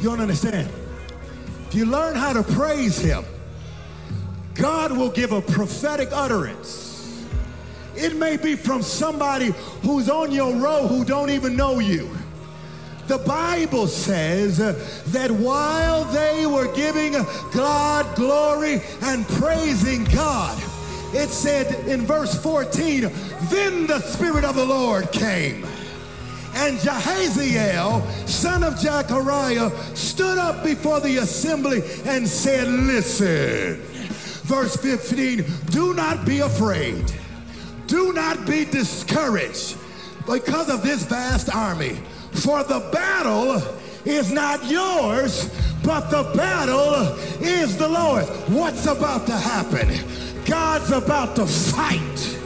You 0.02 0.10
don't 0.10 0.22
understand. 0.22 0.68
If 1.68 1.76
you 1.76 1.86
learn 1.86 2.16
how 2.16 2.34
to 2.34 2.42
praise 2.42 2.98
him, 2.98 3.24
God 4.56 4.92
will 4.92 5.12
give 5.12 5.32
a 5.32 5.42
prophetic 5.42 6.10
utterance. 6.12 7.24
It 7.96 8.16
may 8.16 8.38
be 8.38 8.56
from 8.56 8.82
somebody 8.82 9.54
who's 9.84 10.10
on 10.10 10.32
your 10.32 10.56
row 10.56 10.88
who 10.88 11.06
don't 11.06 11.30
even 11.30 11.56
know 11.56 11.78
you. 11.78 12.10
The 13.06 13.20
Bible 13.20 13.86
says 13.86 14.58
that 14.58 15.30
while 15.30 16.06
they 16.06 16.48
were 16.48 16.74
giving 16.74 17.14
God 17.54 18.16
glory 18.16 18.82
and 19.04 19.28
praising 19.28 20.06
God, 20.06 20.58
it 21.14 21.30
said 21.30 21.88
in 21.88 22.08
verse 22.08 22.42
14, 22.42 23.12
then 23.50 23.86
the 23.86 24.00
Spirit 24.00 24.46
of 24.46 24.56
the 24.56 24.66
Lord 24.66 25.12
came. 25.12 25.64
And 26.54 26.78
Jahaziel, 26.78 28.06
son 28.28 28.64
of 28.64 28.78
Zechariah, 28.78 29.70
stood 29.96 30.38
up 30.38 30.64
before 30.64 31.00
the 31.00 31.18
assembly 31.18 31.82
and 32.06 32.28
said, 32.28 32.68
Listen. 32.68 33.82
Verse 34.44 34.76
15, 34.76 35.46
do 35.68 35.94
not 35.94 36.26
be 36.26 36.40
afraid. 36.40 37.12
Do 37.88 38.12
not 38.14 38.46
be 38.46 38.66
discouraged 38.66 39.78
because 40.26 40.70
of 40.70 40.84
this 40.84 41.04
vast 41.04 41.54
army. 41.54 41.98
For 42.32 42.64
the 42.64 42.80
battle 42.92 43.62
is 44.06 44.32
not 44.32 44.66
yours, 44.70 45.50
but 45.84 46.10
the 46.10 46.24
battle 46.36 46.96
is 47.40 47.78
the 47.78 47.88
Lord's. 47.88 48.30
What's 48.50 48.86
about 48.86 49.26
to 49.28 49.38
happen? 49.38 49.90
God's 50.46 50.92
about 50.92 51.36
to 51.38 51.46
fight 51.46 52.40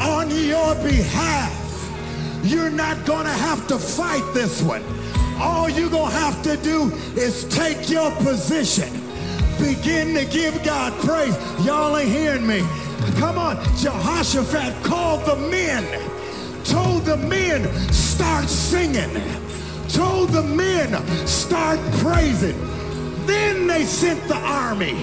on 0.00 0.30
your 0.30 0.74
behalf. 0.76 1.59
You're 2.42 2.70
not 2.70 3.04
going 3.04 3.26
to 3.26 3.32
have 3.32 3.66
to 3.68 3.78
fight 3.78 4.28
this 4.32 4.62
one. 4.62 4.82
All 5.38 5.68
you're 5.68 5.90
going 5.90 6.10
to 6.10 6.18
have 6.18 6.42
to 6.42 6.56
do 6.58 6.90
is 7.16 7.44
take 7.44 7.90
your 7.90 8.10
position. 8.16 8.88
Begin 9.58 10.14
to 10.14 10.24
give 10.24 10.62
God 10.62 10.92
praise. 11.00 11.36
Y'all 11.64 11.96
ain't 11.96 12.10
hearing 12.10 12.46
me. 12.46 12.60
Come 13.18 13.38
on. 13.38 13.56
Jehoshaphat 13.76 14.82
called 14.82 15.24
the 15.26 15.36
men, 15.36 15.84
told 16.64 17.04
the 17.04 17.16
men, 17.16 17.66
start 17.92 18.48
singing, 18.48 19.10
told 19.88 20.30
the 20.30 20.42
men, 20.42 21.06
start 21.26 21.78
praising. 21.98 22.58
Then 23.26 23.66
they 23.66 23.84
sent 23.84 24.26
the 24.28 24.36
army 24.36 24.94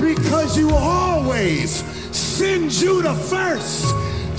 because 0.00 0.56
you 0.56 0.70
always 0.70 1.82
send 2.16 2.70
Judah 2.70 3.14
first 3.14 3.88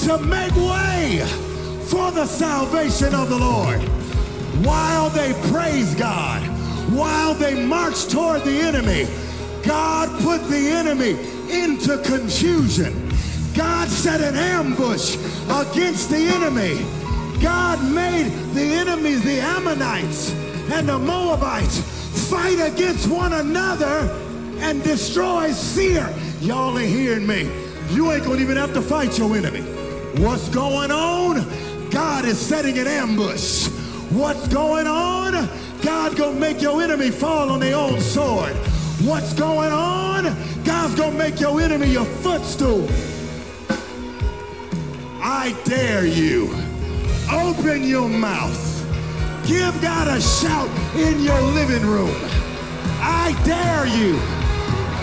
to 0.05 0.17
make 0.19 0.55
way 0.55 1.48
for 1.89 2.11
the 2.11 2.25
salvation 2.25 3.15
of 3.15 3.29
the 3.29 3.37
Lord. 3.37 3.79
While 4.63 5.09
they 5.09 5.33
praise 5.51 5.95
God, 5.95 6.41
while 6.93 7.33
they 7.33 7.65
march 7.65 8.07
toward 8.07 8.43
the 8.43 8.59
enemy, 8.59 9.07
God 9.63 10.07
put 10.21 10.47
the 10.49 10.69
enemy 10.69 11.17
into 11.49 11.97
confusion. 12.03 13.11
God 13.55 13.87
set 13.87 14.21
an 14.21 14.35
ambush 14.35 15.15
against 15.49 16.11
the 16.11 16.17
enemy. 16.17 16.77
God 17.41 17.83
made 17.91 18.29
the 18.53 18.61
enemies, 18.61 19.23
the 19.23 19.39
Ammonites 19.39 20.31
and 20.71 20.87
the 20.87 20.99
Moabites, 20.99 21.79
fight 22.29 22.59
against 22.59 23.07
one 23.07 23.33
another 23.33 24.09
and 24.59 24.83
destroy 24.83 25.51
Seir. 25.51 26.13
Y'all 26.41 26.77
ain't 26.77 26.91
hearing 26.91 27.25
me. 27.25 27.49
You 27.89 28.11
ain't 28.11 28.25
gonna 28.25 28.41
even 28.41 28.57
have 28.57 28.73
to 28.75 28.81
fight 28.81 29.17
your 29.17 29.35
enemy. 29.35 29.61
What's 30.21 30.49
going 30.49 30.91
on? 30.91 31.68
God 31.91 32.25
is 32.25 32.39
setting 32.39 32.77
an 32.77 32.87
ambush. 32.87 33.67
What's 34.11 34.47
going 34.47 34.87
on? 34.87 35.49
God 35.81 36.15
gonna 36.15 36.39
make 36.39 36.61
your 36.61 36.81
enemy 36.81 37.09
fall 37.09 37.49
on 37.49 37.59
their 37.59 37.75
own 37.75 37.99
sword. 37.99 38.53
What's 39.01 39.33
going 39.33 39.71
on? 39.71 40.35
God's 40.63 40.95
gonna 40.95 41.17
make 41.17 41.39
your 41.39 41.59
enemy 41.61 41.87
your 41.87 42.05
footstool. 42.05 42.87
I 45.21 45.55
dare 45.63 46.05
you. 46.05 46.53
Open 47.31 47.83
your 47.83 48.09
mouth. 48.09 48.65
Give 49.47 49.79
God 49.81 50.07
a 50.07 50.21
shout 50.21 50.69
in 50.95 51.21
your 51.21 51.41
living 51.41 51.85
room. 51.85 52.15
I 53.01 53.39
dare 53.45 53.87
you. 53.87 54.13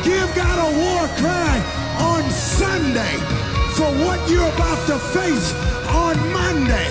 Give 0.04 0.32
God 0.36 0.58
a 0.58 0.78
war 0.78 1.08
cry 1.16 1.96
on 1.98 2.30
Sunday 2.30 3.45
for 3.76 3.92
what 4.06 4.18
you're 4.30 4.48
about 4.54 4.80
to 4.86 4.98
face 5.12 5.52
on 5.92 6.16
Monday. 6.32 6.88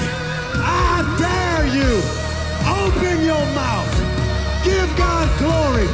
I 0.61 1.01
dare 1.17 1.65
you. 1.79 1.93
Open 2.83 3.25
your 3.25 3.45
mouth. 3.57 3.91
Give 4.63 4.89
God 4.95 5.25
glory 5.39 5.88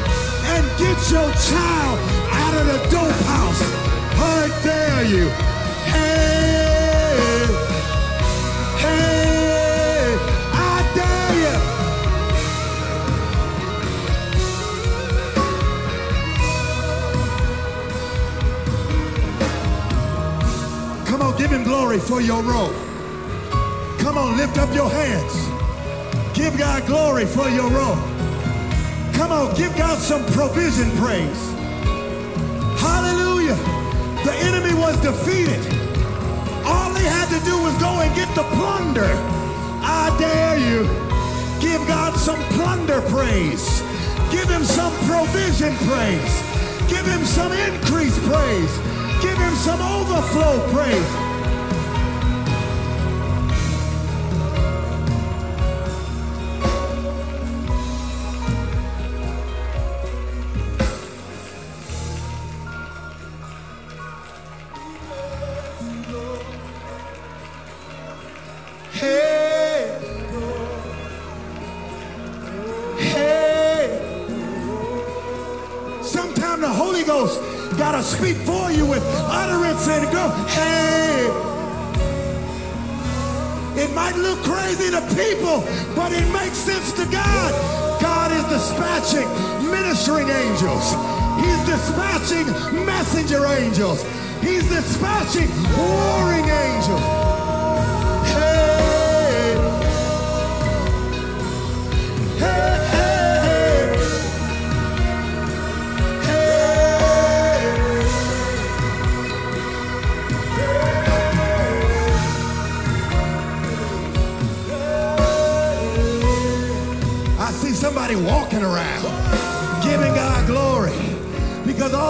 and 0.54 0.64
get 0.78 0.98
your 1.10 1.32
child 1.48 1.98
out 2.44 2.54
of 2.60 2.66
the 2.72 2.80
dope 2.92 3.22
house. 3.36 3.64
I 4.20 4.50
dare 4.64 5.06
you. 5.06 5.30
Hey, 5.94 6.31
glory 21.92 22.08
for 22.08 22.22
your 22.22 22.42
robe. 22.44 22.74
Come 24.00 24.18
on, 24.18 24.38
lift 24.38 24.58
up 24.58 24.74
your 24.74 24.90
hands. 24.90 25.34
Give 26.34 26.58
God 26.58 26.86
glory 26.88 27.26
for 27.26 27.50
your 27.50 27.70
robe. 27.70 28.00
Come 29.14 29.34
on, 29.34 29.54
give 29.56 29.76
God 29.76 30.00
some 30.00 30.24
provision 30.28 30.90
praise. 30.92 31.42
Hallelujah. 32.80 33.56
The 34.24 34.34
enemy 34.48 34.74
was 34.74 34.96
defeated. 35.02 35.60
All 36.64 36.94
they 36.94 37.04
had 37.04 37.28
to 37.28 37.44
do 37.44 37.62
was 37.62 37.76
go 37.76 38.00
and 38.00 38.16
get 38.16 38.34
the 38.36 38.44
plunder. 38.56 39.12
I 39.84 40.16
dare 40.18 40.60
you. 40.60 40.88
Give 41.60 41.86
God 41.90 42.16
some 42.16 42.42
plunder 42.56 43.02
praise. 43.10 43.82
Give 44.32 44.48
him 44.48 44.64
some 44.64 44.94
provision 45.10 45.76
praise. 45.90 46.34
Give 46.88 47.06
him 47.06 47.26
some 47.26 47.52
increase 47.52 48.18
praise. 48.30 48.78
Give 49.22 49.38
him 49.38 49.56
some 49.56 49.82
overflow 49.82 50.66
praise. 50.72 51.31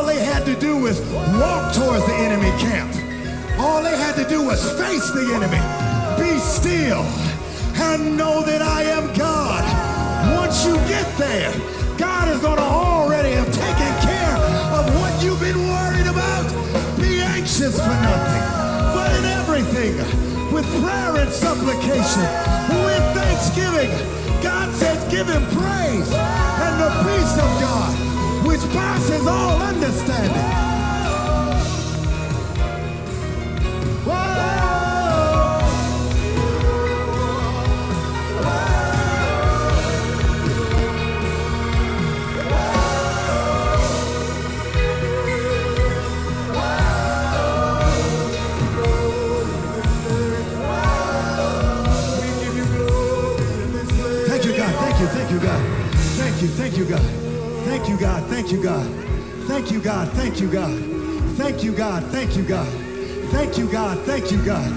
All 0.02 0.08
they 0.08 0.26
had 0.26 0.44
to 0.46 0.56
do 0.56 0.78
was 0.78 1.00
walk 1.38 1.76
towards 1.76 2.04
the 2.08 2.16
enemy 2.16 2.50
camp. 2.58 2.90
All 3.60 3.84
they 3.84 3.96
had 3.96 4.16
to 4.16 4.28
do 4.28 4.42
was 4.42 4.60
face 4.74 5.12
the 5.12 5.30
enemy, 5.38 5.62
be 6.18 6.40
still, 6.40 7.06
and 7.78 8.18
know 8.18 8.42
that 8.42 8.64
I 8.64 8.82
am 8.82 9.14
God. 9.14 9.62
Once 10.36 10.66
you 10.66 10.74
get 10.90 11.06
there, 11.20 11.54
God 12.00 12.30
is 12.30 12.42
going 12.42 12.58
to 12.58 12.64
already 12.64 13.30
have 13.38 13.54
taken 13.54 13.92
care 14.02 14.38
of 14.74 14.90
what 14.98 15.14
you've 15.22 15.40
been 15.40 15.70
worried 15.70 16.10
about. 16.10 16.50
Be 16.98 17.22
anxious 17.22 17.78
for 17.78 17.94
nothing, 18.10 18.46
but 18.98 19.10
in 19.22 19.26
everything, 19.38 19.94
with 20.52 20.66
prayer 20.82 21.14
and 21.22 21.32
supplication, 21.32 22.26
with 22.90 23.06
thanksgiving, 23.14 23.94
God 24.42 24.74
says, 24.74 24.98
give 25.14 25.28
him 25.30 25.46
praise 25.54 26.10
and 26.10 26.74
the 26.82 26.90
peace 27.06 27.38
of 27.38 27.50
God, 27.62 28.11
which 28.46 28.62
passes 28.72 29.28
all 29.28 29.62
understanding. 29.62 30.62
Thank 55.32 55.32
you, 55.32 55.40
God. 55.40 55.62
Thank 56.18 56.42
you. 56.42 56.48
Thank 56.48 56.78
you, 56.78 56.86
God. 56.86 57.21
You. 57.92 58.00
God. 58.00 58.24
Thank 58.28 58.52
you, 58.52 58.64
God. 58.64 58.88
Thank 59.48 59.70
you, 59.70 59.82
God. 59.82 60.08
Thank 60.14 60.42
you, 60.42 60.50
God. 60.50 60.80
Thank 61.36 61.62
you, 61.62 61.74
God. 61.74 62.04
Thank 62.06 62.38
you, 62.38 62.44
God. 62.44 62.72
Thank 63.32 63.58
you, 63.58 63.68
God. 63.68 63.98
Thank 64.06 64.32
you, 64.32 64.46
God. 64.46 64.72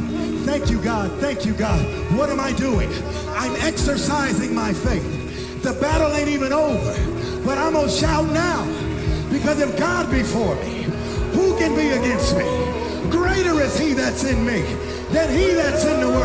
Thank 0.44 0.70
you, 0.70 0.82
God. 0.82 1.20
Thank 1.20 1.46
you, 1.46 1.54
God. 1.54 1.80
What 2.18 2.28
am 2.28 2.40
I 2.40 2.52
doing? 2.52 2.90
I'm 3.36 3.54
exercising 3.62 4.52
my 4.52 4.72
faith. 4.72 5.62
The 5.62 5.74
battle 5.74 6.12
ain't 6.16 6.28
even 6.28 6.52
over, 6.52 7.44
but 7.44 7.56
I'm 7.56 7.74
gonna 7.74 7.88
shout 7.88 8.26
now 8.30 8.64
because 9.30 9.60
if 9.60 9.78
God 9.78 10.10
be 10.10 10.24
for 10.24 10.56
me, 10.56 10.82
who 11.34 11.56
can 11.56 11.74
be 11.76 11.90
against 11.90 12.36
me? 12.36 12.44
Greater 13.10 13.60
is 13.60 13.78
he 13.78 13.92
that's 13.92 14.24
in 14.24 14.44
me 14.44 14.62
than 15.12 15.30
he 15.30 15.54
that's 15.54 15.84
in 15.84 16.00
the 16.00 16.08
world. 16.08 16.24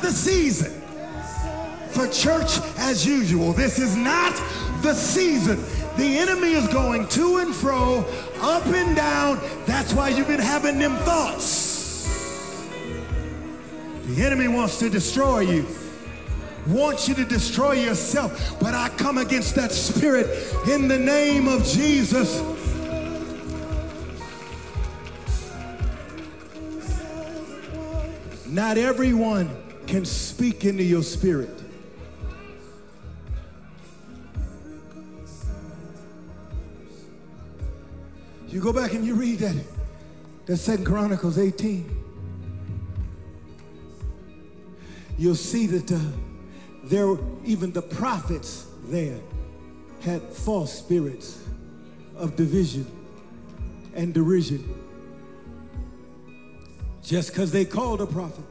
The 0.00 0.10
season 0.10 0.72
for 1.90 2.06
church 2.08 2.58
as 2.76 3.04
usual. 3.04 3.52
This 3.52 3.78
is 3.78 3.96
not 3.96 4.34
the 4.82 4.94
season. 4.94 5.62
The 5.96 6.18
enemy 6.18 6.52
is 6.52 6.68
going 6.68 7.08
to 7.08 7.38
and 7.38 7.54
fro, 7.54 8.04
up 8.40 8.66
and 8.66 8.94
down. 8.94 9.40
That's 9.66 9.92
why 9.92 10.10
you've 10.10 10.28
been 10.28 10.38
having 10.40 10.78
them 10.78 10.96
thoughts. 10.98 12.06
The 14.06 14.24
enemy 14.24 14.48
wants 14.48 14.78
to 14.78 14.88
destroy 14.88 15.40
you, 15.40 15.66
wants 16.68 17.08
you 17.08 17.14
to 17.16 17.24
destroy 17.24 17.72
yourself. 17.72 18.58
But 18.60 18.74
I 18.74 18.90
come 18.90 19.18
against 19.18 19.56
that 19.56 19.72
spirit 19.72 20.26
in 20.68 20.88
the 20.88 20.98
name 20.98 21.48
of 21.48 21.64
Jesus. 21.64 22.42
Not 28.46 28.78
everyone 28.78 29.50
can 29.88 30.04
speak 30.04 30.66
into 30.66 30.84
your 30.84 31.02
spirit. 31.02 31.62
You 38.48 38.60
go 38.60 38.72
back 38.72 38.92
and 38.92 39.04
you 39.04 39.14
read 39.14 39.38
that, 39.38 39.56
that 40.44 40.58
Second 40.58 40.84
Chronicles 40.84 41.38
18. 41.38 42.04
You'll 45.16 45.34
see 45.34 45.66
that 45.66 45.90
uh, 45.90 45.98
there, 46.84 47.16
even 47.44 47.72
the 47.72 47.82
prophets 47.82 48.66
there 48.84 49.18
had 50.02 50.22
false 50.22 50.72
spirits 50.72 51.42
of 52.14 52.36
division 52.36 52.86
and 53.94 54.12
derision. 54.12 54.84
Just 57.02 57.30
because 57.30 57.50
they 57.50 57.64
called 57.64 58.02
a 58.02 58.06
prophet 58.06 58.44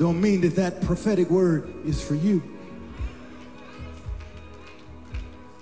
don't 0.00 0.18
mean 0.18 0.40
that 0.40 0.56
that 0.56 0.80
prophetic 0.80 1.28
word 1.28 1.70
is 1.84 2.02
for 2.02 2.14
you. 2.14 2.42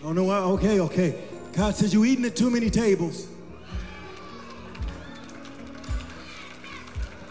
Oh 0.05 0.13
no, 0.13 0.31
okay, 0.53 0.79
okay. 0.79 1.21
God 1.55 1.75
says 1.75 1.93
You're 1.93 2.07
eating 2.07 2.25
at 2.25 2.37
too 2.37 2.49
many 2.49 2.71
tables. 2.71 3.27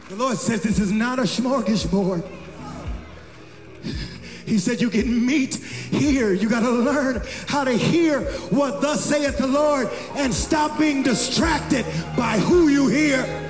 The 0.09 0.17
Lord 0.17 0.37
says 0.37 0.61
this 0.61 0.79
is 0.79 0.91
not 0.91 1.17
a 1.17 1.21
smorgasbord. 1.21 2.27
He 4.45 4.57
said 4.57 4.81
you 4.81 4.89
get 4.89 5.07
meat 5.07 5.55
here. 5.55 6.33
You 6.33 6.49
got 6.49 6.59
to 6.61 6.71
learn 6.71 7.21
how 7.47 7.63
to 7.63 7.71
hear 7.71 8.21
what 8.49 8.81
thus 8.81 9.05
saith 9.05 9.37
the 9.37 9.47
Lord 9.47 9.89
and 10.15 10.33
stop 10.33 10.77
being 10.77 11.03
distracted 11.03 11.85
by 12.17 12.37
who 12.37 12.67
you 12.67 12.89
hear. 12.89 13.46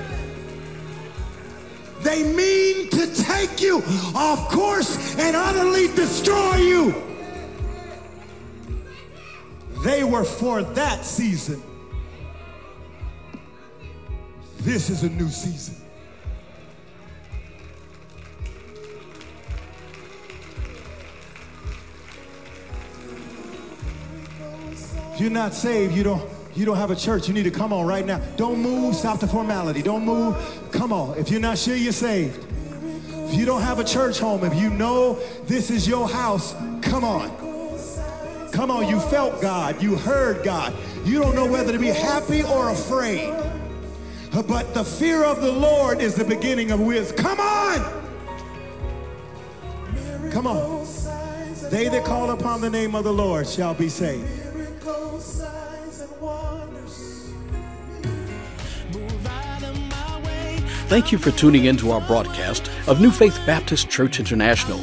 They 2.00 2.22
mean 2.22 2.88
to 2.90 3.14
take 3.14 3.60
you 3.60 3.82
off 4.14 4.50
course 4.50 5.16
and 5.18 5.36
utterly 5.36 5.88
destroy 5.88 6.56
you. 6.56 6.94
They 9.84 10.04
were 10.04 10.24
for 10.24 10.62
that 10.62 11.04
season. 11.04 11.62
This 14.60 14.90
is 14.90 15.02
a 15.02 15.08
new 15.08 15.28
season. 15.28 15.76
If 25.14 25.22
you're 25.22 25.30
not 25.30 25.52
saved, 25.52 25.96
you 25.96 26.04
don't 26.04 26.37
you 26.58 26.64
don't 26.64 26.76
have 26.76 26.90
a 26.90 26.96
church. 26.96 27.28
You 27.28 27.34
need 27.34 27.44
to 27.44 27.52
come 27.52 27.72
on 27.72 27.86
right 27.86 28.04
now. 28.04 28.18
Don't 28.36 28.58
move. 28.58 28.96
Stop 28.96 29.20
the 29.20 29.28
formality. 29.28 29.80
Don't 29.80 30.04
move. 30.04 30.36
Come 30.72 30.92
on. 30.92 31.16
If 31.16 31.30
you're 31.30 31.40
not 31.40 31.56
sure 31.56 31.76
you're 31.76 31.92
saved, 31.92 32.44
if 33.30 33.34
you 33.36 33.46
don't 33.46 33.62
have 33.62 33.78
a 33.78 33.84
church 33.84 34.18
home, 34.18 34.42
if 34.42 34.56
you 34.56 34.68
know 34.70 35.20
this 35.44 35.70
is 35.70 35.86
your 35.86 36.08
house, 36.08 36.54
come 36.82 37.04
on. 37.04 37.30
Come 38.50 38.72
on. 38.72 38.88
You 38.88 38.98
felt 38.98 39.40
God. 39.40 39.80
You 39.80 39.94
heard 39.94 40.42
God. 40.42 40.74
You 41.04 41.20
don't 41.20 41.36
know 41.36 41.46
whether 41.46 41.70
to 41.72 41.78
be 41.78 41.86
happy 41.86 42.42
or 42.42 42.70
afraid. 42.70 43.32
But 44.32 44.74
the 44.74 44.84
fear 44.84 45.22
of 45.22 45.40
the 45.40 45.52
Lord 45.52 46.00
is 46.00 46.16
the 46.16 46.24
beginning 46.24 46.72
of 46.72 46.80
wisdom. 46.80 47.18
Come 47.18 47.38
on. 47.38 48.02
Come 50.32 50.48
on. 50.48 50.86
They 51.70 51.88
that 51.88 52.04
call 52.04 52.30
upon 52.32 52.60
the 52.62 52.70
name 52.70 52.96
of 52.96 53.04
the 53.04 53.12
Lord 53.12 53.46
shall 53.46 53.74
be 53.74 53.88
saved. 53.88 54.26
Thank 60.88 61.12
you 61.12 61.18
for 61.18 61.30
tuning 61.32 61.66
in 61.66 61.76
to 61.78 61.90
our 61.90 62.00
broadcast 62.00 62.70
of 62.86 63.00
New 63.00 63.10
Faith 63.10 63.38
Baptist 63.44 63.90
Church 63.90 64.18
International. 64.18 64.80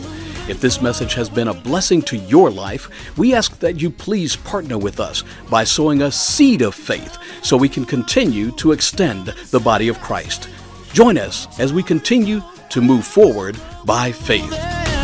If 0.47 0.61
this 0.61 0.80
message 0.80 1.15
has 1.15 1.28
been 1.28 1.47
a 1.47 1.53
blessing 1.53 2.03
to 2.03 2.17
your 2.17 2.51
life, 2.51 3.17
we 3.17 3.34
ask 3.34 3.57
that 3.57 3.82
you 3.82 3.89
please 3.89 4.36
partner 4.36 4.78
with 4.78 4.99
us 4.99 5.23
by 5.49 5.63
sowing 5.63 6.03
a 6.03 6.11
seed 6.11 6.61
of 6.61 6.76
faith 6.76 7.17
so 7.41 7.57
we 7.57 7.69
can 7.69 7.86
continue 7.86 8.51
to 8.51 8.71
extend 8.71 9.30
the 9.49 9.59
body 9.59 9.88
of 9.88 9.99
Christ. 9.99 10.47
Join 10.93 11.17
us 11.17 11.47
as 11.59 11.73
we 11.73 11.82
continue 11.82 12.43
to 12.69 12.82
move 12.82 13.05
forward 13.05 13.59
by 13.84 14.11
faith. 14.11 14.94